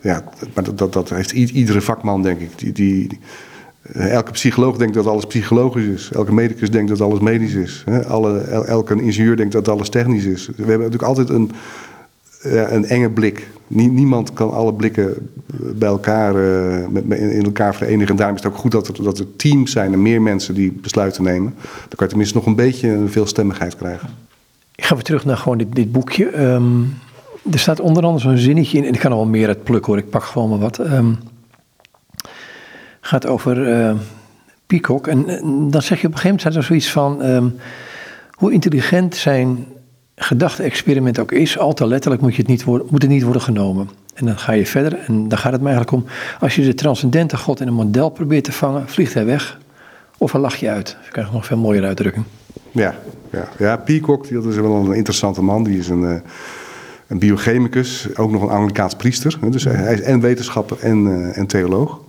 ja, 0.00 0.22
maar 0.54 0.64
dat, 0.64 0.78
dat, 0.78 0.92
dat 0.92 1.08
heeft 1.08 1.32
iedere 1.32 1.80
vakman, 1.80 2.22
denk 2.22 2.40
ik. 2.40 2.58
Die, 2.58 2.72
die, 2.72 3.20
elke 3.92 4.30
psycholoog 4.30 4.76
denkt 4.76 4.94
dat 4.94 5.06
alles 5.06 5.26
psychologisch 5.26 5.84
is. 5.84 6.10
Elke 6.12 6.32
medicus 6.32 6.70
denkt 6.70 6.88
dat 6.88 7.00
alles 7.00 7.20
medisch 7.20 7.54
is. 7.54 7.84
Alle, 8.08 8.38
elke 8.40 9.02
ingenieur 9.02 9.36
denkt 9.36 9.52
dat 9.52 9.68
alles 9.68 9.88
technisch 9.88 10.24
is. 10.24 10.46
We 10.46 10.52
hebben 10.56 10.90
natuurlijk 10.90 11.02
altijd 11.02 11.28
een, 11.28 11.50
een 12.74 12.84
enge 12.84 13.10
blik. 13.10 13.48
Niemand 13.66 14.32
kan 14.32 14.52
alle 14.52 14.74
blikken 14.74 15.30
bij 15.74 15.88
elkaar, 15.88 16.34
eh, 16.34 17.36
in 17.36 17.44
elkaar 17.44 17.74
verenigen. 17.74 18.08
En 18.08 18.16
daarom 18.16 18.36
is 18.36 18.42
het 18.42 18.52
ook 18.52 18.58
goed 18.58 18.70
dat 18.70 18.88
er, 18.88 19.02
dat 19.02 19.18
er 19.18 19.36
teams 19.36 19.72
zijn 19.72 19.92
en 19.92 20.02
meer 20.02 20.22
mensen 20.22 20.54
die 20.54 20.72
besluiten 20.72 21.22
nemen. 21.22 21.54
Dan 21.62 21.88
kan 21.88 21.98
je 21.98 22.06
tenminste 22.06 22.36
nog 22.36 22.46
een 22.46 22.54
beetje 22.54 22.88
een 22.88 23.10
veelstemmigheid 23.10 23.76
krijgen. 23.76 24.08
Ik 24.74 24.84
ga 24.84 24.94
weer 24.94 25.04
terug 25.04 25.24
naar 25.24 25.36
gewoon 25.36 25.58
dit, 25.58 25.74
dit 25.74 25.92
boekje. 25.92 26.42
Um, 26.42 26.94
er 27.50 27.58
staat 27.58 27.80
onder 27.80 28.02
andere 28.02 28.28
zo'n 28.28 28.36
zinnetje 28.36 28.78
in. 28.78 28.84
En 28.84 28.94
ik 28.94 29.00
kan 29.00 29.10
er 29.10 29.16
wel 29.16 29.26
meer 29.26 29.48
uit 29.48 29.64
plukken 29.64 29.92
hoor. 29.92 30.02
Ik 30.02 30.10
pak 30.10 30.22
gewoon 30.22 30.48
maar 30.48 30.58
wat. 30.58 30.78
Um, 30.78 31.18
gaat 33.04 33.26
over 33.26 33.68
uh, 33.68 33.94
Peacock. 34.66 35.06
En, 35.06 35.28
en, 35.28 35.70
dan 35.70 35.82
zeg 35.82 36.00
je 36.00 36.06
op 36.06 36.12
een 36.12 36.18
gegeven 36.18 36.22
moment 36.22 36.40
staat 36.40 36.54
er 36.54 36.62
zoiets 36.62 36.90
van... 36.90 37.24
Um, 37.24 37.56
hoe 38.30 38.52
intelligent 38.52 39.16
zijn 39.16 39.66
gedachte-experiment 40.16 41.18
ook 41.18 41.32
is... 41.32 41.58
al 41.58 41.72
te 41.72 41.86
letterlijk 41.86 42.22
moet, 42.22 42.34
je 42.34 42.40
het 42.40 42.50
niet 42.50 42.64
worden, 42.64 42.86
moet 42.90 43.02
het 43.02 43.10
niet 43.10 43.22
worden 43.22 43.42
genomen. 43.42 43.88
En 44.14 44.26
dan 44.26 44.38
ga 44.38 44.52
je 44.52 44.66
verder 44.66 44.98
en 44.98 45.28
dan 45.28 45.38
gaat 45.38 45.52
het 45.52 45.60
me 45.60 45.68
eigenlijk 45.68 46.02
om... 46.02 46.10
als 46.40 46.54
je 46.54 46.62
de 46.62 46.74
transcendente 46.74 47.36
God 47.36 47.60
in 47.60 47.66
een 47.66 47.74
model 47.74 48.10
probeert 48.10 48.44
te 48.44 48.52
vangen... 48.52 48.88
vliegt 48.88 49.14
hij 49.14 49.24
weg 49.24 49.58
of 50.18 50.32
hij 50.32 50.40
lacht 50.40 50.58
je 50.58 50.70
uit. 50.70 50.96
Dan 51.00 51.10
krijg 51.10 51.26
je 51.26 51.32
nog 51.32 51.46
veel 51.46 51.56
mooiere 51.56 51.86
uitdrukking. 51.86 52.24
Ja, 52.70 52.94
ja. 53.30 53.48
ja 53.58 53.76
Peacock 53.76 54.28
die, 54.28 54.34
dat 54.34 54.44
is 54.44 54.56
wel 54.56 54.74
een 54.74 54.92
interessante 54.92 55.42
man. 55.42 55.64
Die 55.64 55.78
is 55.78 55.88
een... 55.88 56.02
Uh, 56.02 56.14
een 57.06 57.18
biochemicus, 57.18 58.16
ook 58.16 58.30
nog 58.30 58.42
een 58.42 58.50
Amerikaans 58.50 58.94
priester. 58.94 59.38
Dus 59.50 59.64
hij 59.64 59.92
is 59.92 60.00
en 60.00 60.20
wetenschapper 60.20 60.78
en, 60.80 61.32
en 61.34 61.46
theoloog. 61.46 62.00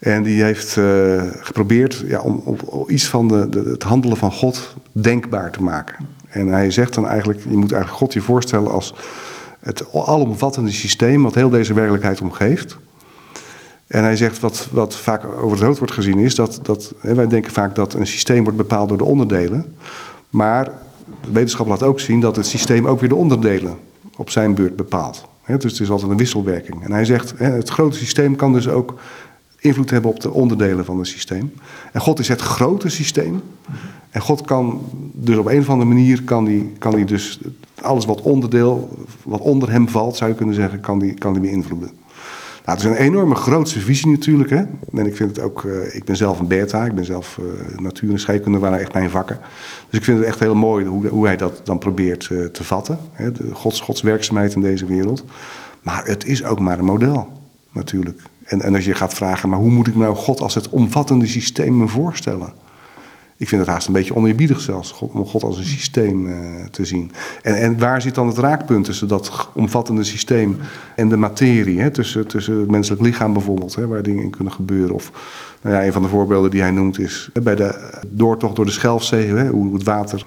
En 0.00 0.22
die 0.22 0.42
heeft 0.42 0.76
uh, 0.76 1.22
geprobeerd 1.40 2.04
ja, 2.06 2.20
om, 2.20 2.56
iets 2.86 3.08
van 3.08 3.28
de, 3.28 3.62
het 3.70 3.82
handelen 3.82 4.16
van 4.16 4.32
God 4.32 4.74
denkbaar 4.92 5.50
te 5.50 5.62
maken. 5.62 6.08
En 6.28 6.46
hij 6.46 6.70
zegt 6.70 6.94
dan 6.94 7.06
eigenlijk, 7.06 7.40
je 7.42 7.56
moet 7.56 7.72
eigenlijk 7.72 8.02
God 8.02 8.12
je 8.12 8.20
voorstellen 8.20 8.70
als 8.70 8.94
het 9.60 9.92
alomvattende 9.92 10.70
systeem 10.70 11.22
wat 11.22 11.34
heel 11.34 11.50
deze 11.50 11.74
werkelijkheid 11.74 12.20
omgeeft. 12.20 12.78
En 13.86 14.02
hij 14.02 14.16
zegt 14.16 14.40
wat, 14.40 14.68
wat 14.72 14.96
vaak 14.96 15.24
over 15.24 15.56
het 15.56 15.66
hoofd 15.66 15.78
wordt 15.78 15.94
gezien 15.94 16.18
is 16.18 16.34
dat, 16.34 16.60
dat 16.62 16.94
hè, 16.98 17.14
wij 17.14 17.26
denken 17.26 17.52
vaak 17.52 17.74
dat 17.74 17.94
een 17.94 18.06
systeem 18.06 18.42
wordt 18.42 18.58
bepaald 18.58 18.88
door 18.88 18.98
de 18.98 19.04
onderdelen. 19.04 19.74
Maar 20.30 20.64
de 21.04 21.32
wetenschap 21.32 21.66
laat 21.66 21.82
ook 21.82 22.00
zien 22.00 22.20
dat 22.20 22.36
het 22.36 22.46
systeem 22.46 22.86
ook 22.86 23.00
weer 23.00 23.08
de 23.08 23.14
onderdelen 23.14 23.78
op 24.16 24.30
zijn 24.30 24.54
beurt 24.54 24.76
bepaalt. 24.76 25.28
dus 25.46 25.72
het 25.72 25.80
is 25.80 25.90
altijd 25.90 26.10
een 26.10 26.16
wisselwerking. 26.16 26.84
En 26.84 26.92
hij 26.92 27.04
zegt, 27.04 27.34
het 27.36 27.68
grote 27.68 27.96
systeem 27.96 28.36
kan 28.36 28.52
dus 28.52 28.68
ook 28.68 28.94
invloed 29.60 29.90
hebben 29.90 30.10
op 30.10 30.20
de 30.20 30.30
onderdelen 30.30 30.84
van 30.84 30.98
het 30.98 31.06
systeem. 31.06 31.52
En 31.92 32.00
God 32.00 32.18
is 32.18 32.28
het 32.28 32.40
grote 32.40 32.88
systeem. 32.88 33.42
En 34.10 34.20
God 34.20 34.40
kan 34.40 34.80
dus 35.12 35.36
op 35.36 35.46
een 35.46 35.60
of 35.60 35.68
andere 35.68 35.88
manier, 35.88 36.22
kan 36.22 36.44
die, 36.44 36.72
kan 36.78 36.94
die 36.94 37.04
dus 37.04 37.40
alles 37.82 38.04
wat 38.04 38.22
onderdeel, 38.22 38.98
wat 39.22 39.40
onder 39.40 39.70
hem 39.70 39.88
valt, 39.88 40.16
zou 40.16 40.30
je 40.30 40.36
kunnen 40.36 40.54
zeggen, 40.54 40.80
kan 40.80 40.98
die, 40.98 41.14
kan 41.14 41.32
die 41.32 41.42
beïnvloeden. 41.42 41.90
Nou, 42.64 42.78
het 42.78 42.78
is 42.78 42.98
een 42.98 43.06
enorme 43.06 43.34
grootse 43.34 43.80
visie 43.80 44.10
natuurlijk. 44.10 44.50
Hè? 44.50 44.62
En 44.92 45.06
ik 45.06 45.16
vind 45.16 45.36
het 45.36 45.44
ook, 45.44 45.62
uh, 45.62 45.94
ik 45.94 46.04
ben 46.04 46.16
zelf 46.16 46.38
een 46.38 46.46
beta, 46.46 46.84
ik 46.84 46.94
ben 46.94 47.04
zelf 47.04 47.38
uh, 47.40 47.78
natuur- 47.78 48.10
en 48.10 48.20
scheikunde, 48.20 48.58
waren 48.58 48.78
echt 48.78 48.92
mijn 48.92 49.10
vakken. 49.10 49.38
Dus 49.88 49.98
ik 49.98 50.04
vind 50.04 50.18
het 50.18 50.26
echt 50.26 50.38
heel 50.40 50.54
mooi 50.54 50.86
hoe, 50.86 51.06
hoe 51.08 51.26
hij 51.26 51.36
dat 51.36 51.60
dan 51.64 51.78
probeert 51.78 52.28
uh, 52.32 52.44
te 52.44 52.64
vatten. 52.64 52.98
Hè? 53.12 53.32
De 53.32 53.54
gods, 53.54 53.80
gods 53.80 54.02
werkzaamheid 54.02 54.54
in 54.54 54.60
deze 54.60 54.86
wereld. 54.86 55.24
Maar 55.82 56.04
het 56.04 56.26
is 56.26 56.44
ook 56.44 56.60
maar 56.60 56.78
een 56.78 56.84
model, 56.84 57.28
natuurlijk. 57.72 58.20
En, 58.50 58.62
en 58.62 58.74
als 58.74 58.84
je 58.84 58.94
gaat 58.94 59.14
vragen, 59.14 59.48
maar 59.48 59.58
hoe 59.58 59.70
moet 59.70 59.86
ik 59.86 59.96
nou 59.96 60.16
God 60.16 60.40
als 60.40 60.54
het 60.54 60.68
omvattende 60.68 61.26
systeem 61.26 61.76
me 61.76 61.88
voorstellen? 61.88 62.52
Ik 63.36 63.48
vind 63.48 63.60
het 63.60 63.70
haast 63.70 63.86
een 63.86 63.92
beetje 63.92 64.16
oneerbiedig 64.16 64.60
zelfs, 64.60 64.98
om 64.98 65.26
God 65.26 65.42
als 65.42 65.58
een 65.58 65.64
systeem 65.64 66.26
uh, 66.26 66.34
te 66.70 66.84
zien. 66.84 67.12
En, 67.42 67.56
en, 67.56 67.78
waar 67.78 68.02
zit 68.02 68.14
dan 68.14 68.26
het 68.26 68.38
raakpunt 68.38 68.84
tussen 68.84 69.08
dat 69.08 69.48
omvattende 69.54 70.04
systeem 70.04 70.58
en 70.96 71.08
de 71.08 71.16
materie? 71.16 71.80
Hè? 71.80 71.90
Tussen, 71.90 72.26
tussen 72.26 72.58
het 72.58 72.70
menselijk 72.70 73.02
lichaam 73.02 73.32
bijvoorbeeld, 73.32 73.74
hè, 73.74 73.86
waar 73.86 74.02
dingen 74.02 74.22
in 74.22 74.30
kunnen 74.30 74.52
gebeuren. 74.52 74.94
Of 74.94 75.12
nou 75.62 75.76
ja, 75.76 75.84
een 75.84 75.92
van 75.92 76.02
de 76.02 76.08
voorbeelden 76.08 76.50
die 76.50 76.60
hij 76.60 76.70
noemt 76.70 76.98
is 76.98 77.30
bij 77.42 77.54
de 77.54 78.00
doortocht 78.08 78.56
door 78.56 78.64
de 78.64 78.70
Schelfzee, 78.70 79.26
hè, 79.26 79.48
hoe 79.48 79.74
het 79.74 79.82
water 79.84 80.26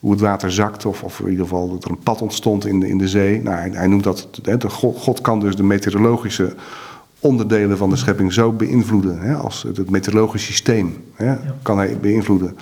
hoe 0.00 0.10
het 0.10 0.20
water 0.20 0.52
zakt, 0.52 0.86
of, 0.86 1.02
of 1.02 1.20
in 1.20 1.30
ieder 1.30 1.44
geval 1.44 1.68
dat 1.70 1.84
er 1.84 1.90
een 1.90 1.98
pad 1.98 2.22
ontstond 2.22 2.66
in 2.66 2.80
de, 2.80 2.88
in 2.88 2.98
de 2.98 3.08
zee. 3.08 3.42
Nou, 3.42 3.70
hij, 3.70 3.86
noemt 3.86 4.04
dat, 4.04 4.28
hè, 4.42 4.56
God, 4.70 5.20
kan 5.20 5.40
dus 5.40 5.56
de 5.56 5.62
meteorologische 5.62 6.54
onderdelen 7.20 7.76
van 7.76 7.90
de 7.90 7.96
schepping 7.96 8.32
zo 8.32 8.52
beïnvloeden. 8.52 9.20
Hè, 9.20 9.34
als 9.34 9.62
het, 9.62 9.90
meteorologisch 9.90 10.44
systeem 10.44 11.04
hè, 11.14 11.36
kan 11.62 11.78
hij 11.78 11.98
beïnvloeden. 12.00 12.56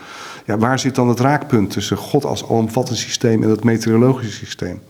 Ja, 0.46 0.59
waar 0.59 0.78
zit 0.78 0.94
dan 0.94 1.09
het 1.09 1.20
raakpunt 1.20 1.70
tussen 1.70 1.96
God 1.96 2.24
als 2.24 2.48
alomvattend 2.48 2.98
systeem 2.98 3.42
en 3.42 3.50
het 3.50 3.64
meteorologische 3.64 4.36
systeem? 4.44 4.80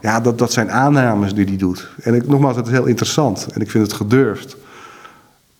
Ja, 0.00 0.20
dat, 0.20 0.38
dat 0.38 0.52
zijn 0.52 0.70
aannames 0.70 1.34
die 1.34 1.44
hij 1.44 1.56
doet. 1.56 1.88
En 2.02 2.14
ik, 2.14 2.28
nogmaals, 2.28 2.56
het 2.56 2.66
is 2.66 2.72
heel 2.72 2.86
interessant 2.86 3.46
en 3.52 3.60
ik 3.60 3.70
vind 3.70 3.84
het 3.84 3.92
gedurfd. 3.92 4.56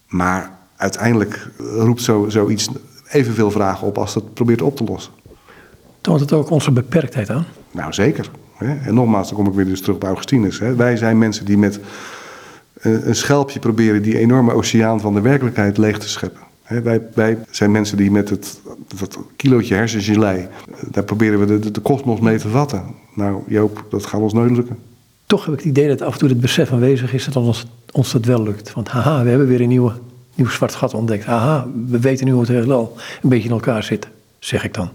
Maar 0.07 0.51
uiteindelijk 0.77 1.49
roept 1.57 2.03
zo, 2.03 2.29
zoiets 2.29 2.69
evenveel 3.09 3.51
vragen 3.51 3.87
op 3.87 3.99
als 3.99 4.15
het 4.15 4.35
probeert 4.35 4.63
op 4.63 4.77
te 4.77 4.85
lossen. 4.85 5.13
Toont 6.01 6.21
het 6.21 6.33
ook 6.33 6.51
onze 6.51 6.71
beperktheid 6.71 7.31
aan? 7.31 7.47
Nou, 7.71 7.93
zeker. 7.93 8.31
En 8.59 8.95
nogmaals, 8.95 9.29
dan 9.29 9.37
kom 9.37 9.47
ik 9.47 9.55
weer 9.55 9.65
dus 9.65 9.81
terug 9.81 9.99
bij 9.99 10.09
Augustinus. 10.09 10.59
Wij 10.59 10.97
zijn 10.97 11.19
mensen 11.19 11.45
die 11.45 11.59
met 11.59 11.81
een 12.81 13.15
schelpje 13.15 13.59
proberen 13.59 14.03
die 14.03 14.19
enorme 14.19 14.53
oceaan 14.53 15.01
van 15.01 15.15
de 15.15 15.21
werkelijkheid 15.21 15.79
leeg 15.79 15.99
te 15.99 16.09
scheppen. 16.09 16.41
wij, 16.67 17.03
wij, 17.15 17.39
zijn 17.51 17.71
mensen 17.71 17.97
die 17.97 18.11
met 18.11 18.29
het 18.29 18.61
dat 18.99 19.19
kilootje 19.37 19.75
hersengelei, 19.75 20.49
daar 20.91 21.05
proberen 21.05 21.47
we 21.47 21.71
de 21.71 21.81
kosmos 21.81 22.21
mee 22.21 22.39
te 22.39 22.49
vatten. 22.49 22.85
Nou 23.15 23.43
Joop, 23.47 23.85
dat 23.91 24.07
gaat 24.07 24.21
ons 24.21 24.33
nooit 24.33 24.51
lukken. 24.51 24.79
Toch 25.27 25.45
heb 25.45 25.55
ik 25.55 25.61
het 25.61 25.69
idee 25.69 25.89
dat 25.89 26.03
af 26.03 26.13
en 26.13 26.19
toe 26.19 26.29
het 26.29 26.41
besef 26.41 26.73
aanwezig 26.73 27.15
is 27.15 27.25
dat 27.25 27.37
ons, 27.37 27.67
ons 27.93 28.13
dat 28.13 28.25
wel 28.25 28.43
lukt. 28.43 28.73
Want 28.73 28.89
haha, 28.89 29.23
we 29.23 29.29
hebben 29.29 29.47
weer 29.47 29.61
een 29.61 29.69
nieuwe, 29.69 29.93
nieuw 30.35 30.49
zwart 30.49 30.75
gat 30.75 30.95
ontdekt. 30.95 31.25
Haha, 31.25 31.67
we 31.87 32.01
weten 32.01 32.27
nu 32.27 32.33
hoe 32.33 32.41
het 32.41 32.51
heelal 32.51 32.97
een 33.23 33.29
beetje 33.29 33.49
in 33.49 33.55
elkaar 33.55 33.83
zit, 33.83 34.09
zeg 34.39 34.65
ik 34.65 34.75
dan. 34.75 34.91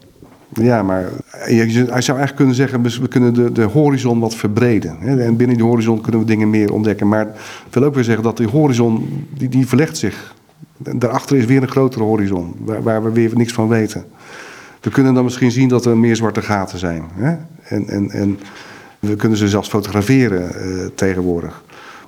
Ja, 0.54 0.84
maar 0.84 1.10
hij 1.30 1.70
zou 1.70 1.94
eigenlijk 1.94 2.36
kunnen 2.36 2.56
zeggen, 2.56 2.82
we 2.82 3.08
kunnen 3.08 3.34
de, 3.34 3.52
de 3.52 3.64
horizon 3.64 4.20
wat 4.20 4.36
verbreden. 4.36 4.98
En 5.00 5.36
binnen 5.36 5.58
die 5.58 5.66
horizon 5.66 6.02
kunnen 6.02 6.22
we 6.22 6.28
dingen 6.28 6.50
meer 6.50 6.74
ontdekken. 6.74 7.08
Maar 7.08 7.28
ik 7.68 7.74
wil 7.74 7.84
ook 7.84 7.96
weer 7.96 8.04
zeggen 8.04 8.24
dat 8.24 8.38
die 8.38 8.48
horizon, 8.48 9.26
die, 9.38 9.50
die 9.50 9.68
verlegt 9.68 9.98
zich. 9.98 10.36
Daarachter 10.78 11.38
is 11.38 11.46
weer 11.46 11.62
een 11.62 11.68
grotere 11.68 12.04
horizon, 12.04 12.56
waar, 12.60 12.84
waar 12.84 13.04
we 13.04 13.12
weer 13.12 13.32
niks 13.34 13.54
van 13.54 13.68
weten. 13.68 14.06
We 14.82 14.90
kunnen 14.90 15.14
dan 15.14 15.24
misschien 15.24 15.52
zien 15.52 15.68
dat 15.68 15.86
er 15.86 15.98
meer 15.98 16.16
zwarte 16.16 16.42
gaten 16.42 16.80
zijn. 16.80 17.04
Hè? 17.14 17.36
En, 17.64 17.88
en, 17.88 18.12
en 18.12 18.40
we 19.00 19.16
kunnen 19.16 19.38
ze 19.38 19.50
zelfs 19.50 19.70
fotograferen 19.70 20.52
uh, 20.56 20.86
tegenwoordig. 20.96 21.64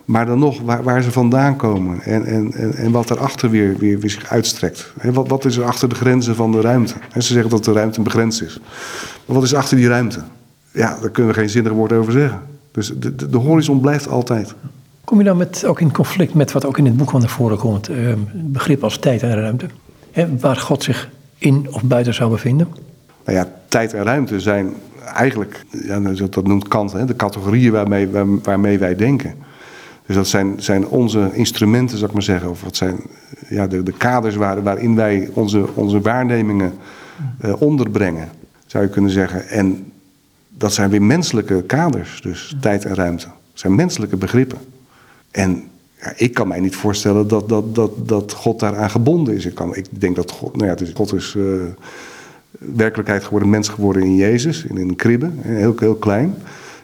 Maar 0.07 0.25
dan 0.25 0.39
nog, 0.39 0.61
waar, 0.61 0.83
waar 0.83 1.01
ze 1.01 1.11
vandaan 1.11 1.55
komen 1.55 2.01
en, 2.01 2.25
en, 2.25 2.53
en, 2.53 2.75
en 2.75 2.91
wat 2.91 3.09
erachter 3.09 3.49
weer, 3.49 3.77
weer, 3.77 3.99
weer 3.99 4.09
zich 4.09 4.29
uitstrekt. 4.29 4.93
wat, 5.01 5.27
wat 5.27 5.45
is 5.45 5.57
er 5.57 5.63
achter 5.63 5.89
de 5.89 5.95
grenzen 5.95 6.35
van 6.35 6.51
de 6.51 6.61
ruimte? 6.61 6.93
ze 7.13 7.33
zeggen 7.33 7.49
dat 7.49 7.63
de 7.63 7.71
ruimte 7.71 8.01
begrensd 8.01 8.41
is. 8.41 8.59
Maar 9.25 9.35
wat 9.35 9.43
is 9.43 9.53
achter 9.53 9.77
die 9.77 9.87
ruimte? 9.87 10.19
Ja, 10.71 10.97
daar 11.01 11.09
kunnen 11.09 11.33
we 11.33 11.39
geen 11.39 11.49
zinnig 11.49 11.71
woord 11.71 11.91
over 11.91 12.11
zeggen. 12.11 12.41
Dus 12.71 12.87
de, 12.87 13.15
de, 13.15 13.29
de 13.29 13.37
horizon 13.37 13.81
blijft 13.81 14.07
altijd. 14.07 14.55
Kom 15.03 15.17
je 15.17 15.23
dan 15.23 15.37
met, 15.37 15.65
ook 15.65 15.81
in 15.81 15.91
conflict 15.91 16.33
met 16.33 16.51
wat 16.51 16.65
ook 16.65 16.77
in 16.77 16.85
het 16.85 16.97
boek 16.97 17.09
van 17.09 17.19
naar 17.19 17.29
voren 17.29 17.57
komt? 17.57 17.89
Uh, 17.89 18.13
begrip 18.33 18.83
als 18.83 18.97
tijd 18.97 19.23
en 19.23 19.41
ruimte. 19.41 19.65
Waar 20.39 20.55
God 20.55 20.83
zich 20.83 21.09
in 21.37 21.67
of 21.71 21.83
buiten 21.83 22.13
zou 22.13 22.31
bevinden? 22.31 22.67
Nou 23.25 23.37
ja, 23.37 23.47
tijd 23.67 23.93
en 23.93 24.03
ruimte 24.03 24.39
zijn 24.39 24.73
eigenlijk, 25.13 25.65
ja, 25.85 25.99
dat 26.29 26.47
noemt 26.47 26.67
Kant, 26.67 26.91
hè, 26.91 27.05
de 27.05 27.15
categorieën 27.15 27.71
waarmee, 27.71 28.09
waarmee 28.43 28.77
wij 28.77 28.95
denken. 28.95 29.33
Dus 30.07 30.15
dat 30.15 30.27
zijn, 30.27 30.53
zijn 30.57 30.87
onze 30.87 31.29
instrumenten, 31.33 31.97
zou 31.97 32.07
ik 32.07 32.13
maar 32.13 32.23
zeggen. 32.23 32.49
Of 32.49 32.61
wat 32.61 32.75
zijn 32.75 32.99
ja, 33.49 33.67
de, 33.67 33.83
de 33.83 33.91
kaders 33.91 34.35
waar, 34.35 34.63
waarin 34.63 34.95
wij 34.95 35.29
onze, 35.33 35.65
onze 35.73 36.01
waarnemingen 36.01 36.73
uh, 37.45 37.61
onderbrengen, 37.61 38.29
zou 38.65 38.83
je 38.83 38.89
kunnen 38.89 39.11
zeggen. 39.11 39.47
En 39.47 39.91
dat 40.49 40.73
zijn 40.73 40.89
weer 40.89 41.01
menselijke 41.01 41.63
kaders, 41.63 42.21
dus 42.21 42.55
tijd 42.61 42.85
en 42.85 42.95
ruimte. 42.95 43.25
Dat 43.25 43.33
zijn 43.53 43.75
menselijke 43.75 44.17
begrippen. 44.17 44.57
En 45.31 45.63
ja, 46.01 46.13
ik 46.15 46.33
kan 46.33 46.47
mij 46.47 46.59
niet 46.59 46.75
voorstellen 46.75 47.27
dat, 47.27 47.49
dat, 47.49 47.75
dat, 47.75 48.07
dat 48.07 48.33
God 48.33 48.59
daaraan 48.59 48.89
gebonden 48.89 49.35
is. 49.35 49.45
Ik, 49.45 49.55
kan, 49.55 49.75
ik 49.75 49.87
denk 49.89 50.15
dat 50.15 50.31
God, 50.31 50.55
nou 50.55 50.67
ja, 50.67 50.75
dus 50.75 50.91
God 50.93 51.13
is 51.13 51.33
uh, 51.37 51.63
werkelijkheid 52.51 53.23
geworden, 53.23 53.49
mens 53.49 53.69
geworden 53.69 54.03
in 54.03 54.15
Jezus, 54.15 54.65
in 54.65 54.77
een 54.77 54.95
kribbe, 54.95 55.29
heel, 55.41 55.73
heel 55.77 55.95
klein. 55.95 56.35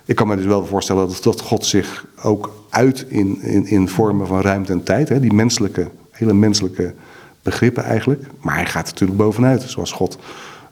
Ik 0.05 0.15
kan 0.15 0.27
me 0.27 0.35
dus 0.35 0.45
wel 0.45 0.65
voorstellen 0.65 1.07
dat, 1.07 1.23
dat 1.23 1.41
God 1.41 1.65
zich 1.65 2.05
ook 2.23 2.62
uit 2.73 3.05
in, 3.07 3.41
in, 3.41 3.67
in 3.67 3.89
vormen 3.89 4.27
van 4.27 4.41
ruimte 4.41 4.71
en 4.71 4.83
tijd. 4.83 5.09
Hè, 5.09 5.19
die 5.19 5.33
menselijke, 5.33 5.89
hele 6.11 6.33
menselijke 6.33 6.93
begrippen 7.41 7.83
eigenlijk. 7.83 8.25
Maar 8.41 8.55
hij 8.55 8.65
gaat 8.65 8.85
natuurlijk 8.85 9.17
bovenuit, 9.17 9.61
zoals 9.61 9.91
God 9.91 10.17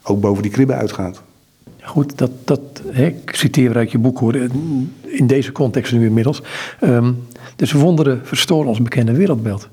ook 0.03 0.21
boven 0.21 0.43
die 0.43 0.51
kribben 0.51 0.75
uitgaat. 0.75 1.21
Goed, 1.81 2.17
dat, 2.17 2.31
dat, 2.43 2.61
hè, 2.91 3.05
ik 3.05 3.35
citeer 3.35 3.75
uit 3.75 3.91
je 3.91 3.97
boek 3.97 4.19
hoor, 4.19 4.35
in 5.01 5.27
deze 5.27 5.51
context 5.51 5.93
nu 5.93 6.05
inmiddels. 6.05 6.41
Um, 6.81 7.27
dus 7.55 7.71
wonderen 7.71 8.21
verstoren 8.23 8.67
ons 8.67 8.81
bekende 8.81 9.11
wereldbeeld. 9.11 9.67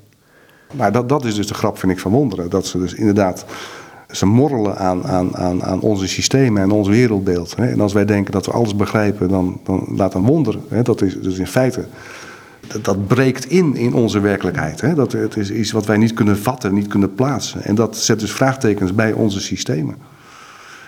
Maar 0.72 0.92
dat, 0.92 1.08
dat 1.08 1.24
is 1.24 1.34
dus 1.34 1.46
de 1.46 1.54
grap, 1.54 1.78
vind 1.78 1.92
ik, 1.92 1.98
van 1.98 2.12
wonderen. 2.12 2.50
Dat 2.50 2.66
ze 2.66 2.78
dus 2.78 2.94
inderdaad 2.94 3.44
ze 4.10 4.26
morrelen 4.26 4.78
aan, 4.78 5.06
aan, 5.06 5.36
aan, 5.36 5.64
aan 5.64 5.80
onze 5.80 6.08
systemen 6.08 6.62
en 6.62 6.70
ons 6.70 6.88
wereldbeeld. 6.88 7.56
Hè. 7.56 7.66
En 7.66 7.80
als 7.80 7.92
wij 7.92 8.04
denken 8.04 8.32
dat 8.32 8.46
we 8.46 8.52
alles 8.52 8.76
begrijpen, 8.76 9.28
dan, 9.28 9.60
dan 9.64 9.86
laat 9.96 10.14
een 10.14 10.26
wonder. 10.26 10.58
Hè. 10.68 10.82
Dat 10.82 11.02
is 11.02 11.20
dus 11.20 11.38
in 11.38 11.46
feite, 11.46 11.84
dat, 12.66 12.84
dat 12.84 13.06
breekt 13.06 13.44
in 13.44 13.76
in 13.76 13.94
onze 13.94 14.20
werkelijkheid. 14.20 14.80
Hè. 14.80 14.94
Dat, 14.94 15.12
het 15.12 15.36
is 15.36 15.50
iets 15.50 15.72
wat 15.72 15.86
wij 15.86 15.96
niet 15.96 16.14
kunnen 16.14 16.38
vatten, 16.38 16.74
niet 16.74 16.86
kunnen 16.86 17.14
plaatsen. 17.14 17.64
En 17.64 17.74
dat 17.74 17.96
zet 17.96 18.20
dus 18.20 18.32
vraagtekens 18.32 18.94
bij 18.94 19.12
onze 19.12 19.40
systemen. 19.40 19.96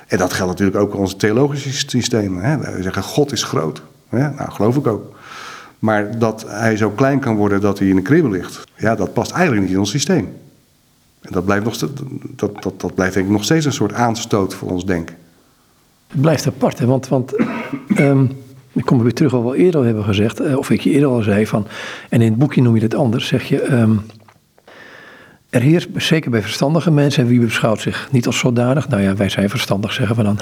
En 0.06 0.18
dat 0.18 0.32
geldt 0.32 0.50
natuurlijk 0.50 0.78
ook 0.78 0.90
voor 0.90 1.00
onze 1.00 1.16
theologische 1.16 1.72
systemen. 1.72 2.42
Hè. 2.42 2.58
Wij 2.58 2.82
zeggen 2.82 3.02
God 3.02 3.32
is 3.32 3.42
groot. 3.42 3.82
Hè. 4.08 4.30
Nou, 4.30 4.50
geloof 4.50 4.76
ik 4.76 4.86
ook. 4.86 5.14
Maar 5.78 6.18
dat 6.18 6.44
hij 6.48 6.76
zo 6.76 6.90
klein 6.90 7.18
kan 7.18 7.36
worden 7.36 7.60
dat 7.60 7.78
hij 7.78 7.88
in 7.88 7.96
een 7.96 8.02
kribbel 8.02 8.30
ligt, 8.30 8.64
ja, 8.76 8.94
dat 8.94 9.12
past 9.12 9.30
eigenlijk 9.30 9.62
niet 9.62 9.72
in 9.72 9.78
ons 9.78 9.90
systeem. 9.90 10.28
En 11.20 11.32
dat 11.32 11.44
blijft, 11.44 11.64
nog, 11.64 11.76
dat, 12.36 12.62
dat, 12.62 12.80
dat 12.80 12.94
blijft 12.94 13.14
denk 13.14 13.26
ik 13.26 13.32
nog 13.32 13.44
steeds 13.44 13.64
een 13.64 13.72
soort 13.72 13.92
aanstoot 13.92 14.54
voor 14.54 14.70
ons 14.70 14.84
denken. 14.84 15.16
Het 16.06 16.20
blijft 16.20 16.46
apart, 16.46 16.78
hè? 16.78 16.86
want, 16.86 17.08
want 17.08 17.34
um, 17.96 18.30
ik 18.72 18.84
kom 18.84 18.96
er 18.98 19.04
weer 19.04 19.14
terug 19.14 19.32
wat 19.32 19.42
we 19.42 19.56
eerder 19.56 19.80
al 19.80 19.86
hebben 19.86 20.04
gezegd, 20.04 20.40
eh, 20.40 20.58
of 20.58 20.70
ik 20.70 20.80
je 20.80 20.90
eerder 20.90 21.08
al 21.08 21.22
zei 21.22 21.46
van, 21.46 21.66
en 22.08 22.20
in 22.20 22.30
het 22.30 22.38
boekje 22.38 22.62
noem 22.62 22.76
je 22.76 22.82
het 22.82 22.94
anders, 22.94 23.26
zeg 23.26 23.44
je, 23.48 23.72
um, 23.72 24.02
er 25.50 25.60
heerst, 25.60 25.88
zeker 25.94 26.30
bij 26.30 26.42
verstandige 26.42 26.90
mensen, 26.90 27.22
en 27.22 27.28
wie 27.28 27.40
beschouwt 27.40 27.80
zich 27.80 28.08
niet 28.10 28.26
als 28.26 28.38
zodanig, 28.38 28.88
nou 28.88 29.02
ja, 29.02 29.16
wij 29.16 29.28
zijn 29.28 29.50
verstandig, 29.50 29.92
zeggen 29.92 30.16
we 30.16 30.22
dan, 30.22 30.38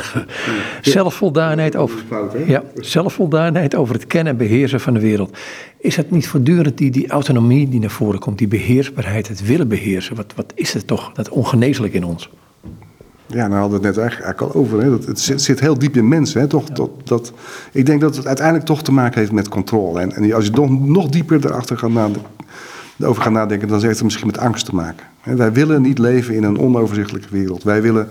zelfvoldaanheid 0.81 1.77
over, 1.77 1.99
ja, 2.47 2.63
zelfvoldaanheid 2.75 3.75
over 3.75 3.95
het 3.95 4.07
kennen 4.07 4.33
en 4.33 4.39
beheersen 4.39 4.81
van 4.81 4.95
de 4.95 5.01
wereld. 5.01 5.37
Is 5.79 5.97
het 5.97 6.11
niet 6.11 6.29
voortdurend 6.29 6.79
die, 6.79 6.91
die 6.91 7.09
autonomie 7.09 7.69
die 7.69 7.81
naar 7.81 7.91
voren 7.91 8.21
komt, 8.21 8.39
die 8.39 8.49
beheersbaarheid, 8.49 9.29
het 9.29 9.47
willen 9.47 9.69
beheersen? 9.69 10.17
Wat, 10.17 10.33
wat 10.37 10.53
is 10.55 10.73
het 10.73 10.87
toch, 10.87 11.13
dat 11.13 11.29
ongeneeslijk 11.29 11.93
in 11.93 12.05
ons? 12.05 12.31
Ja, 13.27 13.47
nou 13.49 13.61
hadden 13.61 13.81
we 13.81 13.87
het 13.87 13.97
net 13.97 14.05
eigenlijk 14.05 14.41
al 14.41 14.55
over. 14.55 14.81
Hè. 14.83 14.91
Dat, 14.91 15.05
het 15.05 15.21
zit, 15.21 15.43
zit, 15.43 15.61
heel 15.61 15.79
diep 15.79 15.97
in 15.97 16.09
mensen. 16.09 16.41
Hè. 16.41 16.47
Toch, 16.47 16.65
dat, 16.65 16.91
dat, 17.05 17.33
ik 17.73 17.87
denk 17.87 18.01
dat 18.01 18.17
het 18.17 18.27
uiteindelijk 18.27 18.67
toch 18.67 18.83
te 18.83 18.93
maken 18.93 19.19
heeft 19.19 19.33
met 19.33 19.49
controle. 19.49 20.01
En, 20.01 20.13
en 20.13 20.33
als 20.33 20.45
je 20.45 20.51
nog, 20.51 20.87
nog 20.87 21.09
dieper 21.09 21.47
erachter 21.47 21.79
gaat 21.79 21.91
nadenken 21.91 22.23
over 23.05 23.23
gaan 23.23 23.33
nadenken, 23.33 23.69
dan 23.69 23.81
heeft 23.81 23.95
het 23.95 24.03
misschien 24.03 24.27
met 24.27 24.39
angst 24.39 24.67
te 24.67 24.75
maken. 24.75 25.07
Wij 25.23 25.53
willen 25.53 25.83
niet 25.83 25.99
leven 25.99 26.35
in 26.35 26.43
een 26.43 26.59
onoverzichtelijke 26.59 27.29
wereld. 27.31 27.63
Wij 27.63 27.83
willen 27.83 28.09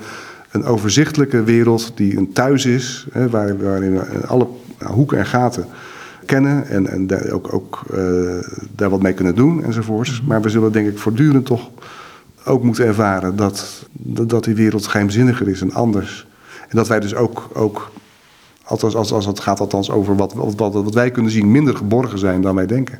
een 0.52 0.64
overzichtelijke 0.64 1.44
wereld 1.44 1.92
die 1.96 2.18
een 2.18 2.34
thuis 2.34 2.66
is, 2.66 3.08
waarin 3.30 3.94
we 3.94 4.28
alle 4.28 4.48
hoeken 4.84 5.18
en 5.18 5.26
gaten 5.26 5.66
kennen 6.28 6.68
en, 6.68 6.88
en 6.88 7.08
daar 7.08 7.32
ook, 7.32 7.54
ook 7.54 7.82
uh, 7.94 7.98
daar 8.76 8.90
wat 8.90 9.02
mee 9.02 9.14
kunnen 9.14 9.36
doen 9.36 9.64
enzovoorts. 9.64 10.20
Mhm. 10.20 10.30
Maar 10.30 10.42
we 10.42 10.50
zullen 10.50 10.72
denk 10.72 10.88
ik 10.88 10.98
voortdurend 10.98 11.46
toch 11.46 11.70
ook 12.46 12.64
moeten 12.64 12.86
ervaren 12.86 13.36
dat, 13.36 13.86
dat 14.28 14.44
die 14.44 14.56
wereld 14.56 14.88
geheimzinniger 14.88 15.48
is 15.48 15.62
en 15.62 15.74
anders. 15.74 16.28
En 16.70 16.76
dat 16.78 16.88
wij 16.88 17.00
dus 17.00 17.16
ook, 17.16 17.50
ook 17.54 17.92
althans, 18.64 18.96
als, 18.96 19.12
als 19.12 19.26
het 19.26 19.40
gaat 19.40 19.60
althans 19.60 19.92
over 19.92 20.16
wat, 20.16 20.34
wat 20.34 20.94
wij 20.94 21.12
kunnen 21.12 21.32
zien, 21.32 21.52
minder 21.52 21.76
geborgen 21.76 22.20
zijn 22.20 22.42
dan 22.42 22.56
wij 22.56 22.66
denken. 22.66 23.00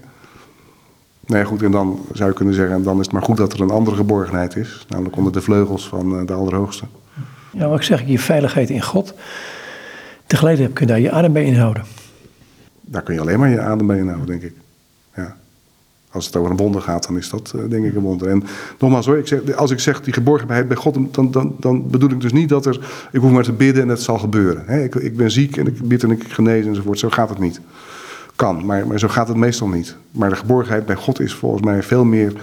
Nee, 1.28 1.46
goed, 1.46 1.64
en 1.64 1.72
dan 1.72 2.06
zou 2.12 2.30
je 2.30 2.36
kunnen 2.36 2.54
zeggen, 2.54 2.84
dan 2.84 3.00
is 3.00 3.06
het 3.06 3.12
maar 3.12 3.22
goed 3.22 3.38
dat 3.38 3.54
er 3.54 3.62
een 3.62 3.70
andere 3.70 3.96
geborgenheid 3.96 4.56
is, 4.56 4.86
namelijk 4.90 5.16
onder 5.16 5.32
de 5.32 5.42
vleugels 5.42 5.88
van 5.88 6.20
eh, 6.20 6.26
de 6.26 6.34
Allerhoogste. 6.34 6.86
Ja, 7.52 7.68
wat 7.68 7.78
ik 7.78 7.84
zeg, 7.86 8.04
je 8.06 8.20
veiligheid 8.20 8.70
in 8.70 8.82
God. 8.82 9.14
Tegelijkertijd 10.26 10.74
kun 10.74 10.86
je 10.86 10.92
daar 10.92 11.02
je 11.02 11.12
adem 11.12 11.34
bij 11.34 11.44
inhouden. 11.44 11.84
Daar 12.82 13.02
kun 13.02 13.14
je 13.14 13.20
alleen 13.20 13.40
maar 13.40 13.50
je 13.50 13.60
adem 13.60 13.88
bij 13.88 13.98
inhouden, 13.98 14.28
denk 14.28 14.42
ik. 14.42 14.54
Ja. 15.16 15.36
Als 16.12 16.26
het 16.26 16.36
over 16.36 16.52
een 16.52 16.58
wonder 16.58 16.82
gaat, 16.82 17.08
dan 17.08 17.18
is 17.18 17.30
dat 17.30 17.54
uh, 17.56 17.70
denk 17.70 17.86
ik 17.86 17.96
een 17.96 18.02
wonder. 18.02 18.28
En 18.28 18.44
nogmaals 18.80 19.06
hoor, 19.06 19.18
ik 19.18 19.28
zeg, 19.28 19.56
als 19.56 19.72
ik 19.72 19.80
zeg 19.80 20.02
die 20.02 20.14
geborgenheid 20.14 20.68
bij 20.68 20.78
God, 20.78 20.94
dan, 21.12 21.32
dan, 21.32 21.56
dan 21.60 21.90
bedoel 21.90 22.10
ik 22.10 22.22
dus 22.22 22.34
niet 22.34 22.50
dat 22.50 22.66
er, 22.66 23.08
ik 23.12 23.20
hoef 23.20 23.32
maar 23.32 23.44
te 23.44 23.54
bidden 23.54 23.84
en 23.84 23.90
het 23.90 24.02
zal 24.02 24.20
gebeuren. 24.20 24.84
ik, 24.84 24.96
ik 24.96 25.18
ben 25.18 25.32
ziek 25.32 25.58
en 25.58 25.68
ik 25.68 25.88
bid 25.88 26.04
en 26.04 26.12
ik 26.12 26.24
genees 26.24 26.66
enzovoort. 26.66 27.00
Zo 27.00 27.10
gaat 27.10 27.30
het 27.30 27.40
niet 27.40 27.62
kan. 28.38 28.66
Maar, 28.66 28.88
maar 28.88 29.00
zo 29.00 29.08
gaat 29.08 29.28
het 29.28 29.38
meestal 29.38 29.68
niet. 29.68 29.96
Maar 30.12 30.30
de 30.30 30.36
geborgenheid 30.36 30.86
bij 30.86 30.96
God 30.96 31.20
is 31.20 31.34
volgens 31.34 31.62
mij 31.62 31.84
veel 31.84 32.04
meer. 32.04 32.34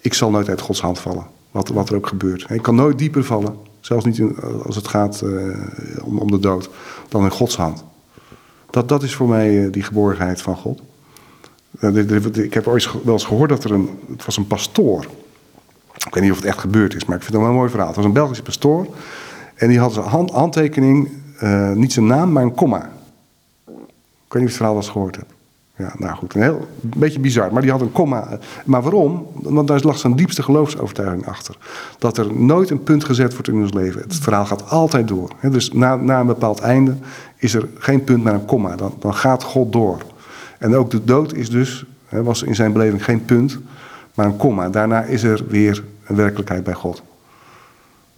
Ik 0.00 0.14
zal 0.14 0.30
nooit 0.30 0.48
uit 0.48 0.60
Gods 0.60 0.80
hand 0.80 0.98
vallen. 0.98 1.26
Wat, 1.50 1.68
wat 1.68 1.88
er 1.88 1.96
ook 1.96 2.06
gebeurt. 2.06 2.50
Ik 2.50 2.62
kan 2.62 2.74
nooit 2.74 2.98
dieper 2.98 3.24
vallen. 3.24 3.56
Zelfs 3.80 4.04
niet 4.04 4.22
als 4.64 4.76
het 4.76 4.88
gaat 4.88 5.22
uh, 5.24 5.56
om, 6.02 6.18
om 6.18 6.30
de 6.30 6.38
dood. 6.38 6.70
Dan 7.08 7.24
in 7.24 7.30
Gods 7.30 7.56
hand. 7.56 7.84
Dat, 8.70 8.88
dat 8.88 9.02
is 9.02 9.14
voor 9.14 9.28
mij 9.28 9.54
uh, 9.54 9.72
die 9.72 9.82
geborgenheid 9.82 10.42
van 10.42 10.56
God. 10.56 10.80
Uh, 11.80 12.44
ik 12.44 12.54
heb 12.54 12.66
ooit 12.66 12.90
wel 13.04 13.14
eens 13.14 13.24
gehoord 13.24 13.50
dat 13.50 13.64
er 13.64 13.72
een. 13.72 13.98
Het 14.10 14.24
was 14.24 14.36
een 14.36 14.46
pastoor. 14.46 15.06
Ik 16.06 16.14
weet 16.14 16.22
niet 16.22 16.32
of 16.32 16.38
het 16.38 16.46
echt 16.46 16.58
gebeurd 16.58 16.94
is, 16.94 17.04
maar 17.04 17.16
ik 17.16 17.22
vind 17.22 17.34
het 17.34 17.42
wel 17.42 17.50
een 17.50 17.58
mooi 17.58 17.70
verhaal. 17.70 17.86
Het 17.86 17.96
was 17.96 18.04
een 18.04 18.12
Belgische 18.12 18.42
pastoor. 18.42 18.86
En 19.54 19.68
die 19.68 19.78
had 19.78 19.96
hand, 19.96 20.30
handtekening, 20.30 21.08
niet 21.74 21.92
zijn 21.92 22.06
naam, 22.06 22.32
maar 22.32 22.42
een 22.42 22.54
komma. 22.54 22.90
Ik 24.26 24.32
weet 24.32 24.42
niet 24.42 24.52
of 24.52 24.56
je 24.56 24.56
het 24.56 24.56
verhaal 24.56 24.76
eens 24.76 24.88
gehoord 24.88 25.16
hebt. 25.16 25.32
Ja, 25.76 25.94
nou 25.98 26.16
goed, 26.16 26.34
een, 26.34 26.42
heel, 26.42 26.68
een 26.82 26.92
beetje 26.96 27.20
bizar. 27.20 27.52
Maar 27.52 27.62
die 27.62 27.70
had 27.70 27.80
een 27.80 27.92
komma. 27.92 28.38
Maar 28.64 28.82
waarom? 28.82 29.26
Want 29.32 29.68
daar 29.68 29.80
lag 29.80 29.98
zijn 29.98 30.16
diepste 30.16 30.42
geloofsovertuiging 30.42 31.26
achter. 31.26 31.58
Dat 31.98 32.18
er 32.18 32.34
nooit 32.34 32.70
een 32.70 32.82
punt 32.82 33.04
gezet 33.04 33.32
wordt 33.32 33.48
in 33.48 33.54
ons 33.54 33.72
leven. 33.72 34.00
Het 34.00 34.16
verhaal 34.16 34.46
gaat 34.46 34.70
altijd 34.70 35.08
door. 35.08 35.30
Dus 35.50 35.72
na, 35.72 35.96
na 35.96 36.20
een 36.20 36.26
bepaald 36.26 36.60
einde 36.60 36.94
is 37.36 37.54
er 37.54 37.68
geen 37.78 38.04
punt, 38.04 38.24
maar 38.24 38.34
een 38.34 38.44
komma. 38.44 38.76
Dan, 38.76 38.94
dan 38.98 39.14
gaat 39.14 39.42
God 39.42 39.72
door. 39.72 39.98
En 40.58 40.76
ook 40.76 40.90
de 40.90 41.04
dood 41.04 41.34
is 41.34 41.50
dus, 41.50 41.84
was 42.08 42.42
in 42.42 42.54
zijn 42.54 42.72
beleving 42.72 43.04
geen 43.04 43.24
punt, 43.24 43.58
maar 44.14 44.26
een 44.26 44.36
komma. 44.36 44.68
Daarna 44.68 45.02
is 45.02 45.22
er 45.22 45.44
weer 45.48 45.84
een 46.04 46.16
werkelijkheid 46.16 46.64
bij 46.64 46.74
God. 46.74 47.02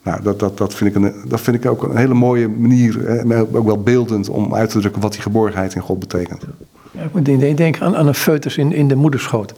Nou, 0.08 0.22
dat, 0.22 0.38
dat, 0.38 0.58
dat, 0.58 0.74
vind 0.74 0.96
ik 0.96 1.02
een, 1.02 1.12
dat 1.26 1.40
vind 1.40 1.56
ik 1.56 1.70
ook 1.70 1.82
een 1.82 1.96
hele 1.96 2.14
mooie 2.14 2.48
manier, 2.48 2.98
hè, 3.08 3.40
ook 3.40 3.66
wel 3.66 3.82
beeldend, 3.82 4.28
om 4.28 4.54
uit 4.54 4.70
te 4.70 4.80
drukken 4.80 5.02
wat 5.02 5.12
die 5.12 5.20
geborgenheid 5.20 5.74
in 5.74 5.80
God 5.80 5.98
betekent. 5.98 6.42
Ja, 6.90 7.02
ik 7.02 7.12
moet 7.12 7.24
denken 7.56 7.82
aan, 7.86 7.96
aan 7.96 8.06
een 8.06 8.14
foetus 8.14 8.56
in, 8.56 8.72
in 8.72 8.88
de 8.88 8.94
moederschoot. 8.94 9.54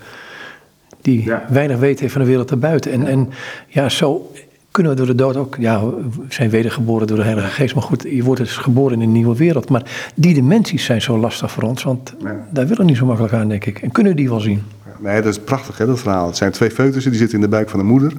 Die 1.03 1.33
weinig 1.49 1.79
weet 1.79 2.01
heeft 2.01 2.13
van 2.13 2.23
de 2.23 2.27
wereld 2.29 2.51
erbuiten. 2.51 2.93
En, 2.93 3.07
en 3.07 3.29
ja, 3.69 3.89
zo 3.89 4.31
kunnen 4.71 4.93
we 4.93 4.99
door 4.99 5.07
de 5.07 5.15
dood 5.15 5.37
ook, 5.37 5.57
ja, 5.59 5.85
we 5.87 5.95
zijn 6.29 6.51
wedergeboren 6.51 7.07
door 7.07 7.17
de 7.17 7.23
Heilige 7.23 7.49
Geest, 7.49 7.75
maar 7.75 7.83
goed, 7.85 8.03
je 8.11 8.23
wordt 8.23 8.41
dus 8.41 8.57
geboren 8.57 8.97
in 8.97 9.03
een 9.03 9.13
nieuwe 9.13 9.37
wereld. 9.37 9.69
Maar 9.69 10.11
die 10.15 10.35
dimensies 10.35 10.85
zijn 10.85 11.03
zo 11.03 11.19
lastig 11.19 11.51
voor 11.51 11.63
ons, 11.63 11.83
want 11.83 12.15
Ja. 12.23 12.47
daar 12.51 12.67
willen 12.67 12.79
we 12.79 12.85
niet 12.85 12.97
zo 12.97 13.07
makkelijk 13.07 13.35
aan, 13.35 13.49
denk 13.49 13.65
ik. 13.65 13.79
En 13.83 13.91
kunnen 13.91 14.13
we 14.13 14.19
die 14.19 14.29
wel 14.29 14.41
zien? 14.41 14.63
Nee, 15.01 15.23
dat 15.23 15.33
is 15.33 15.39
prachtig, 15.39 15.79
hè, 15.79 15.87
dat 15.87 16.01
verhaal. 16.01 16.27
Het 16.27 16.37
zijn 16.37 16.53
twee 16.53 16.71
foetussen, 16.71 17.11
die 17.11 17.21
zitten 17.21 17.39
in 17.39 17.45
de 17.45 17.51
buik 17.51 17.69
van 17.69 17.79
de 17.79 17.85
moeder. 17.85 18.13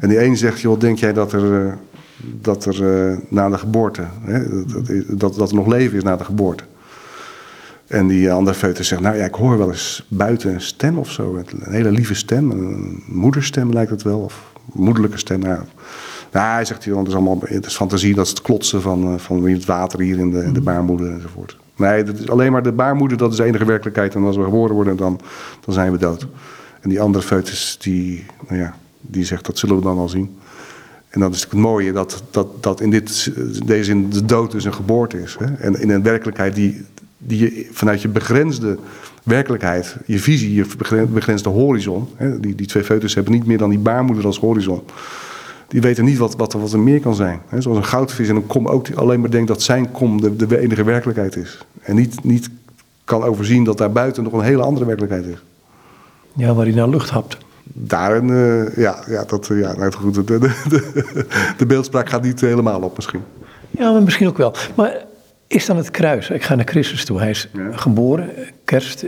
En 0.00 0.08
die 0.08 0.24
een 0.24 0.36
zegt, 0.36 0.60
joh, 0.60 0.80
denk 0.80 0.98
jij 0.98 1.12
dat 1.12 1.32
er, 1.32 1.66
eh, 1.66 1.72
dat 2.40 2.64
er 2.64 3.10
eh, 3.10 3.18
na 3.28 3.48
de 3.48 3.58
geboorte, 3.58 4.02
hè, 4.20 4.64
dat, 4.64 4.86
dat, 5.08 5.34
dat, 5.34 5.48
er 5.48 5.54
nog 5.54 5.66
leven 5.66 5.96
is 5.96 6.02
na 6.02 6.16
de 6.16 6.24
geboorte. 6.24 6.64
En 7.86 8.06
die 8.06 8.32
andere 8.32 8.56
foetus 8.56 8.88
zegt, 8.88 9.02
nou 9.02 9.16
ja, 9.16 9.24
ik 9.24 9.34
hoor 9.34 9.58
wel 9.58 9.68
eens 9.68 10.06
buiten 10.08 10.54
een 10.54 10.60
stem 10.60 10.98
of 10.98 11.10
zo. 11.10 11.36
Een 11.36 11.72
hele 11.72 11.90
lieve 11.90 12.14
stem, 12.14 12.50
een 12.50 13.02
moederstem 13.06 13.72
lijkt 13.72 13.90
het 13.90 14.02
wel, 14.02 14.18
of 14.18 14.52
moederlijke 14.72 15.18
stem. 15.18 15.40
Nou, 15.40 15.60
nou 16.32 16.52
hij 16.52 16.64
zegt, 16.64 16.84
joh, 16.84 16.98
het 16.98 17.08
is 17.08 17.14
allemaal 17.14 17.38
het 17.40 17.66
is 17.66 17.76
fantasie, 17.76 18.14
dat 18.14 18.24
is 18.24 18.30
het 18.30 18.42
klotsen 18.42 18.82
van, 18.82 19.04
eh, 19.04 19.18
van 19.18 19.44
het 19.48 19.64
water 19.64 20.00
hier 20.00 20.18
in 20.18 20.30
de, 20.30 20.44
in 20.44 20.52
de 20.52 20.60
baarmoeder 20.60 21.12
enzovoort. 21.12 21.56
Nee, 21.76 22.02
dat 22.02 22.18
is 22.18 22.28
alleen 22.28 22.52
maar 22.52 22.62
de 22.62 22.72
baarmoeder, 22.72 23.18
dat 23.18 23.30
is 23.30 23.36
de 23.36 23.44
enige 23.44 23.64
werkelijkheid. 23.64 24.14
En 24.14 24.22
als 24.22 24.36
we 24.36 24.44
geboren 24.44 24.74
worden, 24.74 24.96
dan, 24.96 25.20
dan 25.64 25.74
zijn 25.74 25.92
we 25.92 25.98
dood. 25.98 26.26
En 26.80 26.88
die 26.88 27.00
andere 27.00 27.24
foetus, 27.24 27.76
die, 27.80 28.26
nou 28.48 28.60
ja, 28.60 28.76
die 29.00 29.24
zegt, 29.24 29.46
dat 29.46 29.58
zullen 29.58 29.76
we 29.76 29.82
dan 29.82 29.96
wel 29.96 30.08
zien. 30.08 30.38
En 31.08 31.20
dat 31.20 31.34
is 31.34 31.42
het 31.42 31.52
mooie, 31.52 31.92
dat, 31.92 32.22
dat, 32.30 32.62
dat 32.62 32.80
in 32.80 32.90
dit, 32.90 33.32
deze 33.66 33.84
zin 33.84 34.10
de 34.10 34.24
dood 34.24 34.50
dus 34.50 34.64
een 34.64 34.74
geboorte 34.74 35.22
is. 35.22 35.36
Hè? 35.38 35.54
En 35.54 35.80
in 35.80 35.90
een 35.90 36.02
werkelijkheid 36.02 36.54
die, 36.54 36.84
die 37.18 37.38
je 37.38 37.68
vanuit 37.72 38.02
je 38.02 38.08
begrensde 38.08 38.78
werkelijkheid, 39.22 39.96
je 40.06 40.18
visie, 40.18 40.54
je 40.54 40.66
begren- 40.78 41.12
begrensde 41.12 41.48
horizon. 41.48 42.08
Hè? 42.16 42.40
Die, 42.40 42.54
die 42.54 42.66
twee 42.66 42.84
foetus 42.84 43.14
hebben 43.14 43.32
niet 43.32 43.46
meer 43.46 43.58
dan 43.58 43.70
die 43.70 43.78
baarmoeder 43.78 44.24
als 44.24 44.38
horizon. 44.38 44.82
Die 45.68 45.80
weten 45.80 46.04
niet 46.04 46.18
wat, 46.18 46.36
wat, 46.36 46.52
er, 46.52 46.60
wat 46.60 46.72
er 46.72 46.78
meer 46.80 47.00
kan 47.00 47.14
zijn. 47.14 47.40
Zoals 47.58 47.76
een 47.78 47.84
goudvis 47.84 48.28
en 48.28 48.36
een 48.36 48.46
kom 48.46 48.68
ook 48.68 48.84
die 48.84 48.96
alleen 48.96 49.20
maar 49.20 49.30
denkt 49.30 49.48
dat 49.48 49.62
zijn 49.62 49.90
kom 49.90 50.20
de, 50.20 50.36
de 50.36 50.58
enige 50.58 50.84
werkelijkheid 50.84 51.36
is. 51.36 51.58
En 51.82 51.96
niet, 51.96 52.24
niet 52.24 52.50
kan 53.04 53.22
overzien 53.22 53.64
dat 53.64 53.78
daar 53.78 53.92
buiten 53.92 54.22
nog 54.22 54.32
een 54.32 54.40
hele 54.40 54.62
andere 54.62 54.86
werkelijkheid 54.86 55.24
is. 55.26 55.38
Ja, 56.34 56.54
waar 56.54 56.66
hij 56.66 56.74
naar 56.74 56.88
lucht 56.88 57.10
hapt. 57.10 57.38
Daarin, 57.72 58.30
eh, 58.30 58.76
ja, 58.76 59.04
ja, 59.08 59.24
dat, 59.24 59.50
eh, 59.50 59.60
ja 59.60 59.76
nou 59.76 59.92
goed, 59.92 60.14
de, 60.14 60.24
de, 60.24 60.38
de, 60.68 61.26
de 61.58 61.66
beeldspraak 61.66 62.08
gaat 62.08 62.22
niet 62.22 62.40
helemaal 62.40 62.80
op 62.80 62.96
misschien. 62.96 63.20
Ja, 63.70 63.92
maar 63.92 64.02
misschien 64.02 64.28
ook 64.28 64.36
wel. 64.38 64.54
Maar 64.74 65.04
is 65.46 65.66
dan 65.66 65.76
het 65.76 65.90
kruis? 65.90 66.30
Ik 66.30 66.42
ga 66.42 66.54
naar 66.54 66.64
Christus 66.68 67.04
toe. 67.04 67.18
Hij 67.18 67.30
is 67.30 67.48
Ja. 67.52 67.68
geboren, 67.76 68.30
kerst. 68.64 69.04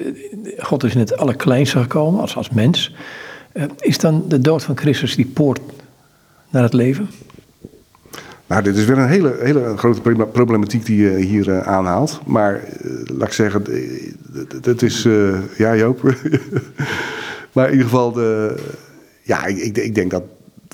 God 0.59 0.85
is 0.85 0.95
in 0.95 1.01
het 1.01 1.17
allerkleinste 1.17 1.79
gekomen 1.81 2.21
als, 2.21 2.37
als 2.37 2.51
mens. 2.51 2.95
Eh, 3.53 3.65
Is 3.79 3.99
dan 3.99 4.25
de 4.29 4.41
dood 4.41 4.63
van 4.65 4.77
Christus 4.77 5.17
die 5.17 5.27
poort 5.27 5.61
naar 6.51 6.63
het 6.63 6.73
leven? 6.73 7.09
Nou, 8.47 8.63
dit 8.63 8.77
is 8.77 8.85
weer 8.85 8.99
een 8.99 9.09
hele, 9.09 9.37
hele 9.41 9.77
grote 9.77 10.01
proble- 10.01 10.27
problematiek 10.27 10.87
die 10.87 11.03
je 11.03 11.17
hier 11.17 11.51
eh, 11.51 11.61
aanhaalt. 11.61 12.21
Maar 12.27 12.55
eh, 12.55 12.91
laat 13.05 13.29
ik 13.29 13.35
zeggen, 13.35 13.63
het- 14.33 14.65
het 14.65 14.83
is. 14.83 15.05
eh, 15.05 15.39
ja, 15.59 15.77
Joop. 15.77 16.01
maar 17.53 17.67
in 17.67 17.71
ieder 17.73 17.87
geval, 17.89 18.13
de, 18.13 18.55
ja, 19.23 19.45
ik, 19.47 19.77
ik, 19.77 19.95
denk 19.95 20.11
dat. 20.11 20.23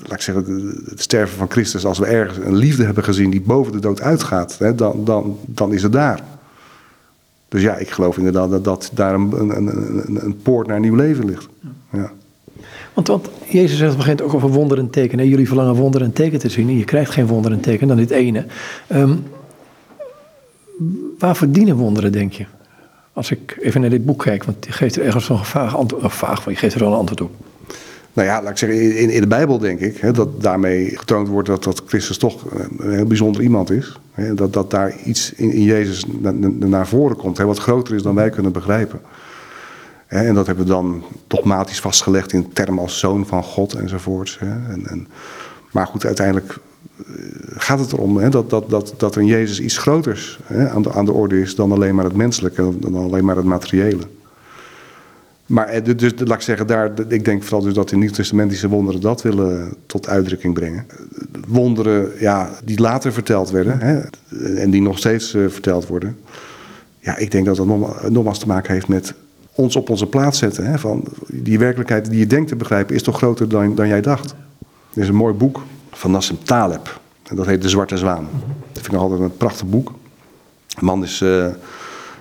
Laat 0.03 0.13
ik 0.13 0.21
zeggen, 0.21 0.73
het 0.89 1.01
sterven 1.01 1.37
van 1.37 1.49
Christus, 1.51 1.85
als 1.85 1.99
we 1.99 2.05
ergens 2.05 2.37
een 2.45 2.55
liefde 2.55 2.83
hebben 2.83 3.03
gezien 3.03 3.29
die 3.29 3.41
boven 3.41 3.71
de 3.71 3.79
dood 3.79 4.01
uitgaat, 4.01 4.57
hè, 4.59 4.75
dan, 4.75 5.05
dan, 5.05 5.37
dan 5.45 5.73
is 5.73 5.83
het 5.83 5.91
daar. 5.91 6.19
Dus 7.49 7.61
ja, 7.61 7.75
ik 7.77 7.89
geloof 7.89 8.17
inderdaad 8.17 8.49
dat, 8.49 8.63
dat 8.63 8.91
daar 8.93 9.13
een, 9.13 9.31
een, 9.39 9.67
een, 9.67 10.25
een 10.25 10.37
poort 10.41 10.67
naar 10.67 10.75
een 10.75 10.81
nieuw 10.81 10.95
leven 10.95 11.25
ligt. 11.25 11.47
Ja. 11.91 12.11
Want, 12.95 13.07
want 13.07 13.29
Jezus 13.49 13.77
zegt 13.77 14.21
op 14.21 14.21
ook 14.21 14.33
over 14.33 14.49
wonderen 14.49 14.83
en 14.83 14.89
tekenen. 14.89 15.27
Jullie 15.27 15.47
verlangen 15.47 15.75
wonderen 15.75 16.07
en 16.07 16.13
teken 16.13 16.39
te 16.39 16.49
zien. 16.49 16.67
En 16.67 16.77
je 16.77 16.83
krijgt 16.83 17.11
geen 17.11 17.27
wonderen 17.27 17.57
en 17.57 17.63
teken 17.63 17.87
dan 17.87 17.97
dit 17.97 18.09
ene. 18.09 18.45
Ehm, 18.87 19.15
waar 21.19 21.35
verdienen 21.35 21.75
wonderen, 21.75 22.11
denk 22.11 22.33
je? 22.33 22.45
Als 23.13 23.31
ik 23.31 23.57
even 23.61 23.81
naar 23.81 23.89
dit 23.89 24.05
boek 24.05 24.23
kijk, 24.23 24.43
want 24.43 24.65
je 24.65 24.71
geeft 24.71 24.95
er 24.95 25.03
ergens 25.05 25.29
een 25.29 25.45
vaag 25.45 25.75
antwoord. 25.77 26.21
Maar 26.21 26.39
je 26.45 26.55
geeft 26.55 26.73
er 26.73 26.79
wel 26.79 26.91
een 26.91 26.97
antwoord 26.97 27.21
op. 27.21 27.31
Nou 28.13 28.27
ja, 28.27 28.41
laat 28.41 28.51
ik 28.51 28.57
zeggen, 28.57 28.97
in, 28.97 29.09
in 29.09 29.21
de 29.21 29.27
Bijbel 29.27 29.57
denk 29.57 29.79
ik 29.79 29.97
hè, 29.97 30.11
dat 30.11 30.41
daarmee 30.41 30.97
getoond 30.97 31.27
wordt 31.27 31.47
dat, 31.47 31.63
dat 31.63 31.83
Christus 31.85 32.17
toch 32.17 32.45
een 32.77 32.93
heel 32.93 33.05
bijzonder 33.05 33.41
iemand 33.41 33.71
is. 33.71 33.99
Hè, 34.11 34.33
dat, 34.33 34.53
dat 34.53 34.71
daar 34.71 34.95
iets 35.03 35.33
in, 35.33 35.51
in 35.51 35.61
Jezus 35.61 36.05
na- 36.19 36.31
na- 36.31 36.67
naar 36.67 36.87
voren 36.87 37.15
komt, 37.15 37.37
hè, 37.37 37.45
wat 37.45 37.57
groter 37.57 37.95
is 37.95 38.01
dan 38.01 38.15
wij 38.15 38.29
kunnen 38.29 38.51
begrijpen. 38.51 38.99
En 40.07 40.33
dat 40.33 40.45
hebben 40.45 40.65
we 40.65 40.71
dan 40.71 41.03
dogmatisch 41.27 41.79
vastgelegd 41.79 42.33
in 42.33 42.53
termen 42.53 42.83
als 42.83 42.99
zoon 42.99 43.25
van 43.25 43.43
God 43.43 43.73
enzovoorts. 43.73 44.37
En, 44.39 44.81
en, 44.85 45.07
maar 45.71 45.87
goed, 45.87 46.05
uiteindelijk 46.05 46.57
eh, 46.97 47.13
gaat 47.47 47.79
het 47.79 47.91
erom 47.91 48.17
hè, 48.17 48.29
dat, 48.29 48.49
dat, 48.49 48.69
dat, 48.69 48.93
dat 48.97 49.15
er 49.15 49.21
in 49.21 49.27
Jezus 49.27 49.59
iets 49.59 49.77
groters 49.77 50.39
hè, 50.43 50.69
aan, 50.69 50.81
de, 50.81 50.91
aan 50.93 51.05
de 51.05 51.11
orde 51.11 51.41
is 51.41 51.55
dan 51.55 51.71
alleen 51.71 51.95
maar 51.95 52.05
het 52.05 52.15
menselijke, 52.15 52.79
dan 52.79 52.95
alleen 52.95 53.25
maar 53.25 53.35
het 53.35 53.45
materiële. 53.45 54.03
Maar 55.45 55.67
eh, 55.67 55.83
dus, 55.83 55.95
dus 55.95 56.13
laat 56.27 56.37
ik 56.37 56.41
zeggen, 56.41 56.67
daar, 56.67 56.91
ik 57.07 57.25
denk 57.25 57.43
vooral 57.43 57.61
dus 57.61 57.73
dat 57.73 57.89
de 57.89 57.95
Nieuw-Testamentische 57.95 58.69
wonderen 58.69 59.01
dat 59.01 59.21
willen 59.21 59.73
tot 59.85 60.07
uitdrukking 60.07 60.53
brengen. 60.53 60.85
Wonderen 61.47 62.11
ja, 62.19 62.49
die 62.63 62.81
later 62.81 63.13
verteld 63.13 63.49
werden 63.49 63.79
hè, 63.79 64.01
en 64.55 64.69
die 64.69 64.81
nog 64.81 64.97
steeds 64.97 65.33
eh, 65.33 65.43
verteld 65.47 65.87
worden. 65.87 66.17
Ja, 66.99 67.17
ik 67.17 67.31
denk 67.31 67.45
dat 67.45 67.55
dat 67.55 67.65
nog- 67.65 68.09
nogmaals 68.09 68.39
te 68.39 68.47
maken 68.47 68.73
heeft 68.73 68.87
met 68.87 69.13
ons 69.55 69.75
op 69.75 69.89
onze 69.89 70.05
plaats 70.05 70.39
zetten. 70.39 70.65
Hè, 70.65 70.79
van 70.79 71.03
die 71.27 71.59
werkelijkheid 71.59 72.09
die 72.09 72.19
je 72.19 72.27
denkt 72.27 72.47
te 72.47 72.55
begrijpen 72.55 72.95
is 72.95 73.03
toch 73.03 73.17
groter 73.17 73.49
dan, 73.49 73.75
dan 73.75 73.87
jij 73.87 74.01
dacht. 74.01 74.35
Er 74.93 75.01
is 75.01 75.07
een 75.07 75.15
mooi 75.15 75.33
boek 75.33 75.61
van 75.91 76.11
Nassim 76.11 76.37
Taleb. 76.43 76.99
En 77.23 77.35
dat 77.35 77.45
heet 77.45 77.61
De 77.61 77.69
Zwarte 77.69 77.97
Zwaan. 77.97 78.27
Dat 78.71 78.83
vind 78.83 78.93
ik 78.93 78.99
altijd 78.99 79.19
een 79.19 79.37
prachtig 79.37 79.65
boek. 79.65 79.91
De 80.67 80.85
man 80.85 81.03
is 81.03 81.21
eh, 81.21 81.47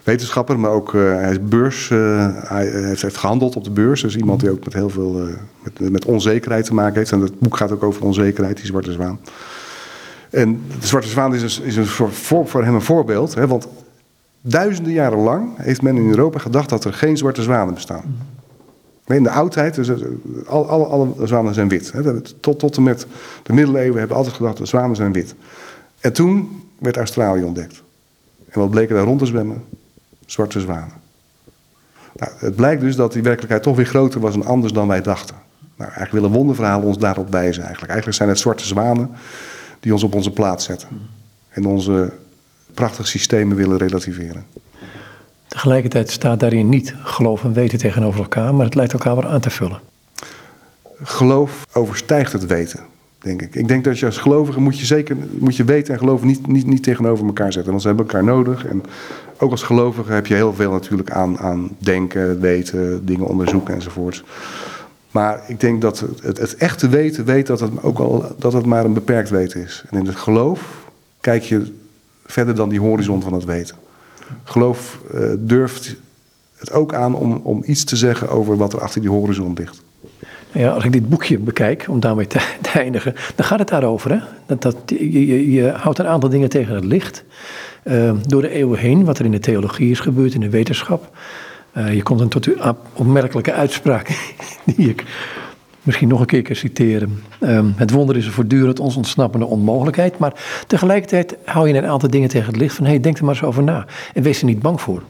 wetenschapper, 0.02 0.58
maar 0.58 0.70
ook 0.70 0.94
eh, 0.94 1.00
hij 1.00 1.30
is 1.30 1.48
beurs. 1.48 1.90
eh, 1.90 2.28
hij 2.32 2.66
heeft, 2.66 3.16
gehandeld 3.16 3.56
op 3.56 3.64
de 3.64 3.70
beurs. 3.70 4.02
Dus 4.02 4.16
iemand 4.16 4.40
die 4.40 4.50
ook 4.50 4.64
met 4.64 4.74
heel 4.74 4.90
veel 4.90 5.28
met, 5.62 5.90
met 5.90 6.04
onzekerheid 6.04 6.64
te 6.64 6.74
maken 6.74 6.98
heeft. 6.98 7.12
En 7.12 7.20
het 7.20 7.38
boek 7.38 7.56
gaat 7.56 7.72
ook 7.72 7.82
over 7.82 8.02
onzekerheid, 8.02 8.56
die 8.56 8.66
Zwarte 8.66 8.92
Zwaan. 8.92 9.20
En 10.30 10.62
de 10.80 10.86
Zwarte 10.86 11.08
Zwaan 11.08 11.34
is, 11.34 11.60
is 11.60 11.76
een 11.76 11.86
voor, 11.86 12.46
voor 12.46 12.64
hem 12.64 12.74
een 12.74 12.82
voorbeeld. 12.82 13.34
Hè, 13.34 13.46
want 13.46 13.68
duizenden 14.46 14.92
jaren 14.92 15.18
lang 15.18 15.50
heeft 15.56 15.82
men 15.82 15.96
in 15.96 16.08
Europa 16.08 16.38
gedacht 16.38 16.68
dat 16.68 16.84
er 16.84 16.92
geen 16.92 17.16
zwarte 17.16 17.42
zwanen 17.42 17.74
bestaan. 17.74 18.16
In 19.06 19.22
de 19.22 19.30
oudheid, 19.30 19.74
dus, 19.74 19.88
eh, 19.88 19.96
alle, 20.46 20.66
alle, 20.66 20.86
alle 20.86 21.26
zwanen 21.26 21.54
zijn 21.54 21.68
wit. 21.68 21.94
Tot, 22.40 22.58
tot 22.58 22.76
en 22.76 22.82
met 22.82 23.06
de 23.42 23.52
middeleeuwen 23.52 23.98
hebben 23.98 24.08
we 24.08 24.14
altijd 24.14 24.36
gedacht 24.36 24.56
dat 24.56 24.68
zwanen 24.68 24.96
zijn 24.96 25.12
wit. 25.12 25.34
En 26.00 26.12
toen 26.12 26.62
werd 26.78 26.96
Australië 26.96 27.42
ontdekt. 27.42 27.82
En 28.48 28.60
wat 28.60 28.70
bleken 28.70 28.94
daar 28.94 29.04
rond 29.04 29.18
te 29.18 29.26
zwemmen? 29.26 29.64
Zwarte 30.26 30.60
zwanen. 30.60 31.02
Nou, 32.12 32.32
het 32.36 32.56
blijkt 32.56 32.80
dus 32.80 32.96
dat 32.96 33.12
die 33.12 33.22
werkelijkheid 33.22 33.62
toch 33.62 33.76
weer 33.76 33.86
groter 33.86 34.20
was 34.20 34.34
en 34.34 34.44
anders 34.44 34.72
dan 34.72 34.88
wij 34.88 35.02
dachten. 35.02 35.36
Nou, 35.76 35.90
eigenlijk 35.90 36.12
willen 36.12 36.30
wonderverhalen 36.30 36.86
ons 36.86 36.98
daarop 36.98 37.30
wijzen 37.30 37.62
eigenlijk. 37.62 37.92
Eigenlijk 37.92 38.16
zijn 38.16 38.28
het 38.28 38.38
zwarte 38.38 38.64
zwanen 38.64 39.10
die 39.80 39.92
ons 39.92 40.02
op 40.02 40.14
onze 40.14 40.30
plaats 40.30 40.64
zetten. 40.64 40.88
En 41.48 41.66
onze 41.66 42.12
prachtige 42.74 43.08
systemen 43.08 43.56
willen 43.56 43.78
relativeren. 43.78 44.44
Tegelijkertijd 45.48 46.10
staat 46.10 46.40
daarin 46.40 46.68
niet 46.68 46.94
geloof 47.02 47.44
en 47.44 47.52
weten 47.52 47.78
tegenover 47.78 48.20
elkaar, 48.20 48.54
maar 48.54 48.64
het 48.64 48.74
lijkt 48.74 48.92
elkaar 48.92 49.14
wel 49.14 49.26
aan 49.26 49.40
te 49.40 49.50
vullen. 49.50 49.80
Geloof 51.02 51.66
overstijgt 51.72 52.32
het 52.32 52.46
weten, 52.46 52.80
denk 53.18 53.42
ik. 53.42 53.54
Ik 53.54 53.68
denk 53.68 53.84
dat 53.84 53.98
je 53.98 54.06
als 54.06 54.18
gelovige 54.18 54.60
moet 54.60 54.78
je 54.78 54.86
zeker 54.86 55.16
moet 55.38 55.56
je 55.56 55.64
weten 55.64 55.92
en 55.92 55.98
geloven 55.98 56.26
niet, 56.26 56.46
niet, 56.46 56.66
niet 56.66 56.82
tegenover 56.82 57.26
elkaar 57.26 57.52
zetten. 57.52 57.70
Want 57.70 57.82
ze 57.82 57.88
hebben 57.88 58.06
elkaar 58.06 58.24
nodig. 58.24 58.66
En 58.66 58.82
ook 59.38 59.50
als 59.50 59.62
gelovige 59.62 60.12
heb 60.12 60.26
je 60.26 60.34
heel 60.34 60.54
veel 60.54 60.70
natuurlijk 60.70 61.10
aan, 61.10 61.38
aan 61.38 61.76
denken, 61.78 62.40
weten, 62.40 63.06
dingen 63.06 63.26
onderzoeken 63.26 63.74
enzovoort. 63.74 64.24
Maar 65.10 65.42
ik 65.46 65.60
denk 65.60 65.80
dat 65.80 66.00
het, 66.00 66.22
het, 66.22 66.38
het 66.38 66.56
echte 66.56 66.88
weten 66.88 67.24
weet 67.24 67.46
dat 67.46 67.60
het 67.60 67.82
ook 67.82 67.98
al 67.98 68.34
dat 68.38 68.52
het 68.52 68.66
maar 68.66 68.84
een 68.84 68.92
beperkt 68.92 69.30
weten 69.30 69.62
is. 69.62 69.84
En 69.90 69.98
in 69.98 70.06
het 70.06 70.16
geloof 70.16 70.60
kijk 71.20 71.42
je 71.42 71.72
verder 72.26 72.54
dan 72.54 72.68
die 72.68 72.80
horizon 72.80 73.22
van 73.22 73.32
het 73.32 73.44
weten. 73.44 73.76
Geloof 74.44 74.98
eh, 75.14 75.20
durft 75.38 75.96
het 76.54 76.72
ook 76.72 76.94
aan 76.94 77.14
om, 77.14 77.40
om 77.42 77.62
iets 77.66 77.84
te 77.84 77.96
zeggen 77.96 78.28
over 78.28 78.56
wat 78.56 78.72
er 78.72 78.80
achter 78.80 79.00
die 79.00 79.10
horizon 79.10 79.52
ligt. 79.54 79.82
Ja, 80.52 80.70
als 80.70 80.84
ik 80.84 80.92
dit 80.92 81.08
boekje 81.08 81.38
bekijk, 81.38 81.86
om 81.88 82.00
daarmee 82.00 82.26
te, 82.26 82.38
te 82.62 82.78
eindigen, 82.78 83.14
dan 83.34 83.46
gaat 83.46 83.58
het 83.58 83.68
daarover. 83.68 84.10
Hè? 84.10 84.18
Dat, 84.46 84.62
dat, 84.62 84.76
je, 84.86 85.50
je, 85.52 85.70
houdt 85.70 85.98
een 85.98 86.06
aantal 86.06 86.28
dingen 86.28 86.48
tegen 86.48 86.74
het 86.74 86.84
licht. 86.84 87.24
eh, 87.82 88.12
door 88.26 88.42
de 88.42 88.48
eeuwen 88.48 88.78
heen, 88.78 89.04
wat 89.04 89.18
er 89.18 89.24
in 89.24 89.30
de 89.30 89.38
theologie 89.38 89.90
is 89.90 90.00
gebeurd, 90.00 90.34
in 90.34 90.40
de 90.40 90.50
wetenschap. 90.50 91.16
Eh, 91.72 91.94
je 91.94 92.02
komt 92.02 92.18
dan 92.18 92.28
tot 92.28 92.46
een 92.46 92.76
opmerkelijke 92.92 93.52
uitspraak, 93.52 94.08
die 94.76 94.88
ik 94.88 95.04
misschien 95.84 96.08
nog 96.08 96.20
een 96.20 96.26
keer 96.26 96.42
kan 96.42 96.56
citeren. 96.56 97.22
Ehm, 97.40 97.66
het 97.76 97.90
wonder 97.90 98.16
is 98.16 98.26
een 98.26 98.32
voortdurend 98.32 98.80
ons 98.80 98.96
ontsnappende 98.96 99.46
onmogelijkheid. 99.46 100.18
Maar 100.18 100.64
tegelijkertijd 100.66 101.36
hou 101.44 101.68
je 101.68 101.74
een 101.74 101.86
aantal 101.86 102.10
dingen 102.10 102.28
tegen 102.28 102.46
het 102.46 102.56
licht 102.56 102.74
van... 102.74 102.84
hé, 102.84 102.90
hey, 102.90 103.00
denk 103.00 103.18
er 103.18 103.24
maar 103.24 103.34
eens 103.34 103.44
over 103.44 103.62
na. 103.62 103.86
En 104.14 104.22
wees 104.22 104.40
er 104.40 104.46
niet 104.46 104.60
bang 104.60 104.80
voor. 104.80 105.02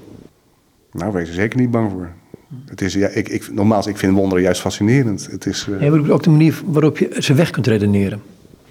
Nou, 0.93 1.13
wees 1.13 1.29
er 1.29 1.35
zeker 1.35 1.59
niet 1.59 1.71
bang 1.71 1.91
voor. 1.91 2.11
Het 2.67 2.81
is, 2.81 2.95
ja, 2.95 3.09
ik, 3.09 3.29
ik, 3.29 3.53
nogmaals, 3.53 3.87
ik 3.87 3.97
vind 3.97 4.17
wonderen 4.17 4.43
juist 4.43 4.61
fascinerend. 4.61 5.29
Het 5.31 5.47
is, 5.47 5.69
eh, 5.81 5.87
En 5.87 6.13
ook 6.13 6.23
de 6.23 6.31
manier 6.31 6.63
waarop 6.67 6.99
je 6.99 7.17
ze 7.19 7.35
weg 7.35 7.51
kunt 7.51 7.67
redeneren. 7.67 8.23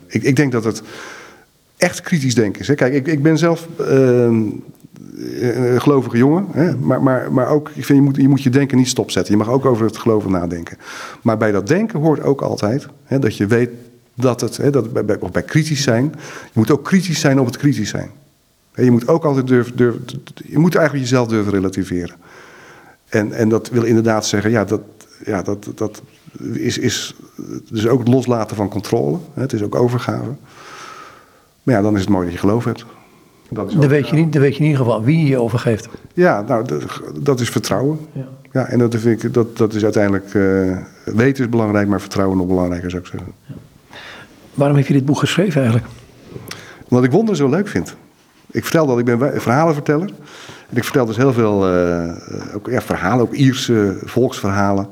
Ik, 0.07 0.23
ik 0.23 0.35
denk 0.35 0.51
dat 0.51 0.63
het 0.63 0.83
echt 1.77 2.01
kritisch 2.01 2.35
denken 2.35 2.61
is. 2.61 2.67
Hè. 2.67 2.73
Kijk, 2.73 2.93
ik, 2.93 3.07
ik 3.07 3.21
ben 3.21 3.37
zelf 3.37 3.67
ehm, 3.79 4.41
een 5.39 5.81
gelovige 5.81 6.17
jongen. 6.17 6.47
Hè? 6.51 6.77
Maar, 6.77 7.03
maar, 7.03 7.33
maar 7.33 7.47
ook, 7.47 7.69
ik 7.73 7.85
vind, 7.85 7.99
je 7.99 8.03
moet, 8.05 8.15
je 8.15 8.27
moet 8.27 8.43
je 8.43 8.49
denken 8.49 8.77
niet 8.77 8.87
stopzetten. 8.87 9.33
Je 9.33 9.39
mag 9.39 9.49
ook 9.49 9.65
over 9.65 9.85
het 9.85 9.97
geloven 9.97 10.31
nadenken. 10.31 10.77
Maar 11.21 11.37
bij 11.37 11.51
dat 11.51 11.67
denken 11.67 11.99
hoort 11.99 12.23
ook 12.23 12.41
altijd 12.41 12.87
hè, 13.03 13.19
dat 13.19 13.37
je 13.37 13.47
weet 13.47 13.69
dat 14.15 14.41
het, 14.41 14.57
hè, 14.57 14.69
dat 14.69 14.93
bij, 14.93 15.05
bij, 15.05 15.19
of 15.19 15.31
bij 15.31 15.43
kritisch 15.43 15.83
zijn, 15.83 16.13
je 16.43 16.59
moet 16.59 16.71
ook 16.71 16.83
kritisch 16.83 17.19
zijn 17.19 17.39
op 17.39 17.45
het 17.45 17.57
kritisch 17.57 17.89
zijn. 17.89 18.09
Je 18.75 18.91
moet 18.91 19.07
ook 19.07 19.23
altijd 19.23 19.47
durven, 19.47 20.05
je 20.45 20.57
moet 20.57 20.75
eigenlijk 20.75 21.05
jezelf 21.05 21.27
durven 21.27 21.51
relativeren. 21.51 22.15
En, 23.09 23.31
en 23.31 23.49
dat 23.49 23.69
wil 23.69 23.83
inderdaad 23.83 24.25
zeggen, 24.25 24.51
ja, 24.51 24.65
dat, 24.65 24.81
ja, 25.25 25.41
dat, 25.41 25.67
dat 25.75 26.01
is, 26.53 26.77
is 26.77 27.15
dus 27.69 27.87
ook 27.87 27.99
het 27.99 28.07
loslaten 28.07 28.55
van 28.55 28.69
controle. 28.69 29.17
Het 29.33 29.53
is 29.53 29.63
ook 29.63 29.75
overgave. 29.75 30.35
Maar 31.63 31.75
ja, 31.75 31.81
dan 31.81 31.93
is 31.95 32.01
het 32.01 32.09
mooi 32.09 32.23
dat 32.23 32.33
je 32.33 32.39
geloof 32.39 32.63
hebt. 32.63 32.85
Dat 33.49 33.71
dan, 33.71 33.87
weet 33.87 34.07
je 34.07 34.15
niet, 34.15 34.33
dan 34.33 34.41
weet 34.41 34.53
je 34.53 34.59
in 34.59 34.69
ieder 34.69 34.85
geval 34.85 35.03
wie 35.03 35.25
je 35.25 35.39
overgeeft. 35.39 35.87
Ja, 36.13 36.41
nou, 36.41 36.65
dat, 36.65 37.01
dat 37.21 37.39
is 37.39 37.49
vertrouwen. 37.49 37.99
Ja. 38.11 38.27
ja, 38.51 38.65
en 38.65 38.79
dat, 38.79 38.95
vind 38.95 39.23
ik, 39.23 39.33
dat, 39.33 39.57
dat 39.57 39.73
is 39.73 39.83
uiteindelijk... 39.83 40.33
Uh, 40.33 40.77
weten 41.05 41.43
is 41.43 41.49
belangrijk, 41.49 41.87
maar 41.87 42.01
vertrouwen 42.01 42.37
nog 42.37 42.47
belangrijker, 42.47 42.89
zou 42.89 43.01
ik 43.01 43.07
zeggen. 43.07 43.31
Ja. 43.45 43.55
Waarom 44.53 44.77
heb 44.77 44.87
je 44.87 44.93
dit 44.93 45.05
boek 45.05 45.17
geschreven 45.17 45.61
eigenlijk? 45.61 45.91
Omdat 46.87 47.03
ik 47.03 47.11
wonderen 47.11 47.37
zo 47.37 47.49
leuk 47.49 47.67
vind. 47.67 47.95
Ik 48.51 48.63
vertel 48.63 48.85
dat 48.85 48.99
ik 48.99 49.05
ben 49.05 49.41
verhalenverteller. 49.41 50.09
En 50.69 50.77
ik 50.77 50.83
vertel 50.83 51.05
dus 51.05 51.17
heel 51.17 51.33
veel 51.33 51.75
uh, 51.75 52.13
ook, 52.55 52.69
ja, 52.69 52.81
verhalen, 52.81 53.25
ook 53.25 53.33
Ierse 53.33 53.97
volksverhalen. 54.03 54.87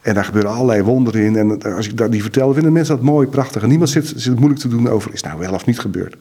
En 0.00 0.14
daar 0.14 0.24
gebeuren 0.24 0.50
allerlei 0.50 0.82
wonderen 0.82 1.22
in. 1.22 1.36
En 1.36 1.74
als 1.74 1.88
ik 1.88 2.10
die 2.10 2.22
vertel, 2.22 2.52
vinden 2.52 2.72
mensen 2.72 2.96
dat 2.96 3.04
mooi, 3.04 3.26
prachtig. 3.26 3.62
En 3.62 3.68
niemand 3.68 3.90
zit, 3.90 4.12
zit 4.16 4.38
moeilijk 4.38 4.60
te 4.60 4.68
doen 4.68 4.88
over, 4.88 5.12
is 5.12 5.22
nou 5.22 5.38
wel 5.38 5.52
of 5.52 5.66
niet 5.66 5.78
gebeurd. 5.78 6.16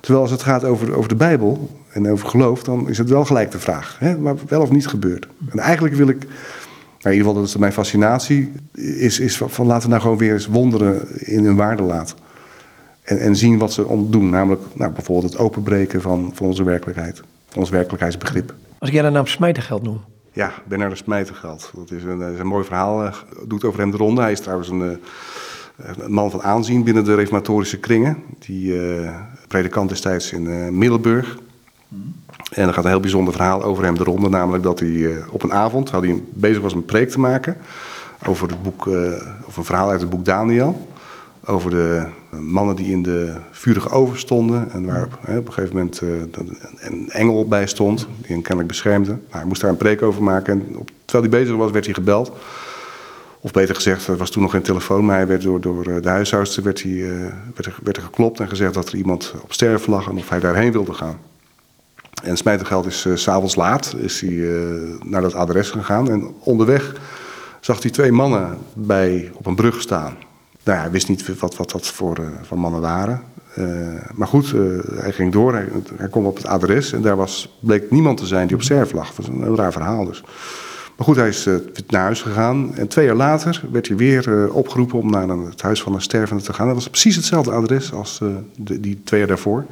Terwijl 0.00 0.22
als 0.22 0.32
het 0.32 0.42
gaat 0.42 0.64
over, 0.64 0.96
over 0.96 1.08
de 1.08 1.14
Bijbel 1.14 1.70
en 1.92 2.10
over 2.10 2.28
geloof, 2.28 2.62
dan 2.62 2.88
is 2.88 2.98
het 2.98 3.08
wel 3.08 3.24
gelijk 3.24 3.50
de 3.50 3.58
vraag. 3.58 3.96
Hè? 3.98 4.18
Maar 4.18 4.34
wel 4.48 4.62
of 4.62 4.70
niet 4.70 4.86
gebeurd. 4.86 5.28
En 5.50 5.58
eigenlijk 5.58 5.94
wil 5.94 6.08
ik, 6.08 6.18
nou 6.18 6.34
in 7.02 7.10
ieder 7.10 7.26
geval 7.26 7.34
dat 7.34 7.44
is 7.44 7.56
mijn 7.56 7.72
fascinatie, 7.72 8.52
is, 8.74 9.20
is 9.20 9.36
van, 9.36 9.66
laten 9.66 9.82
we 9.82 9.88
nou 9.88 10.00
gewoon 10.00 10.18
weer 10.18 10.32
eens 10.32 10.46
wonderen 10.46 11.26
in 11.26 11.44
hun 11.44 11.56
waarde 11.56 11.82
laten. 11.82 12.16
En, 13.02 13.20
en 13.20 13.36
zien 13.36 13.58
wat 13.58 13.72
ze 13.72 14.06
doen. 14.10 14.30
Namelijk 14.30 14.62
nou, 14.72 14.92
bijvoorbeeld 14.92 15.32
het 15.32 15.42
openbreken 15.42 16.02
van, 16.02 16.30
van 16.34 16.46
onze 16.46 16.64
werkelijkheid. 16.64 17.22
Van 17.48 17.60
ons 17.60 17.70
werkelijkheidsbegrip. 17.70 18.54
Als 18.78 18.88
ik 18.88 18.94
jij 18.94 19.04
de 19.04 19.10
naam 19.10 19.26
Smijtergeld 19.26 19.82
noem. 19.82 20.00
Ja, 20.36 20.52
Bernard 20.64 20.98
Smijtergeld. 20.98 21.70
Dat 21.74 21.90
is 21.90 22.02
een, 22.02 22.20
is 22.20 22.38
een 22.38 22.46
mooi 22.46 22.64
verhaal. 22.64 23.04
Uh, 23.04 23.14
doet 23.46 23.64
over 23.64 23.80
hem 23.80 23.90
de 23.90 23.96
ronde. 23.96 24.20
Hij 24.20 24.32
is 24.32 24.40
trouwens 24.40 24.68
een, 24.68 25.00
een 25.76 26.12
man 26.12 26.30
van 26.30 26.42
aanzien 26.42 26.84
binnen 26.84 27.04
de 27.04 27.14
reformatorische 27.14 27.78
kringen. 27.78 28.22
Die 28.38 28.74
uh, 28.74 29.16
predikant 29.48 29.88
destijds 29.88 30.32
in 30.32 30.78
Middelburg. 30.78 31.38
En 32.50 32.66
er 32.66 32.74
gaat 32.74 32.84
een 32.84 32.90
heel 32.90 33.00
bijzonder 33.00 33.32
verhaal 33.32 33.62
over 33.62 33.84
hem 33.84 33.96
de 33.96 34.04
ronde. 34.04 34.28
Namelijk 34.28 34.62
dat 34.62 34.80
hij 34.80 35.24
op 35.30 35.42
een 35.42 35.52
avond 35.52 35.90
had 35.90 36.02
hij 36.02 36.22
bezig 36.28 36.62
was 36.62 36.72
een 36.72 36.84
preek 36.84 37.10
te 37.10 37.20
maken. 37.20 37.56
Over, 38.26 38.48
het 38.48 38.62
boek, 38.62 38.86
of 39.46 39.56
een 39.56 39.64
verhaal 39.64 39.90
uit 39.90 40.00
het 40.00 40.10
boek 40.10 40.24
Daniel 40.24 40.88
over 41.46 41.70
de 41.70 42.06
mannen 42.40 42.76
die 42.76 42.90
in 42.90 43.02
de 43.02 43.34
vurige 43.50 43.88
oven 43.88 44.18
stonden. 44.18 44.70
En 44.70 44.86
waar 44.86 45.04
op, 45.04 45.18
hè, 45.20 45.38
op 45.38 45.46
een 45.46 45.52
gegeven 45.52 45.76
moment 45.76 46.00
uh, 46.02 46.10
een 46.78 47.10
engel 47.10 47.48
bij 47.48 47.66
stond, 47.66 47.98
die 47.98 48.32
hem 48.32 48.42
kennelijk 48.42 48.68
beschermde. 48.68 49.10
Nou, 49.10 49.22
hij 49.28 49.44
moest 49.44 49.60
daar 49.60 49.70
een 49.70 49.76
preek 49.76 50.02
over 50.02 50.22
maken. 50.22 50.52
En 50.52 50.76
op, 50.76 50.90
terwijl 51.04 51.30
hij 51.30 51.40
bezig 51.40 51.56
was, 51.56 51.70
werd 51.70 51.84
hij 51.84 51.94
gebeld. 51.94 52.32
Of 53.40 53.50
beter 53.50 53.74
gezegd, 53.74 54.06
er 54.06 54.16
was 54.16 54.30
toen 54.30 54.42
nog 54.42 54.50
geen 54.50 54.62
telefoon, 54.62 55.04
maar 55.04 55.16
hij 55.16 55.26
werd 55.26 55.42
door, 55.42 55.60
door 55.60 55.86
eh, 55.86 56.02
de 56.02 56.08
huishoudster 56.08 56.62
werd, 56.62 56.82
hij, 56.82 56.92
uh, 56.92 57.32
werd, 57.54 57.66
er, 57.66 57.76
werd 57.82 57.96
er 57.96 58.02
geklopt 58.02 58.40
en 58.40 58.48
gezegd 58.48 58.74
dat 58.74 58.88
er 58.88 58.96
iemand 58.96 59.34
op 59.42 59.52
sterven 59.52 59.92
lag 59.92 60.08
en 60.08 60.16
of 60.16 60.28
hij 60.28 60.40
daarheen 60.40 60.72
wilde 60.72 60.92
gaan. 60.92 61.18
En 62.22 62.36
Smijtergeld 62.36 62.86
is 62.86 63.00
s 63.00 63.22
s'avonds 63.22 63.54
laat 63.54 63.94
is 63.98 64.20
hij, 64.20 64.60
naar 65.04 65.22
dat 65.22 65.34
adres 65.34 65.70
gegaan. 65.70 66.10
En 66.10 66.34
onderweg 66.38 66.94
zag 67.60 67.82
hij 67.82 67.90
twee 67.90 68.12
mannen 68.12 68.58
bij, 68.74 69.30
op 69.34 69.46
een 69.46 69.54
brug 69.54 69.80
staan. 69.80 70.16
Nou, 70.66 70.78
hij 70.78 70.90
wist 70.90 71.08
niet 71.08 71.38
wat, 71.38 71.56
wat 71.56 71.70
dat 71.70 71.86
voor, 71.86 72.18
uh, 72.20 72.52
mannen 72.52 72.80
waren. 72.80 73.22
Uh, 73.58 73.66
maar 74.14 74.28
goed, 74.28 74.52
uh, 74.52 74.78
hij 74.94 75.12
ging 75.12 75.32
door. 75.32 75.54
Hij, 75.54 75.68
hij, 75.96 76.08
kwam 76.08 76.26
op 76.26 76.36
het 76.36 76.46
adres 76.46 76.92
en 76.92 77.02
daar 77.02 77.16
was, 77.16 77.56
bleek 77.60 77.90
niemand 77.90 78.18
te 78.18 78.26
zijn 78.26 78.46
die 78.46 78.56
op 78.56 78.62
sterf 78.62 78.92
lag. 78.92 79.06
Dat 79.06 79.16
was 79.16 79.28
een 79.28 79.56
raar 79.56 79.72
verhaal 79.72 80.04
dus. 80.04 80.20
Maar 80.96 81.06
goed, 81.06 81.16
hij 81.16 81.28
is 81.28 81.48
naar 81.86 82.02
huis 82.02 82.22
gegaan. 82.22 82.74
En 82.74 82.88
twee 82.88 83.06
jaar 83.06 83.14
later 83.14 83.62
werd 83.70 83.88
hij 83.88 83.96
weer 83.96 84.52
opgeroepen 84.52 84.98
om 84.98 85.10
naar 85.10 85.28
het 85.28 85.62
huis 85.62 85.82
van 85.82 85.94
een 85.94 86.00
stervende 86.00 86.42
te 86.42 86.52
gaan. 86.52 86.66
Dat 86.66 86.74
was 86.74 86.90
precies 86.90 87.16
hetzelfde 87.16 87.50
adres 87.50 87.92
als 87.92 88.20
die 88.56 89.00
twee 89.04 89.20
jaar 89.20 89.28
daarvoor. 89.28 89.64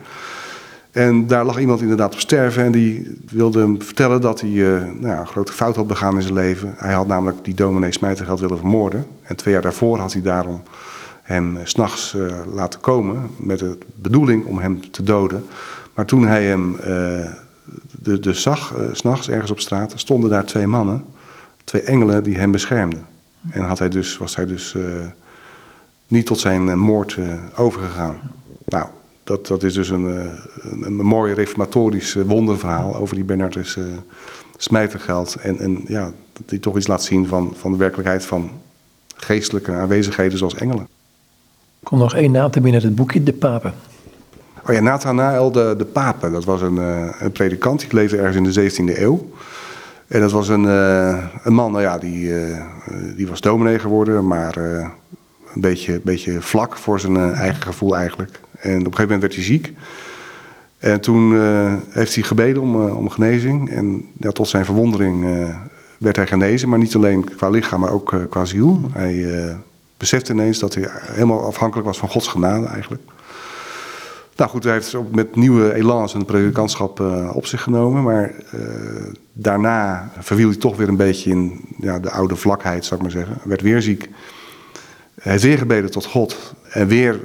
En 0.95 1.26
daar 1.26 1.45
lag 1.45 1.59
iemand 1.59 1.80
inderdaad 1.80 2.12
op 2.12 2.20
sterven 2.20 2.64
en 2.64 2.72
die 2.72 3.18
wilde 3.30 3.61
hem 3.61 3.82
vertellen 3.82 4.20
dat 4.20 4.40
hij 4.40 4.51
uh, 4.51 4.82
nou 5.01 5.18
een 5.18 5.26
grote 5.26 5.53
fout 5.53 5.76
had 5.76 5.86
begaan 5.86 6.14
in 6.14 6.22
zijn 6.22 6.34
leven. 6.34 6.74
Hij 6.76 6.92
had 6.92 7.07
namelijk 7.07 7.45
die 7.45 7.55
dominee 7.55 7.92
Smijtergeld 7.92 8.40
willen 8.40 8.59
vermoorden. 8.59 9.07
En 9.22 9.36
twee 9.36 9.55
jaar 9.55 9.62
daarvoor 9.62 9.99
had 9.99 10.12
hij 10.12 10.22
daarom 10.22 10.62
hem 11.22 11.57
eh, 11.57 11.62
s'nachts 11.64 12.14
uh, 12.14 12.32
laten 12.53 12.80
komen 12.80 13.30
met 13.36 13.59
de 13.59 13.78
bedoeling 13.95 14.45
om 14.45 14.59
hem 14.59 14.90
te 14.90 15.03
doden. 15.03 15.45
Maar 15.95 16.05
toen 16.05 16.26
hij 16.26 16.45
hem 16.45 16.72
uh, 16.72 16.80
de, 17.90 18.20
de 18.20 18.34
zag, 18.34 18.74
s'nachts 18.92 19.30
ergens 19.30 19.51
op 19.51 19.61
straat, 19.61 19.92
stonden 19.97 20.30
daar 20.30 20.45
twee 20.45 20.66
mannen, 20.66 21.05
twee 21.64 21.82
engelen 21.82 22.22
die 22.24 22.36
hem 22.36 22.51
beschermden. 22.51 23.07
En 23.51 23.62
had 23.62 23.78
hij 23.78 23.88
dus, 23.88 24.16
was 24.16 24.36
hij 24.36 24.47
dus 24.47 24.76
niet 26.07 26.26
tot 26.26 26.38
zijn 26.38 26.78
moord 26.78 27.18
overgegaan. 27.57 28.16
Nou, 28.64 28.86
dat, 29.25 29.47
dat 29.47 29.62
is 29.62 29.75
dus 29.75 29.89
een, 29.89 30.05
een, 30.05 30.83
een 30.83 30.95
mooi 30.95 31.35
reformatorisch 31.35 32.14
wonderverhaal 32.14 32.97
over 32.97 33.14
die 33.14 33.25
Bernardus 33.25 33.79
Smijtergeld. 34.57 35.35
En, 35.35 35.59
en 35.59 35.85
ja, 35.87 36.12
die 36.47 36.61
toch 36.61 36.77
iets 36.77 36.87
laat 36.87 37.03
zien 37.03 37.27
van, 37.27 37.53
van 37.57 37.72
de 37.72 37.79
werkelijkheid 37.79 38.25
van 38.25 38.51
geestelijke 39.16 39.72
aanwezigheden 39.72 40.39
zoals 40.39 40.55
engelen 40.55 40.87
kom 41.85 41.99
nog 41.99 42.14
één 42.14 42.31
naam 42.31 42.51
te 42.51 42.61
binnen 42.61 42.83
het 42.83 42.95
boekje, 42.95 43.22
de 43.22 43.33
Papen. 43.33 43.75
Oh 44.68 44.75
ja, 44.75 44.81
Nathanael 44.81 45.53
de, 45.53 45.75
de 45.79 45.85
Pape. 45.85 46.31
Dat 46.31 46.45
was 46.45 46.62
een, 46.62 46.77
uh, 46.77 47.09
een 47.18 47.33
predikant, 47.33 47.81
die 47.81 47.95
leefde 47.95 48.16
ergens 48.16 48.37
in 48.37 48.79
de 48.83 48.93
17e 48.95 48.99
eeuw. 48.99 49.31
En 50.07 50.20
dat 50.20 50.33
was 50.33 50.49
een, 50.49 50.64
uh, 50.64 51.25
een 51.43 51.55
man, 51.55 51.70
nou 51.70 51.83
ja, 51.83 51.99
die, 51.99 52.27
uh, 52.27 52.61
die 53.16 53.29
was 53.29 53.41
dominee 53.41 53.79
geworden, 53.79 54.27
maar 54.27 54.57
een 54.57 54.91
beetje, 55.61 56.01
beetje 56.03 56.41
vlak 56.41 56.77
voor 56.77 57.01
zijn 57.01 57.16
eigen 57.16 57.62
gevoel 57.62 57.97
eigenlijk. 57.97 58.41
En 58.65 58.79
op 58.79 58.87
een 58.87 58.95
gegeven 58.95 59.03
moment 59.03 59.21
werd 59.21 59.35
hij 59.35 59.45
ziek. 59.45 59.73
En 60.79 61.01
toen 61.01 61.41
heeft 61.91 62.15
hij 62.15 62.25
gebeden 62.25 62.62
om, 62.62 62.89
om 62.89 63.11
genezing. 63.11 63.71
En 63.71 64.09
ja, 64.19 64.31
tot 64.31 64.49
zijn 64.49 64.65
verwondering 64.65 65.27
werd 65.99 66.17
hij 66.17 66.27
genezen, 66.27 66.69
maar 66.69 66.79
niet 66.79 66.95
alleen 66.95 67.35
qua 67.37 67.49
lichaam, 67.49 67.81
maar 67.81 67.93
ook 67.93 68.15
qua 68.31 68.45
ziel. 68.45 68.81
Hij 68.93 69.27
besefte 69.97 70.33
ineens 70.33 70.59
dat 70.59 70.75
hij 70.75 70.89
helemaal 70.91 71.47
afhankelijk 71.47 71.87
was 71.87 71.99
van 71.99 72.09
Gods 72.09 72.29
genade 72.29 72.67
eigenlijk. 72.67 73.03
Nou 74.37 74.51
goed, 74.51 74.65
hij 74.65 74.73
heeft 74.73 74.97
met 75.12 75.37
nieuwe 75.37 75.75
elan 75.75 76.09
zijn 76.09 76.25
predikantschap 76.25 77.01
op 77.33 77.47
zich 77.47 77.62
genomen. 77.62 78.03
Maar 78.03 78.33
daarna 79.33 80.11
verwiel 80.19 80.49
hij 80.49 80.59
toch 80.59 80.77
weer 80.77 80.89
een 80.89 80.97
beetje 80.97 81.31
in 81.31 81.61
ja, 81.79 81.99
de 81.99 82.11
oude 82.11 82.37
vlakheid, 82.37 82.85
zou 82.85 82.95
ik 82.95 83.03
maar 83.03 83.25
zeggen. 83.25 83.39
Werd 83.45 83.61
weer 83.61 83.83
ziek. 83.83 84.09
Hij 85.21 85.33
heeft 85.33 85.45
weer 85.45 85.59
gebeden 85.59 85.91
tot 85.91 86.05
God. 86.05 86.55
En 86.71 86.87
weer 86.87 87.21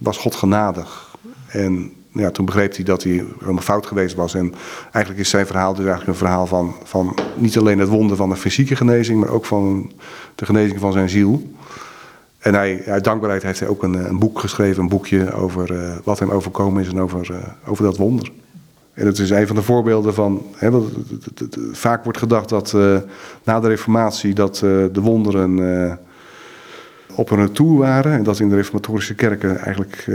was 0.00 0.16
God 0.16 0.34
genadig. 0.34 1.16
En 1.46 1.92
ja, 2.12 2.30
toen 2.30 2.44
begreep 2.44 2.74
hij 2.76 2.84
dat 2.84 3.02
hij 3.02 3.24
helemaal 3.38 3.62
fout 3.62 3.86
geweest 3.86 4.14
was. 4.14 4.34
En 4.34 4.54
eigenlijk 4.82 5.24
is 5.24 5.30
zijn 5.30 5.46
verhaal 5.46 5.74
dus 5.74 5.84
eigenlijk 5.84 6.08
een 6.08 6.26
verhaal 6.26 6.46
van, 6.46 6.74
van 6.84 7.14
niet 7.34 7.58
alleen 7.58 7.78
het 7.78 7.88
wonder 7.88 8.16
van 8.16 8.28
de 8.28 8.36
fysieke 8.36 8.76
genezing, 8.76 9.20
maar 9.20 9.28
ook 9.28 9.44
van 9.44 9.92
de 10.34 10.44
genezing 10.44 10.80
van 10.80 10.92
zijn 10.92 11.08
ziel. 11.08 11.50
En 12.38 12.54
hij, 12.54 12.82
uit 12.86 13.04
dankbaarheid 13.04 13.42
heeft 13.42 13.60
hij 13.60 13.68
ook 13.68 13.82
een, 13.82 13.94
een 13.94 14.18
boek 14.18 14.38
geschreven, 14.38 14.82
een 14.82 14.88
boekje 14.88 15.32
over 15.32 15.72
uh, 15.72 15.92
wat 16.04 16.18
hem 16.18 16.30
overkomen 16.30 16.82
is 16.82 16.88
en 16.88 17.00
over, 17.00 17.30
uh, 17.30 17.36
over 17.66 17.84
dat 17.84 17.96
wonder. 17.96 18.32
En 18.94 19.06
het 19.06 19.18
is 19.18 19.30
een 19.30 19.46
van 19.46 19.56
de 19.56 19.62
voorbeelden 19.62 20.14
van. 20.14 20.42
Hè, 20.54 20.70
wat, 20.70 20.82
vaak 21.72 22.02
wordt 22.04 22.18
gedacht 22.18 22.48
dat 22.48 22.72
uh, 22.72 22.96
na 23.44 23.60
de 23.60 23.68
Reformatie 23.68 24.34
dat 24.34 24.56
de 24.92 25.00
wonderen 25.00 25.58
op 27.20 27.28
hun 27.28 27.46
retour 27.46 27.78
waren. 27.78 28.12
En 28.12 28.22
dat 28.22 28.40
in 28.40 28.48
de 28.48 28.54
reformatorische 28.54 29.14
kerken 29.14 29.58
eigenlijk 29.58 30.06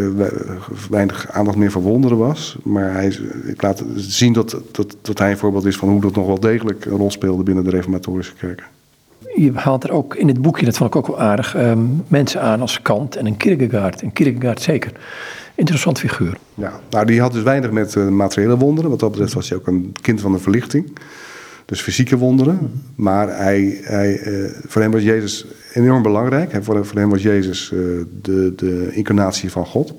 weinig 0.89 1.31
aandacht 1.31 1.57
meer 1.57 1.71
voor 1.71 1.81
wonderen 1.81 2.17
was. 2.17 2.57
Maar 2.63 2.93
hij, 2.93 3.17
ik 3.45 3.61
laat 3.61 3.83
zien 3.95 4.33
dat, 4.33 4.57
dat, 4.71 4.97
dat 5.01 5.19
hij 5.19 5.31
een 5.31 5.37
voorbeeld 5.37 5.65
is 5.65 5.77
van 5.77 5.89
hoe 5.89 6.01
dat 6.01 6.15
nog 6.15 6.27
wel 6.27 6.39
degelijk 6.39 6.85
een 6.85 6.97
rol 6.97 7.11
speelde 7.11 7.43
binnen 7.43 7.63
de 7.63 7.69
reformatorische 7.69 8.33
kerken 8.33 8.65
je 9.35 9.51
haalt 9.53 9.83
er 9.83 9.91
ook 9.91 10.15
in 10.15 10.27
het 10.27 10.41
boekje, 10.41 10.65
dat 10.65 10.77
vond 10.77 10.89
ik 10.89 10.95
ook 10.95 11.07
wel 11.07 11.19
aardig, 11.19 11.57
um, 11.57 12.03
mensen 12.07 12.41
aan 12.41 12.61
als 12.61 12.81
Kant 12.81 13.15
en 13.15 13.25
een 13.25 13.37
Kierkegaard. 13.37 14.01
En 14.01 14.13
Kierkegaard 14.13 14.61
zeker. 14.61 14.91
Interessant 15.55 15.99
figuur. 15.99 16.37
Ja, 16.53 16.79
nou 16.89 17.05
die 17.05 17.21
had 17.21 17.33
dus 17.33 17.43
weinig 17.43 17.71
met 17.71 17.95
uh, 17.95 18.07
materiële 18.07 18.57
wonderen. 18.57 18.89
Wat 18.89 18.99
dat 18.99 19.11
betreft 19.11 19.33
was 19.33 19.49
hij 19.49 19.57
ook 19.57 19.67
een 19.67 19.95
kind 20.01 20.21
van 20.21 20.31
de 20.31 20.39
verlichting. 20.39 20.97
Dus 21.65 21.81
fysieke 21.81 22.17
wonderen. 22.17 22.81
Maar 22.95 23.37
hij, 23.37 23.79
hij, 23.81 24.19
eh, 24.19 24.51
voor 24.67 24.81
hem 24.81 24.91
was 24.91 25.03
Jezus 25.03 25.45
enorm 25.73 26.01
belangrijk. 26.01 26.57
Voor, 26.61 26.85
voor 26.85 26.99
hem 26.99 27.09
was 27.09 27.21
Jezus 27.21 27.71
eh, 27.71 27.79
de, 28.21 28.53
de 28.55 28.89
incarnatie 28.91 29.51
van 29.51 29.65
God. 29.65 29.93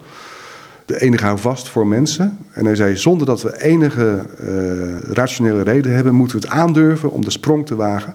De 0.85 1.01
enige 1.01 1.25
houvast 1.25 1.69
voor 1.69 1.87
mensen. 1.87 2.39
En 2.53 2.65
hij 2.65 2.75
zei, 2.75 2.97
zonder 2.97 3.27
dat 3.27 3.43
we 3.43 3.63
enige 3.63 4.23
eh, 4.39 5.13
rationele 5.13 5.63
reden 5.63 5.95
hebben... 5.95 6.15
moeten 6.15 6.41
we 6.41 6.47
het 6.47 6.57
aandurven 6.57 7.11
om 7.11 7.25
de 7.25 7.31
sprong 7.31 7.67
te 7.67 7.75
wagen. 7.75 8.15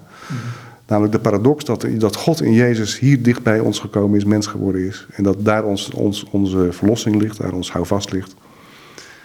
Namelijk 0.88 1.14
de 1.14 1.20
paradox 1.20 1.66
dat, 1.66 1.88
dat 1.98 2.16
God 2.16 2.42
in 2.42 2.54
Jezus 2.54 3.00
hier 3.00 3.22
dicht 3.22 3.44
bij 3.44 3.60
ons 3.60 3.80
gekomen 3.80 4.18
is, 4.18 4.26
mens 4.26 4.48
geworden 4.48 4.88
is. 4.88 5.08
En 5.14 5.24
dat 5.24 5.46
daar 5.46 5.64
ons, 5.64 5.92
onze 6.32 6.68
verlossing 6.72 7.22
ligt, 7.22 7.38
daar 7.38 7.54
ons 7.54 7.72
houvast 7.72 8.12
ligt. 8.12 8.36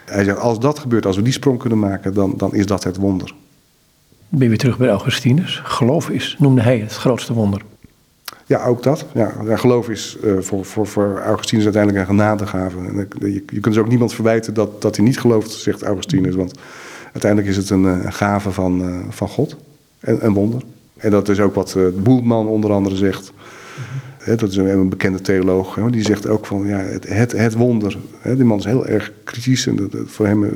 Hij 0.04 0.24
zegt, 0.24 0.38
als 0.38 0.60
dat 0.60 0.78
gebeurt, 0.78 1.06
als 1.06 1.16
we 1.16 1.22
die 1.22 1.32
sprong 1.32 1.58
kunnen 1.58 1.78
maken, 1.78 2.14
dan, 2.14 2.34
dan 2.36 2.54
is 2.54 2.66
dat 2.66 2.84
het 2.84 2.96
wonder. 2.96 3.34
Ben 4.28 4.42
je 4.42 4.48
weer 4.48 4.58
terug 4.58 4.78
bij 4.78 4.88
Augustinus. 4.88 5.60
Geloof 5.64 6.10
is, 6.10 6.36
noemde 6.38 6.60
hij 6.60 6.78
het 6.78 6.92
grootste 6.92 7.32
wonder. 7.32 7.62
Ja, 8.46 8.64
ook 8.64 8.82
dat. 8.82 9.06
Ja, 9.14 9.32
geloof 9.56 9.88
is 9.88 10.16
uh, 10.24 10.40
voor, 10.40 10.64
voor, 10.64 10.86
voor 10.86 11.20
Augustinus 11.20 11.64
uiteindelijk 11.64 12.02
een 12.02 12.16
genadegave. 12.16 12.78
En 12.78 13.08
je, 13.32 13.40
kunt 13.40 13.64
dus 13.64 13.78
ook 13.78 13.88
niemand 13.88 14.14
verwijten 14.14 14.54
dat, 14.54 14.82
dat 14.82 14.96
hij 14.96 15.04
niet 15.04 15.20
gelooft, 15.20 15.50
zegt 15.50 15.82
Augustinus. 15.82 16.34
Want 16.34 16.58
uiteindelijk 17.12 17.50
is 17.50 17.56
het 17.56 17.70
een, 17.70 17.84
een 17.84 18.12
gave 18.12 18.50
van, 18.50 18.82
uh, 18.82 18.98
van 19.08 19.28
God. 19.28 19.56
En 20.00 20.24
een 20.26 20.32
wonder. 20.32 20.62
En 20.96 21.10
dat 21.10 21.28
is 21.28 21.40
ook 21.40 21.54
wat 21.54 21.76
Boelman 22.02 22.46
onder 22.46 22.72
andere 22.72 22.96
zegt. 22.96 23.32
Dat 24.24 24.50
is 24.50 24.56
een, 24.56 24.68
een 24.68 24.88
bekende 24.88 25.20
theoloog. 25.20 25.74
Hè, 25.74 25.90
die 25.90 26.04
zegt 26.04 26.28
ook 26.28 26.46
van 26.46 26.66
ja, 26.66 26.78
het, 26.78 27.32
het, 27.32 27.54
wonder. 27.54 27.98
Die 28.22 28.44
man 28.44 28.58
is 28.58 28.64
heel 28.64 28.86
erg 28.86 29.12
kritisch. 29.24 29.66
En 29.66 29.76
dat, 29.76 29.90
voor 30.06 30.26
hem 30.26 30.50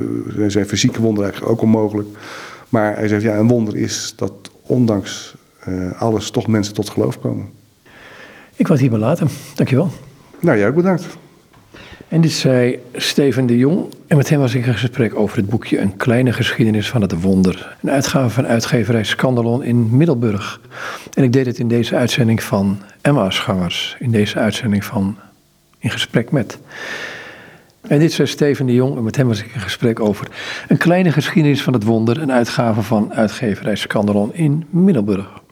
zijn 0.47 0.65
fysieke 0.65 1.01
wonderen 1.01 1.29
eigenlijk 1.29 1.53
ook 1.53 1.61
onmogelijk. 1.61 2.07
Maar 2.71 2.95
hij 2.95 3.07
zegt 3.07 3.21
ja, 3.21 3.35
een 3.35 3.47
wonder 3.47 3.75
is 3.75 4.13
dat 4.15 4.33
ondanks 4.61 5.35
uh, 5.67 6.01
alles 6.01 6.29
toch 6.29 6.47
mensen 6.47 6.73
tot 6.73 6.89
geloof 6.89 7.19
komen. 7.19 7.49
Ik 8.55 8.67
word 8.67 8.79
hierbij 8.79 8.99
laten. 8.99 9.27
Dankjewel. 9.55 9.89
Nou, 10.39 10.57
jij 10.57 10.67
ook 10.67 10.75
bedankt. 10.75 11.07
En 12.07 12.21
dit 12.21 12.31
zei 12.31 12.79
Steven 12.93 13.45
de 13.45 13.57
Jong. 13.57 13.93
En 14.07 14.17
met 14.17 14.29
hem 14.29 14.39
was 14.39 14.53
ik 14.53 14.65
in 14.65 14.73
gesprek 14.73 15.15
over 15.15 15.37
het 15.37 15.49
boekje 15.49 15.79
Een 15.79 15.97
kleine 15.97 16.33
geschiedenis 16.33 16.89
van 16.89 17.01
het 17.01 17.21
wonder. 17.21 17.77
Een 17.81 17.89
uitgave 17.89 18.29
van 18.29 18.47
uitgeverij 18.47 19.03
Scandalon 19.03 19.63
in 19.63 19.97
Middelburg. 19.97 20.61
En 21.13 21.23
ik 21.23 21.33
deed 21.33 21.45
het 21.45 21.59
in 21.59 21.67
deze 21.67 21.95
uitzending 21.95 22.43
van 22.43 22.81
Emma's 23.01 23.95
In 23.99 24.11
deze 24.11 24.39
uitzending 24.39 24.83
van 24.83 25.17
In 25.79 25.89
gesprek 25.89 26.31
met. 26.31 26.59
En 27.87 27.99
dit 27.99 28.11
zei 28.11 28.27
Steven 28.27 28.65
de 28.65 28.73
Jong, 28.73 28.97
en 28.97 29.03
met 29.03 29.15
hem 29.15 29.27
was 29.27 29.43
ik 29.43 29.53
in 29.53 29.59
gesprek 29.59 29.99
over 29.99 30.27
een 30.67 30.77
kleine 30.77 31.11
geschiedenis 31.11 31.63
van 31.63 31.73
het 31.73 31.83
wonder, 31.83 32.21
een 32.21 32.31
uitgave 32.31 32.81
van 32.81 33.13
uitgeverij 33.13 33.75
Scandalon 33.75 34.33
in 34.33 34.65
Middelburg. 34.69 35.41